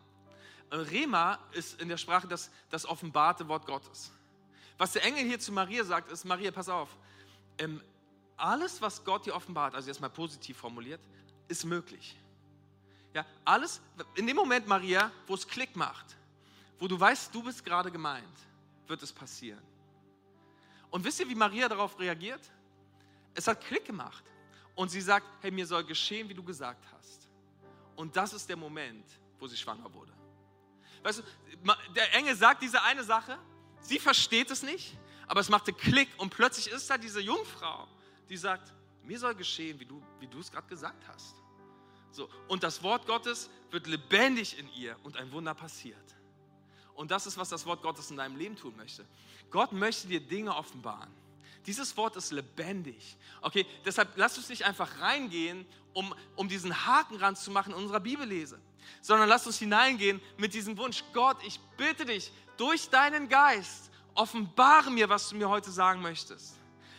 Rema 0.70 1.38
ist 1.52 1.80
in 1.80 1.88
der 1.88 1.96
Sprache 1.96 2.28
das, 2.28 2.50
das 2.70 2.86
offenbarte 2.86 3.48
Wort 3.48 3.66
Gottes. 3.66 4.12
Was 4.78 4.92
der 4.92 5.04
Engel 5.04 5.24
hier 5.24 5.40
zu 5.40 5.52
Maria 5.52 5.84
sagt, 5.84 6.10
ist, 6.12 6.24
Maria, 6.24 6.50
pass 6.52 6.68
auf, 6.68 6.96
ähm, 7.58 7.82
alles, 8.36 8.80
was 8.80 9.04
Gott 9.04 9.26
dir 9.26 9.34
offenbart, 9.34 9.74
also 9.74 9.88
jetzt 9.88 10.00
mal 10.00 10.08
positiv 10.08 10.56
formuliert, 10.56 11.00
ist 11.48 11.64
möglich. 11.64 12.16
Ja, 13.12 13.26
alles, 13.44 13.80
in 14.14 14.26
dem 14.26 14.36
Moment, 14.36 14.66
Maria, 14.66 15.10
wo 15.26 15.34
es 15.34 15.46
Klick 15.46 15.74
macht, 15.74 16.16
wo 16.78 16.86
du 16.86 16.98
weißt, 16.98 17.34
du 17.34 17.42
bist 17.42 17.64
gerade 17.64 17.90
gemeint, 17.90 18.38
wird 18.86 19.02
es 19.02 19.12
passieren. 19.12 19.62
Und 20.90 21.04
wisst 21.04 21.20
ihr, 21.20 21.28
wie 21.28 21.34
Maria 21.34 21.68
darauf 21.68 21.98
reagiert? 21.98 22.40
Es 23.34 23.46
hat 23.46 23.60
Klick 23.64 23.84
gemacht. 23.84 24.24
Und 24.74 24.90
sie 24.90 25.00
sagt, 25.00 25.26
hey, 25.40 25.50
mir 25.50 25.66
soll 25.66 25.84
geschehen, 25.84 26.28
wie 26.28 26.34
du 26.34 26.42
gesagt 26.42 26.84
hast. 26.92 27.28
Und 27.96 28.16
das 28.16 28.32
ist 28.32 28.48
der 28.48 28.56
Moment, 28.56 29.04
wo 29.38 29.46
sie 29.46 29.56
schwanger 29.56 29.92
wurde. 29.92 30.12
Weißt 31.02 31.18
du, 31.18 31.22
der 31.94 32.14
Engel 32.14 32.34
sagt 32.34 32.62
diese 32.62 32.82
eine 32.82 33.04
Sache, 33.04 33.38
sie 33.80 33.98
versteht 33.98 34.50
es 34.50 34.62
nicht, 34.62 34.96
aber 35.26 35.40
es 35.40 35.48
machte 35.48 35.72
Klick 35.72 36.08
und 36.18 36.30
plötzlich 36.30 36.68
ist 36.68 36.88
da 36.90 36.98
diese 36.98 37.20
Jungfrau, 37.20 37.88
die 38.28 38.36
sagt, 38.36 38.72
mir 39.04 39.18
soll 39.18 39.34
geschehen, 39.34 39.78
wie 39.80 39.86
du, 39.86 40.02
wie 40.18 40.26
du 40.26 40.40
es 40.40 40.50
gerade 40.50 40.66
gesagt 40.68 41.06
hast. 41.08 41.39
So, 42.12 42.28
und 42.48 42.62
das 42.62 42.82
Wort 42.82 43.06
Gottes 43.06 43.50
wird 43.70 43.86
lebendig 43.86 44.58
in 44.58 44.68
ihr 44.74 44.96
und 45.02 45.16
ein 45.16 45.30
Wunder 45.32 45.54
passiert. 45.54 45.96
Und 46.94 47.10
das 47.10 47.26
ist, 47.26 47.38
was 47.38 47.48
das 47.48 47.64
Wort 47.66 47.82
Gottes 47.82 48.10
in 48.10 48.16
deinem 48.16 48.36
Leben 48.36 48.56
tun 48.56 48.74
möchte. 48.76 49.06
Gott 49.50 49.72
möchte 49.72 50.08
dir 50.08 50.20
Dinge 50.20 50.54
offenbaren. 50.54 51.10
Dieses 51.66 51.96
Wort 51.96 52.16
ist 52.16 52.32
lebendig. 52.32 53.16
Okay, 53.42 53.66
deshalb 53.84 54.10
lass 54.16 54.36
uns 54.36 54.48
nicht 54.48 54.64
einfach 54.64 55.00
reingehen, 55.00 55.66
um, 55.92 56.14
um 56.36 56.48
diesen 56.48 56.86
Haken 56.86 57.16
ranzumachen 57.16 57.72
in 57.72 57.78
unserer 57.78 58.00
Bibellese 58.00 58.60
sondern 59.00 59.28
lass 59.28 59.46
uns 59.46 59.58
hineingehen 59.58 60.20
mit 60.36 60.54
diesem 60.54 60.76
Wunsch. 60.78 61.04
Gott, 61.12 61.38
ich 61.44 61.58
bitte 61.76 62.04
dich, 62.04 62.32
durch 62.56 62.88
deinen 62.90 63.28
Geist, 63.28 63.90
offenbare 64.14 64.90
mir, 64.90 65.08
was 65.08 65.28
du 65.28 65.36
mir 65.36 65.48
heute 65.48 65.70
sagen 65.70 66.02
möchtest. 66.02 66.56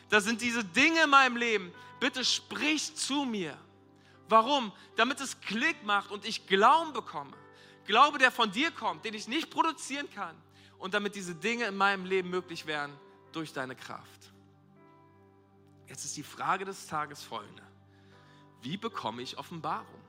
Da 0.10 0.20
sind 0.20 0.42
diese 0.42 0.64
Dinge 0.64 1.04
in 1.04 1.10
meinem 1.10 1.38
Leben. 1.38 1.72
Bitte 2.00 2.26
sprich 2.26 2.96
zu 2.96 3.26
mir. 3.26 3.58
Warum? 4.32 4.72
Damit 4.96 5.20
es 5.20 5.40
Klick 5.42 5.84
macht 5.84 6.10
und 6.10 6.26
ich 6.26 6.48
Glauben 6.48 6.94
bekomme. 6.94 7.34
Glaube, 7.86 8.18
der 8.18 8.32
von 8.32 8.52
dir 8.52 8.72
kommt, 8.72 9.04
den 9.04 9.14
ich 9.14 9.28
nicht 9.28 9.50
produzieren 9.50 10.10
kann. 10.10 10.36
Und 10.78 10.94
damit 10.94 11.16
diese 11.16 11.36
Dinge 11.36 11.66
in 11.66 11.76
meinem 11.76 12.06
Leben 12.06 12.30
möglich 12.30 12.66
werden 12.66 12.98
durch 13.34 13.54
deine 13.54 13.76
Kraft. 13.76 14.32
Jetzt 15.88 16.06
ist 16.06 16.16
die 16.16 16.24
Frage 16.24 16.64
des 16.64 16.88
Tages 16.88 17.22
folgende. 17.22 17.62
Wie 18.62 18.78
bekomme 18.78 19.22
ich 19.22 19.38
Offenbarung? 19.38 20.02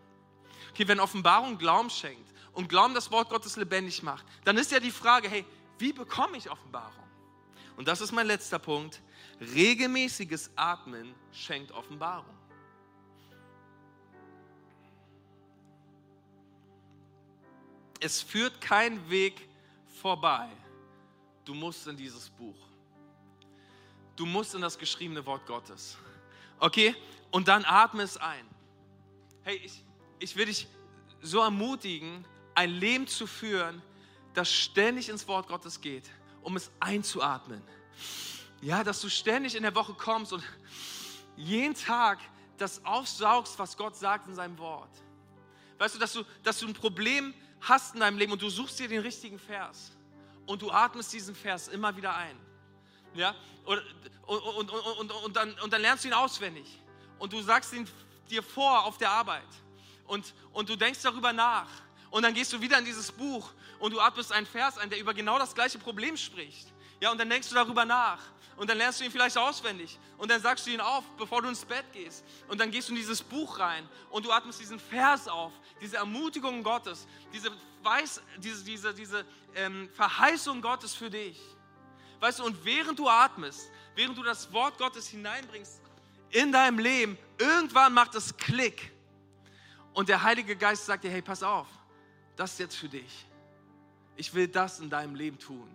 Okay, 0.71 0.87
wenn 0.87 1.01
Offenbarung 1.01 1.59
Glauben 1.59 1.91
schenkt 1.91 2.33
und 2.53 2.69
Glauben 2.69 2.95
das 2.95 3.11
Wort 3.11 3.29
Gottes 3.29 3.57
lebendig 3.57 4.03
macht, 4.03 4.25
dann 4.45 4.57
ist 4.57 4.71
ja 4.71 4.79
die 4.79 4.93
Frage, 4.93 5.29
hey, 5.29 5.45
wie 5.79 5.93
bekomme 5.93 6.37
ich 6.37 6.49
Offenbarung? 6.49 7.09
Und 7.77 7.89
das 7.89 8.01
ist 8.01 8.13
mein 8.13 8.29
letzter 8.29 8.61
Punkt. 8.61 9.03
Regelmäßiges 9.41 10.53
Atmen 10.55 11.15
schenkt 11.33 11.73
Offenbarung. 11.73 12.42
Es 18.03 18.21
führt 18.21 18.61
kein 18.61 19.09
Weg 19.09 19.49
vorbei. 20.01 20.49
Du 21.45 21.55
musst 21.55 21.87
in 21.87 21.97
dieses 21.97 22.29
Buch. 22.31 22.57
Du 24.17 24.27
musst 24.27 24.57
in 24.57 24.61
das 24.61 24.77
geschriebene 24.77 25.25
Wort 25.25 25.47
Gottes. 25.47 25.97
Okay? 26.59 26.97
Und 27.31 27.47
dann 27.47 27.65
atme 27.65 28.03
es 28.03 28.17
ein. 28.17 28.45
Hey, 29.45 29.55
ich, 29.65 29.85
ich 30.19 30.35
will 30.35 30.47
dich 30.47 30.67
so 31.21 31.43
ermutigen, 31.43 32.27
ein 32.57 32.71
Leben 32.71 33.07
zu 33.07 33.29
führen, 33.29 33.81
das 34.35 34.53
ständig 34.53 35.09
ins 35.09 35.29
Wort 35.29 35.47
Gottes 35.47 35.81
geht, 35.81 36.11
um 36.43 36.57
es 36.57 36.73
einzuatmen. 36.81 37.63
Ja, 38.61 38.83
dass 38.83 39.01
du 39.01 39.09
ständig 39.09 39.55
in 39.55 39.63
der 39.63 39.77
Woche 39.77 39.95
kommst 39.95 40.33
und 40.33 40.43
jeden 41.37 41.75
Tag 41.75 42.19
das 42.59 42.85
aufsaugst, 42.85 43.57
was 43.61 43.77
Gott 43.77 43.95
sagt 43.95 44.27
in 44.27 44.35
seinem 44.35 44.59
Wort. 44.59 44.91
Weißt 45.79 45.95
du, 45.95 46.01
dass 46.01 46.13
du, 46.13 46.25
dass 46.43 46.59
du 46.59 46.67
ein 46.67 46.75
Problem 46.75 47.33
hast 47.33 47.52
in 47.95 48.01
deinem 48.01 48.19
Leben 48.19 48.33
und 48.33 48.43
du 48.43 48.51
suchst 48.51 48.79
dir 48.79 48.89
den 48.89 49.01
richtigen 49.01 49.39
Vers 49.39 49.93
und 50.47 50.63
du 50.63 50.71
atmest 50.71 51.13
diesen 51.13 51.35
Vers 51.35 51.69
immer 51.69 51.97
wieder 51.97 52.17
ein. 52.17 52.37
Ja, 53.15 53.35
und, 53.65 53.83
und, 54.27 54.41
und, 54.41 54.71
und, 54.71 55.11
und, 55.11 55.37
dann, 55.37 55.55
und 55.61 55.73
dann 55.73 55.83
lernst 55.83 56.05
du 56.05 56.09
ihn 56.09 56.15
auswendig 56.15 56.67
und 57.19 57.33
du 57.33 57.41
sagst 57.43 57.73
ihn 57.73 57.87
dir 58.31 58.43
vor 58.43 58.85
auf 58.85 58.99
der 58.99 59.11
Arbeit 59.11 59.49
und, 60.07 60.35
und 60.53 60.69
du 60.69 60.77
denkst 60.77 61.01
darüber 61.03 61.33
nach. 61.33 61.69
Und 62.11 62.23
dann 62.23 62.35
gehst 62.35 62.53
du 62.53 62.61
wieder 62.61 62.79
in 62.79 62.85
dieses 62.85 63.11
Buch 63.11 63.51
und 63.79 63.93
du 63.93 64.01
atmest 64.01 64.33
einen 64.33 64.47
Vers 64.47 64.77
ein, 64.79 64.91
der 64.91 64.99
über 64.99 65.15
genau 65.15 65.39
das 65.39 65.55
gleiche 65.55 65.79
Problem 65.79 66.17
spricht. 66.17 66.69
Ja, 67.01 67.11
und 67.11 67.19
dann 67.19 67.31
denkst 67.31 67.49
du 67.49 67.55
darüber 67.55 67.85
nach. 67.85 68.21
Und 68.57 68.69
dann 68.69 68.79
lernst 68.79 69.01
du 69.01 69.05
ihn 69.05 69.11
vielleicht 69.11 69.37
auswendig. 69.37 69.99
Und 70.19 70.31
dann 70.31 70.41
sagst 70.41 70.67
du 70.67 70.71
ihn 70.71 70.81
auf, 70.81 71.05
bevor 71.17 71.43
du 71.43 71.49
ins 71.49 71.65
Bett 71.65 71.85
gehst. 71.93 72.25
Und 72.49 72.61
dann 72.61 72.71
gehst 72.71 72.89
du 72.89 72.93
in 72.93 72.97
dieses 72.97 73.23
Buch 73.23 73.59
rein 73.59 73.89
und 74.11 74.25
du 74.25 74.31
atmest 74.31 74.61
diesen 74.61 74.79
Vers 74.79 75.29
auf, 75.29 75.53
diese 75.81 75.97
Ermutigung 75.97 76.63
Gottes, 76.63 77.07
diese, 77.33 77.51
Weiß, 77.83 78.23
diese, 78.39 78.65
diese, 78.65 78.95
diese 78.95 79.25
ähm, 79.55 79.89
Verheißung 79.91 80.63
Gottes 80.63 80.95
für 80.95 81.11
dich. 81.11 81.41
Weißt 82.21 82.39
du, 82.39 82.45
und 82.45 82.65
während 82.65 82.99
du 82.99 83.09
atmest, 83.09 83.71
während 83.97 84.17
du 84.17 84.23
das 84.23 84.53
Wort 84.53 84.79
Gottes 84.79 85.09
hineinbringst 85.09 85.81
in 86.31 86.53
deinem 86.53 86.79
Leben, 86.79 87.19
irgendwann 87.39 87.93
macht 87.93 88.15
es 88.15 88.37
Klick. 88.37 88.93
Und 89.93 90.09
der 90.09 90.23
Heilige 90.23 90.57
Geist 90.57 90.87
sagt 90.87 91.05
dir, 91.05 91.11
hey, 91.11 91.23
pass 91.23 91.43
auf, 91.43 91.67
das 92.37 92.53
ist 92.53 92.59
jetzt 92.61 92.77
für 92.77 92.89
dich. 92.89 93.27
Ich 94.17 94.33
will 94.35 94.49
das 94.49 94.79
in 94.79 94.89
deinem 94.89 95.15
Leben 95.15 95.39
tun. 95.39 95.69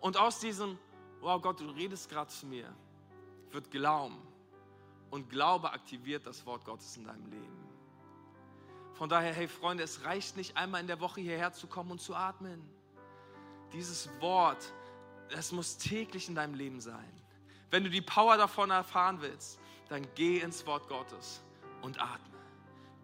Und 0.00 0.16
aus 0.16 0.38
diesem, 0.38 0.78
wow 1.20 1.40
Gott, 1.40 1.60
du 1.60 1.68
redest 1.70 2.08
gerade 2.08 2.30
zu 2.30 2.46
mir, 2.46 2.72
wird 3.50 3.70
Glauben. 3.70 4.18
Und 5.10 5.30
Glaube 5.30 5.72
aktiviert 5.72 6.26
das 6.26 6.44
Wort 6.44 6.64
Gottes 6.64 6.96
in 6.96 7.04
deinem 7.04 7.26
Leben. 7.30 7.68
Von 8.94 9.08
daher, 9.08 9.32
hey 9.32 9.48
Freunde, 9.48 9.84
es 9.84 10.04
reicht 10.04 10.36
nicht 10.36 10.56
einmal 10.56 10.80
in 10.80 10.86
der 10.86 11.00
Woche 11.00 11.20
hierher 11.20 11.52
zu 11.52 11.66
kommen 11.66 11.92
und 11.92 12.00
zu 12.00 12.14
atmen. 12.14 12.60
Dieses 13.72 14.10
Wort, 14.20 14.72
es 15.30 15.52
muss 15.52 15.78
täglich 15.78 16.28
in 16.28 16.34
deinem 16.34 16.54
Leben 16.54 16.80
sein. 16.80 17.12
Wenn 17.70 17.84
du 17.84 17.90
die 17.90 18.00
Power 18.00 18.36
davon 18.36 18.70
erfahren 18.70 19.20
willst, 19.20 19.60
dann 19.88 20.06
geh 20.14 20.40
ins 20.40 20.66
Wort 20.66 20.88
Gottes 20.88 21.42
und 21.82 22.00
atme. 22.00 22.38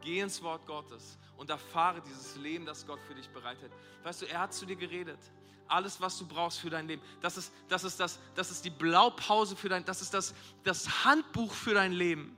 Geh 0.00 0.20
ins 0.20 0.42
Wort 0.42 0.66
Gottes 0.66 1.18
und 1.36 1.48
erfahre 1.48 2.00
dieses 2.00 2.36
Leben, 2.36 2.66
das 2.66 2.86
Gott 2.86 3.00
für 3.06 3.14
dich 3.14 3.28
bereitet. 3.30 3.72
Weißt 4.02 4.22
du, 4.22 4.26
er 4.26 4.40
hat 4.40 4.52
zu 4.52 4.66
dir 4.66 4.76
geredet. 4.76 5.18
Alles, 5.68 6.00
was 6.00 6.18
du 6.18 6.26
brauchst 6.26 6.60
für 6.60 6.70
dein 6.70 6.86
Leben. 6.86 7.02
Das 7.20 7.36
ist, 7.36 7.52
das 7.68 7.84
ist, 7.84 7.98
das, 7.98 8.18
das 8.34 8.50
ist 8.50 8.64
die 8.64 8.70
Blaupause 8.70 9.56
für 9.56 9.68
dein, 9.68 9.84
das 9.84 10.02
ist 10.02 10.12
das, 10.12 10.34
das 10.62 11.04
Handbuch 11.04 11.52
für 11.52 11.74
dein 11.74 11.92
Leben. 11.92 12.36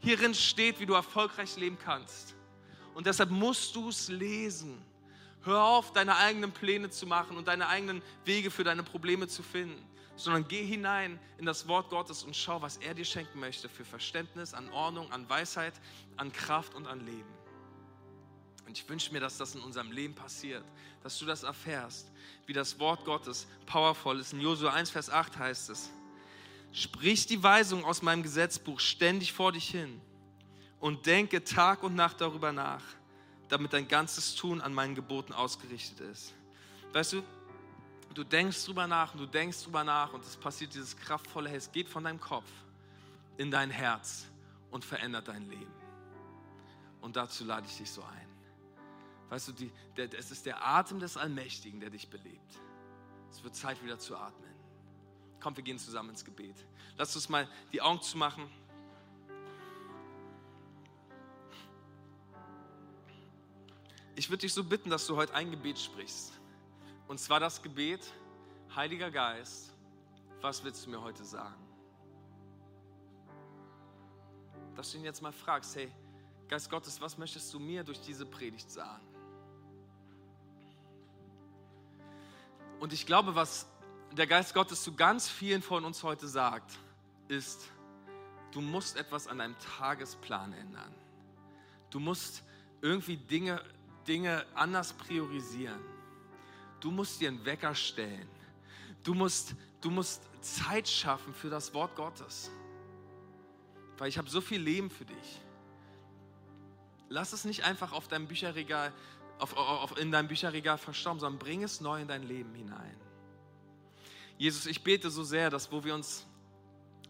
Hierin 0.00 0.34
steht, 0.34 0.80
wie 0.80 0.86
du 0.86 0.94
erfolgreich 0.94 1.56
leben 1.56 1.78
kannst. 1.78 2.34
Und 2.94 3.06
deshalb 3.06 3.30
musst 3.30 3.74
du 3.76 3.88
es 3.88 4.08
lesen. 4.08 4.82
Hör 5.44 5.62
auf, 5.62 5.92
deine 5.92 6.16
eigenen 6.16 6.52
Pläne 6.52 6.90
zu 6.90 7.06
machen 7.06 7.36
und 7.36 7.48
deine 7.48 7.68
eigenen 7.68 8.02
Wege 8.24 8.50
für 8.50 8.64
deine 8.64 8.82
Probleme 8.82 9.26
zu 9.26 9.42
finden, 9.42 9.84
sondern 10.14 10.46
geh 10.46 10.64
hinein 10.64 11.18
in 11.38 11.46
das 11.46 11.66
Wort 11.66 11.90
Gottes 11.90 12.22
und 12.22 12.36
schau, 12.36 12.62
was 12.62 12.76
er 12.76 12.94
dir 12.94 13.04
schenken 13.04 13.40
möchte 13.40 13.68
für 13.68 13.84
Verständnis, 13.84 14.54
an 14.54 14.68
Ordnung, 14.70 15.10
an 15.10 15.28
Weisheit, 15.28 15.74
an 16.16 16.32
Kraft 16.32 16.74
und 16.74 16.86
an 16.86 17.04
Leben. 17.04 17.41
Und 18.72 18.78
ich 18.78 18.88
wünsche 18.88 19.12
mir, 19.12 19.20
dass 19.20 19.36
das 19.36 19.54
in 19.54 19.60
unserem 19.60 19.92
Leben 19.92 20.14
passiert, 20.14 20.64
dass 21.02 21.18
du 21.18 21.26
das 21.26 21.42
erfährst, 21.42 22.10
wie 22.46 22.54
das 22.54 22.78
Wort 22.78 23.04
Gottes 23.04 23.46
powervoll 23.66 24.18
ist. 24.18 24.32
In 24.32 24.40
Josua 24.40 24.72
1, 24.72 24.88
Vers 24.88 25.10
8 25.10 25.36
heißt 25.36 25.68
es, 25.68 25.90
sprich 26.72 27.26
die 27.26 27.42
Weisung 27.42 27.84
aus 27.84 28.00
meinem 28.00 28.22
Gesetzbuch 28.22 28.80
ständig 28.80 29.34
vor 29.34 29.52
dich 29.52 29.68
hin 29.68 30.00
und 30.80 31.04
denke 31.04 31.44
Tag 31.44 31.82
und 31.82 31.94
Nacht 31.94 32.22
darüber 32.22 32.50
nach, 32.50 32.82
damit 33.50 33.74
dein 33.74 33.86
ganzes 33.86 34.36
Tun 34.36 34.62
an 34.62 34.72
meinen 34.72 34.94
Geboten 34.94 35.34
ausgerichtet 35.34 36.00
ist. 36.00 36.32
Weißt 36.94 37.12
du, 37.12 37.22
du 38.14 38.24
denkst 38.24 38.64
drüber 38.64 38.86
nach 38.86 39.12
und 39.12 39.20
du 39.20 39.26
denkst 39.26 39.64
drüber 39.64 39.84
nach 39.84 40.14
und 40.14 40.24
es 40.24 40.34
passiert 40.38 40.72
dieses 40.72 40.96
kraftvolle, 40.96 41.54
es 41.54 41.70
geht 41.70 41.90
von 41.90 42.04
deinem 42.04 42.20
Kopf 42.20 42.48
in 43.36 43.50
dein 43.50 43.68
Herz 43.68 44.24
und 44.70 44.82
verändert 44.82 45.28
dein 45.28 45.46
Leben. 45.50 45.74
Und 47.02 47.16
dazu 47.16 47.44
lade 47.44 47.66
ich 47.68 47.76
dich 47.76 47.90
so 47.90 48.02
ein. 48.02 48.31
Weißt 49.32 49.48
du, 49.48 49.52
die, 49.52 49.72
der, 49.96 50.12
es 50.12 50.30
ist 50.30 50.44
der 50.44 50.62
Atem 50.62 51.00
des 51.00 51.16
Allmächtigen, 51.16 51.80
der 51.80 51.88
dich 51.88 52.06
belebt. 52.10 52.60
Es 53.30 53.42
wird 53.42 53.56
Zeit, 53.56 53.82
wieder 53.82 53.98
zu 53.98 54.14
atmen. 54.14 54.52
Komm, 55.40 55.56
wir 55.56 55.64
gehen 55.64 55.78
zusammen 55.78 56.10
ins 56.10 56.22
Gebet. 56.22 56.54
Lass 56.98 57.16
uns 57.16 57.30
mal 57.30 57.48
die 57.72 57.80
Augen 57.80 58.02
zumachen. 58.02 58.46
Ich 64.16 64.28
würde 64.28 64.42
dich 64.42 64.52
so 64.52 64.62
bitten, 64.62 64.90
dass 64.90 65.06
du 65.06 65.16
heute 65.16 65.32
ein 65.32 65.50
Gebet 65.50 65.78
sprichst. 65.78 66.38
Und 67.08 67.18
zwar 67.18 67.40
das 67.40 67.62
Gebet, 67.62 68.12
Heiliger 68.76 69.10
Geist, 69.10 69.72
was 70.42 70.62
willst 70.62 70.84
du 70.84 70.90
mir 70.90 71.00
heute 71.00 71.24
sagen? 71.24 71.66
Dass 74.76 74.92
du 74.92 74.98
ihn 74.98 75.04
jetzt 75.04 75.22
mal 75.22 75.32
fragst, 75.32 75.74
hey, 75.74 75.90
Geist 76.48 76.68
Gottes, 76.68 77.00
was 77.00 77.16
möchtest 77.16 77.54
du 77.54 77.58
mir 77.58 77.82
durch 77.82 78.02
diese 78.02 78.26
Predigt 78.26 78.70
sagen? 78.70 79.11
Und 82.82 82.92
ich 82.92 83.06
glaube, 83.06 83.36
was 83.36 83.68
der 84.10 84.26
Geist 84.26 84.54
Gottes 84.54 84.82
zu 84.82 84.96
ganz 84.96 85.28
vielen 85.28 85.62
von 85.62 85.84
uns 85.84 86.02
heute 86.02 86.26
sagt, 86.26 86.80
ist, 87.28 87.70
du 88.50 88.60
musst 88.60 88.96
etwas 88.96 89.28
an 89.28 89.38
deinem 89.38 89.54
Tagesplan 89.78 90.52
ändern. 90.52 90.92
Du 91.90 92.00
musst 92.00 92.42
irgendwie 92.80 93.18
Dinge, 93.18 93.62
Dinge 94.08 94.44
anders 94.56 94.94
priorisieren. 94.94 95.78
Du 96.80 96.90
musst 96.90 97.20
dir 97.20 97.28
einen 97.28 97.44
Wecker 97.44 97.72
stellen. 97.76 98.28
Du 99.04 99.14
musst, 99.14 99.54
du 99.80 99.88
musst 99.88 100.28
Zeit 100.40 100.88
schaffen 100.88 101.32
für 101.34 101.50
das 101.50 101.72
Wort 101.74 101.94
Gottes. 101.94 102.50
Weil 103.96 104.08
ich 104.08 104.18
habe 104.18 104.28
so 104.28 104.40
viel 104.40 104.60
Leben 104.60 104.90
für 104.90 105.04
dich. 105.04 105.40
Lass 107.08 107.32
es 107.32 107.44
nicht 107.44 107.62
einfach 107.62 107.92
auf 107.92 108.08
deinem 108.08 108.26
Bücherregal 108.26 108.92
auf, 109.42 109.56
auf, 109.56 109.98
in 109.98 110.12
deinem 110.12 110.28
Bücherregal 110.28 110.78
verstorben, 110.78 111.18
sondern 111.18 111.40
bring 111.40 111.64
es 111.64 111.80
neu 111.80 112.00
in 112.00 112.06
dein 112.06 112.22
Leben 112.22 112.54
hinein. 112.54 112.96
Jesus, 114.38 114.66
ich 114.66 114.84
bete 114.84 115.10
so 115.10 115.24
sehr, 115.24 115.50
dass 115.50 115.72
wo 115.72 115.82
wir 115.82 115.94
uns 115.94 116.26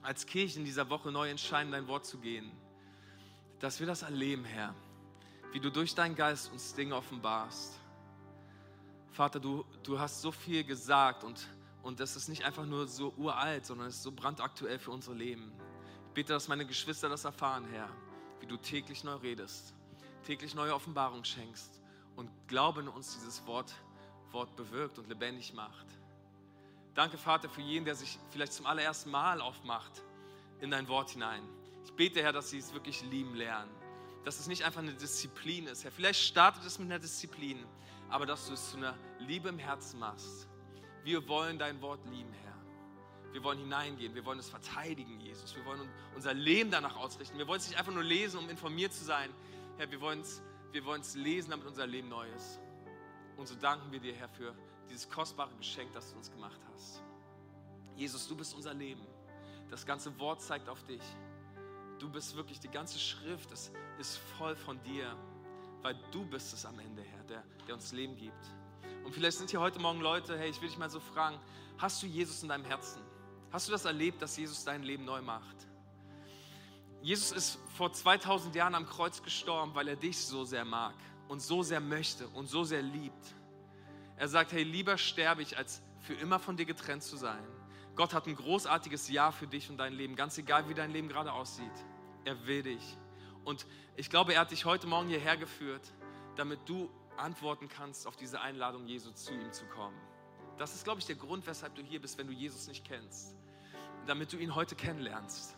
als 0.00 0.24
Kirche 0.24 0.58
in 0.58 0.64
dieser 0.64 0.88
Woche 0.88 1.12
neu 1.12 1.28
entscheiden, 1.28 1.70
dein 1.70 1.86
Wort 1.88 2.06
zu 2.06 2.18
gehen, 2.18 2.50
dass 3.60 3.80
wir 3.80 3.86
das 3.86 4.02
erleben, 4.02 4.44
Herr, 4.44 4.74
wie 5.52 5.60
du 5.60 5.70
durch 5.70 5.94
deinen 5.94 6.16
Geist 6.16 6.50
uns 6.50 6.74
Dinge 6.74 6.96
offenbarst. 6.96 7.78
Vater, 9.10 9.38
du, 9.38 9.66
du 9.82 10.00
hast 10.00 10.22
so 10.22 10.32
viel 10.32 10.64
gesagt 10.64 11.24
und, 11.24 11.46
und 11.82 12.00
das 12.00 12.16
ist 12.16 12.28
nicht 12.28 12.44
einfach 12.44 12.64
nur 12.64 12.88
so 12.88 13.12
uralt, 13.18 13.66
sondern 13.66 13.88
es 13.88 13.96
ist 13.96 14.04
so 14.04 14.10
brandaktuell 14.10 14.78
für 14.78 14.90
unser 14.90 15.14
Leben. 15.14 15.52
Ich 16.08 16.14
bete, 16.14 16.32
dass 16.32 16.48
meine 16.48 16.64
Geschwister 16.64 17.10
das 17.10 17.24
erfahren, 17.24 17.66
Herr, 17.70 17.90
wie 18.40 18.46
du 18.46 18.56
täglich 18.56 19.04
neu 19.04 19.16
redest, 19.16 19.74
täglich 20.24 20.54
neue 20.54 20.74
Offenbarung 20.74 21.24
schenkst 21.24 21.81
und 22.16 22.30
Glaube 22.48 22.80
in 22.80 22.88
uns 22.88 23.14
dieses 23.14 23.46
Wort, 23.46 23.72
Wort 24.30 24.54
bewirkt 24.56 24.98
und 24.98 25.08
lebendig 25.08 25.54
macht. 25.54 25.86
Danke, 26.94 27.16
Vater, 27.16 27.48
für 27.48 27.62
jeden, 27.62 27.84
der 27.84 27.94
sich 27.94 28.18
vielleicht 28.30 28.52
zum 28.52 28.66
allerersten 28.66 29.10
Mal 29.10 29.40
aufmacht 29.40 30.02
in 30.60 30.70
dein 30.70 30.88
Wort 30.88 31.10
hinein. 31.10 31.42
Ich 31.84 31.92
bete, 31.92 32.22
Herr, 32.22 32.32
dass 32.32 32.50
sie 32.50 32.58
es 32.58 32.72
wirklich 32.72 33.02
lieben 33.02 33.34
lernen. 33.34 33.70
Dass 34.24 34.38
es 34.38 34.46
nicht 34.46 34.64
einfach 34.64 34.80
eine 34.80 34.94
Disziplin 34.94 35.66
ist, 35.66 35.84
Herr. 35.84 35.90
Vielleicht 35.90 36.20
startet 36.20 36.64
es 36.64 36.78
mit 36.78 36.86
einer 36.90 36.98
Disziplin, 36.98 37.64
aber 38.08 38.26
dass 38.26 38.46
du 38.46 38.52
es 38.52 38.70
zu 38.70 38.76
einer 38.76 38.94
Liebe 39.18 39.48
im 39.48 39.58
Herzen 39.58 39.98
machst. 39.98 40.48
Wir 41.02 41.26
wollen 41.26 41.58
dein 41.58 41.80
Wort 41.80 42.04
lieben, 42.06 42.32
Herr. 42.44 42.52
Wir 43.32 43.42
wollen 43.42 43.58
hineingehen, 43.58 44.14
wir 44.14 44.24
wollen 44.26 44.38
es 44.38 44.50
verteidigen, 44.50 45.18
Jesus. 45.18 45.56
Wir 45.56 45.64
wollen 45.64 45.88
unser 46.14 46.34
Leben 46.34 46.70
danach 46.70 46.96
ausrichten. 46.96 47.38
Wir 47.38 47.48
wollen 47.48 47.60
es 47.60 47.68
nicht 47.68 47.78
einfach 47.78 47.92
nur 47.92 48.04
lesen, 48.04 48.38
um 48.38 48.50
informiert 48.50 48.92
zu 48.92 49.04
sein. 49.04 49.30
Herr, 49.78 49.90
wir 49.90 50.00
wollen 50.02 50.20
es 50.20 50.42
wir 50.72 50.84
wollen 50.84 51.02
es 51.02 51.14
lesen, 51.14 51.50
damit 51.50 51.66
unser 51.66 51.86
Leben 51.86 52.08
neu 52.08 52.26
ist. 52.34 52.60
Und 53.36 53.46
so 53.46 53.54
danken 53.54 53.92
wir 53.92 54.00
dir, 54.00 54.14
Herr, 54.14 54.28
für 54.28 54.54
dieses 54.88 55.08
kostbare 55.08 55.54
Geschenk, 55.56 55.92
das 55.92 56.10
du 56.10 56.16
uns 56.16 56.30
gemacht 56.30 56.60
hast. 56.72 57.02
Jesus, 57.94 58.26
du 58.26 58.36
bist 58.36 58.54
unser 58.54 58.74
Leben. 58.74 59.06
Das 59.70 59.86
ganze 59.86 60.18
Wort 60.18 60.40
zeigt 60.40 60.68
auf 60.68 60.82
dich. 60.84 61.02
Du 61.98 62.10
bist 62.10 62.34
wirklich, 62.36 62.58
die 62.58 62.68
ganze 62.68 62.98
Schrift 62.98 63.50
ist, 63.52 63.72
ist 63.98 64.16
voll 64.38 64.56
von 64.56 64.82
dir, 64.82 65.16
weil 65.82 65.98
du 66.10 66.24
bist 66.24 66.52
es 66.52 66.66
am 66.66 66.78
Ende, 66.78 67.02
Herr, 67.02 67.24
der, 67.24 67.44
der 67.66 67.74
uns 67.74 67.92
Leben 67.92 68.16
gibt. 68.16 68.46
Und 69.04 69.12
vielleicht 69.12 69.38
sind 69.38 69.50
hier 69.50 69.60
heute 69.60 69.78
Morgen 69.78 70.00
Leute, 70.00 70.38
hey, 70.38 70.50
ich 70.50 70.60
will 70.60 70.68
dich 70.68 70.78
mal 70.78 70.90
so 70.90 71.00
fragen, 71.00 71.38
hast 71.78 72.02
du 72.02 72.06
Jesus 72.06 72.42
in 72.42 72.48
deinem 72.48 72.64
Herzen? 72.64 73.02
Hast 73.50 73.68
du 73.68 73.72
das 73.72 73.84
erlebt, 73.84 74.22
dass 74.22 74.36
Jesus 74.36 74.64
dein 74.64 74.82
Leben 74.82 75.04
neu 75.04 75.20
macht? 75.20 75.56
Jesus 77.02 77.32
ist 77.32 77.58
vor 77.76 77.92
2000 77.92 78.54
Jahren 78.54 78.76
am 78.76 78.86
Kreuz 78.86 79.22
gestorben, 79.22 79.74
weil 79.74 79.88
er 79.88 79.96
dich 79.96 80.18
so 80.18 80.44
sehr 80.44 80.64
mag 80.64 80.94
und 81.26 81.42
so 81.42 81.62
sehr 81.62 81.80
möchte 81.80 82.28
und 82.28 82.46
so 82.46 82.62
sehr 82.62 82.80
liebt. 82.80 83.34
Er 84.16 84.28
sagt, 84.28 84.52
hey, 84.52 84.62
lieber 84.62 84.96
sterbe 84.96 85.42
ich, 85.42 85.58
als 85.58 85.82
für 85.98 86.14
immer 86.14 86.38
von 86.38 86.56
dir 86.56 86.64
getrennt 86.64 87.02
zu 87.02 87.16
sein. 87.16 87.42
Gott 87.96 88.14
hat 88.14 88.26
ein 88.26 88.36
großartiges 88.36 89.08
Ja 89.08 89.32
für 89.32 89.48
dich 89.48 89.68
und 89.68 89.78
dein 89.78 89.92
Leben, 89.94 90.14
ganz 90.14 90.38
egal 90.38 90.68
wie 90.68 90.74
dein 90.74 90.92
Leben 90.92 91.08
gerade 91.08 91.32
aussieht. 91.32 91.72
Er 92.24 92.46
will 92.46 92.62
dich. 92.62 92.96
Und 93.44 93.66
ich 93.96 94.08
glaube, 94.08 94.34
er 94.34 94.40
hat 94.40 94.52
dich 94.52 94.64
heute 94.64 94.86
Morgen 94.86 95.08
hierher 95.08 95.36
geführt, 95.36 95.92
damit 96.36 96.60
du 96.66 96.88
antworten 97.16 97.68
kannst 97.68 98.06
auf 98.06 98.16
diese 98.16 98.40
Einladung, 98.40 98.86
Jesu 98.86 99.10
zu 99.10 99.32
ihm 99.32 99.52
zu 99.52 99.66
kommen. 99.66 99.98
Das 100.56 100.74
ist, 100.74 100.84
glaube 100.84 101.00
ich, 101.00 101.06
der 101.06 101.16
Grund, 101.16 101.46
weshalb 101.46 101.74
du 101.74 101.82
hier 101.82 102.00
bist, 102.00 102.16
wenn 102.16 102.28
du 102.28 102.32
Jesus 102.32 102.68
nicht 102.68 102.84
kennst. 102.84 103.34
Damit 104.06 104.32
du 104.32 104.36
ihn 104.36 104.54
heute 104.54 104.76
kennenlernst. 104.76 105.56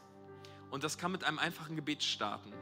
Und 0.74 0.82
das 0.82 0.98
kann 0.98 1.12
mit 1.12 1.22
einem 1.22 1.38
einfachen 1.38 1.76
Gebet 1.76 2.02
starten. 2.02 2.52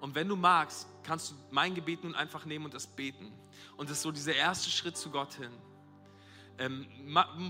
Und 0.00 0.14
wenn 0.14 0.26
du 0.26 0.34
magst, 0.34 0.86
kannst 1.02 1.30
du 1.30 1.34
mein 1.50 1.74
Gebet 1.74 2.04
nun 2.04 2.14
einfach 2.14 2.46
nehmen 2.46 2.64
und 2.64 2.72
das 2.72 2.86
beten. 2.86 3.30
Und 3.76 3.90
das 3.90 3.98
ist 3.98 4.02
so 4.02 4.10
dieser 4.10 4.34
erste 4.34 4.70
Schritt 4.70 4.96
zu 4.96 5.10
Gott 5.10 5.34
hin. 5.34 5.50
Ähm, 6.56 6.86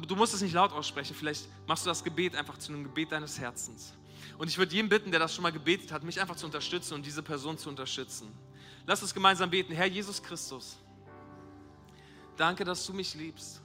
du 0.09 0.17
musst 0.17 0.35
es 0.35 0.41
nicht 0.41 0.53
laut 0.53 0.73
aussprechen, 0.73 1.15
vielleicht 1.15 1.47
machst 1.69 1.87
du 1.87 1.91
das 1.91 2.03
Gebet 2.03 2.35
einfach 2.35 2.59
zu 2.59 2.73
einem 2.73 2.83
Gebet 2.83 3.13
deines 3.13 3.39
Herzens. 3.39 3.93
Und 4.37 4.49
ich 4.49 4.59
würde 4.59 4.75
jedem 4.75 4.89
bitten, 4.89 5.13
der 5.13 5.21
das 5.21 5.33
schon 5.33 5.45
mal 5.45 5.53
gebetet 5.53 5.93
hat, 5.93 6.03
mich 6.03 6.21
einfach 6.21 6.35
zu 6.35 6.47
unterstützen 6.47 6.95
und 6.95 7.07
diese 7.07 7.23
Person 7.23 7.57
zu 7.57 7.69
unterstützen. 7.69 8.37
Lass 8.89 9.03
uns 9.03 9.15
gemeinsam 9.15 9.49
beten. 9.49 9.73
Herr 9.73 9.87
Jesus 9.87 10.21
Christus, 10.21 10.77
danke, 12.37 12.65
dass 12.65 12.85
du 12.85 12.93
mich 12.93 13.15
liebst. 13.15 13.63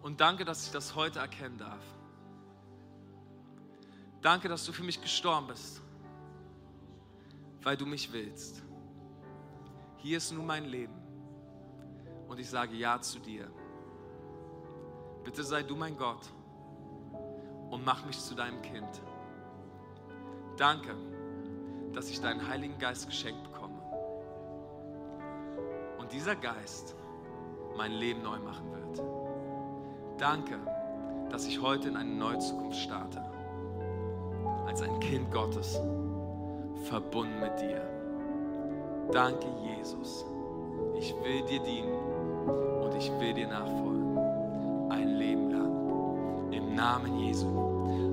Und 0.00 0.18
danke, 0.18 0.46
dass 0.46 0.64
ich 0.64 0.72
das 0.72 0.94
heute 0.94 1.18
erkennen 1.18 1.58
darf. 1.58 1.84
Danke, 4.22 4.48
dass 4.48 4.66
du 4.66 4.72
für 4.72 4.82
mich 4.82 5.00
gestorben 5.00 5.46
bist, 5.46 5.80
weil 7.62 7.76
du 7.76 7.86
mich 7.86 8.12
willst. 8.12 8.62
Hier 9.96 10.18
ist 10.18 10.30
nun 10.32 10.44
mein 10.44 10.66
Leben 10.66 10.94
und 12.28 12.38
ich 12.38 12.48
sage 12.48 12.74
Ja 12.76 13.00
zu 13.00 13.18
dir. 13.18 13.50
Bitte 15.24 15.42
sei 15.42 15.62
du 15.62 15.74
mein 15.74 15.96
Gott 15.96 16.28
und 17.70 17.84
mach 17.84 18.04
mich 18.04 18.18
zu 18.18 18.34
deinem 18.34 18.60
Kind. 18.60 19.00
Danke, 20.58 20.94
dass 21.94 22.10
ich 22.10 22.20
deinen 22.20 22.46
Heiligen 22.46 22.78
Geist 22.78 23.06
geschenkt 23.06 23.42
bekomme. 23.44 23.80
Und 25.98 26.12
dieser 26.12 26.36
Geist 26.36 26.94
mein 27.74 27.92
Leben 27.92 28.22
neu 28.22 28.38
machen 28.38 28.70
wird. 28.70 30.20
Danke, 30.20 30.58
dass 31.30 31.46
ich 31.46 31.62
heute 31.62 31.88
in 31.88 31.96
eine 31.96 32.10
neue 32.10 32.38
Zukunft 32.38 32.78
starte 32.78 33.39
als 34.70 34.82
ein 34.82 35.00
Kind 35.00 35.32
Gottes, 35.32 35.80
verbunden 36.84 37.40
mit 37.40 37.60
dir. 37.60 37.82
Danke, 39.12 39.46
Jesus. 39.76 40.24
Ich 40.96 41.12
will 41.24 41.42
dir 41.50 41.58
dienen 41.60 41.92
und 42.80 42.94
ich 42.96 43.10
will 43.18 43.34
dir 43.34 43.48
nachfolgen. 43.48 44.16
Ein 44.88 45.16
Leben 45.16 45.50
lang. 45.50 46.52
Im 46.52 46.76
Namen 46.76 47.18
Jesu. 47.18 47.48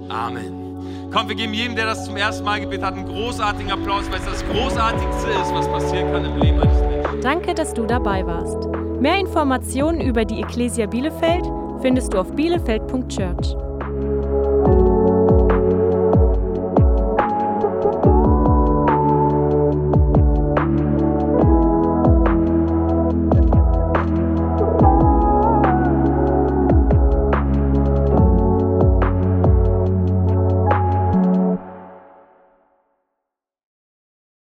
Amen. 0.09 1.09
Komm, 1.13 1.27
wir 1.27 1.35
geben 1.35 1.53
jedem, 1.53 1.75
der 1.75 1.85
das 1.85 2.05
zum 2.05 2.17
ersten 2.17 2.43
Mal 2.43 2.59
gebetet 2.59 2.85
hat, 2.85 2.95
einen 2.95 3.05
großartigen 3.05 3.71
Applaus, 3.71 4.09
weil 4.09 4.19
es 4.19 4.25
das 4.25 4.43
Großartigste 4.47 5.29
ist, 5.29 5.53
was 5.53 5.67
passieren 5.67 6.11
kann 6.11 6.25
im 6.25 6.37
Leben 6.39 6.59
eines 6.59 6.81
Menschen. 6.81 7.21
Danke, 7.21 7.53
dass 7.53 7.71
du 7.75 7.85
dabei 7.85 8.25
warst. 8.25 8.67
Mehr 8.99 9.19
Informationen 9.19 10.01
über 10.01 10.25
die 10.25 10.41
Ecclesia 10.41 10.87
Bielefeld 10.87 11.45
findest 11.81 12.13
du 12.13 12.19
auf 12.19 12.31
bielefeld.church. 12.35 13.66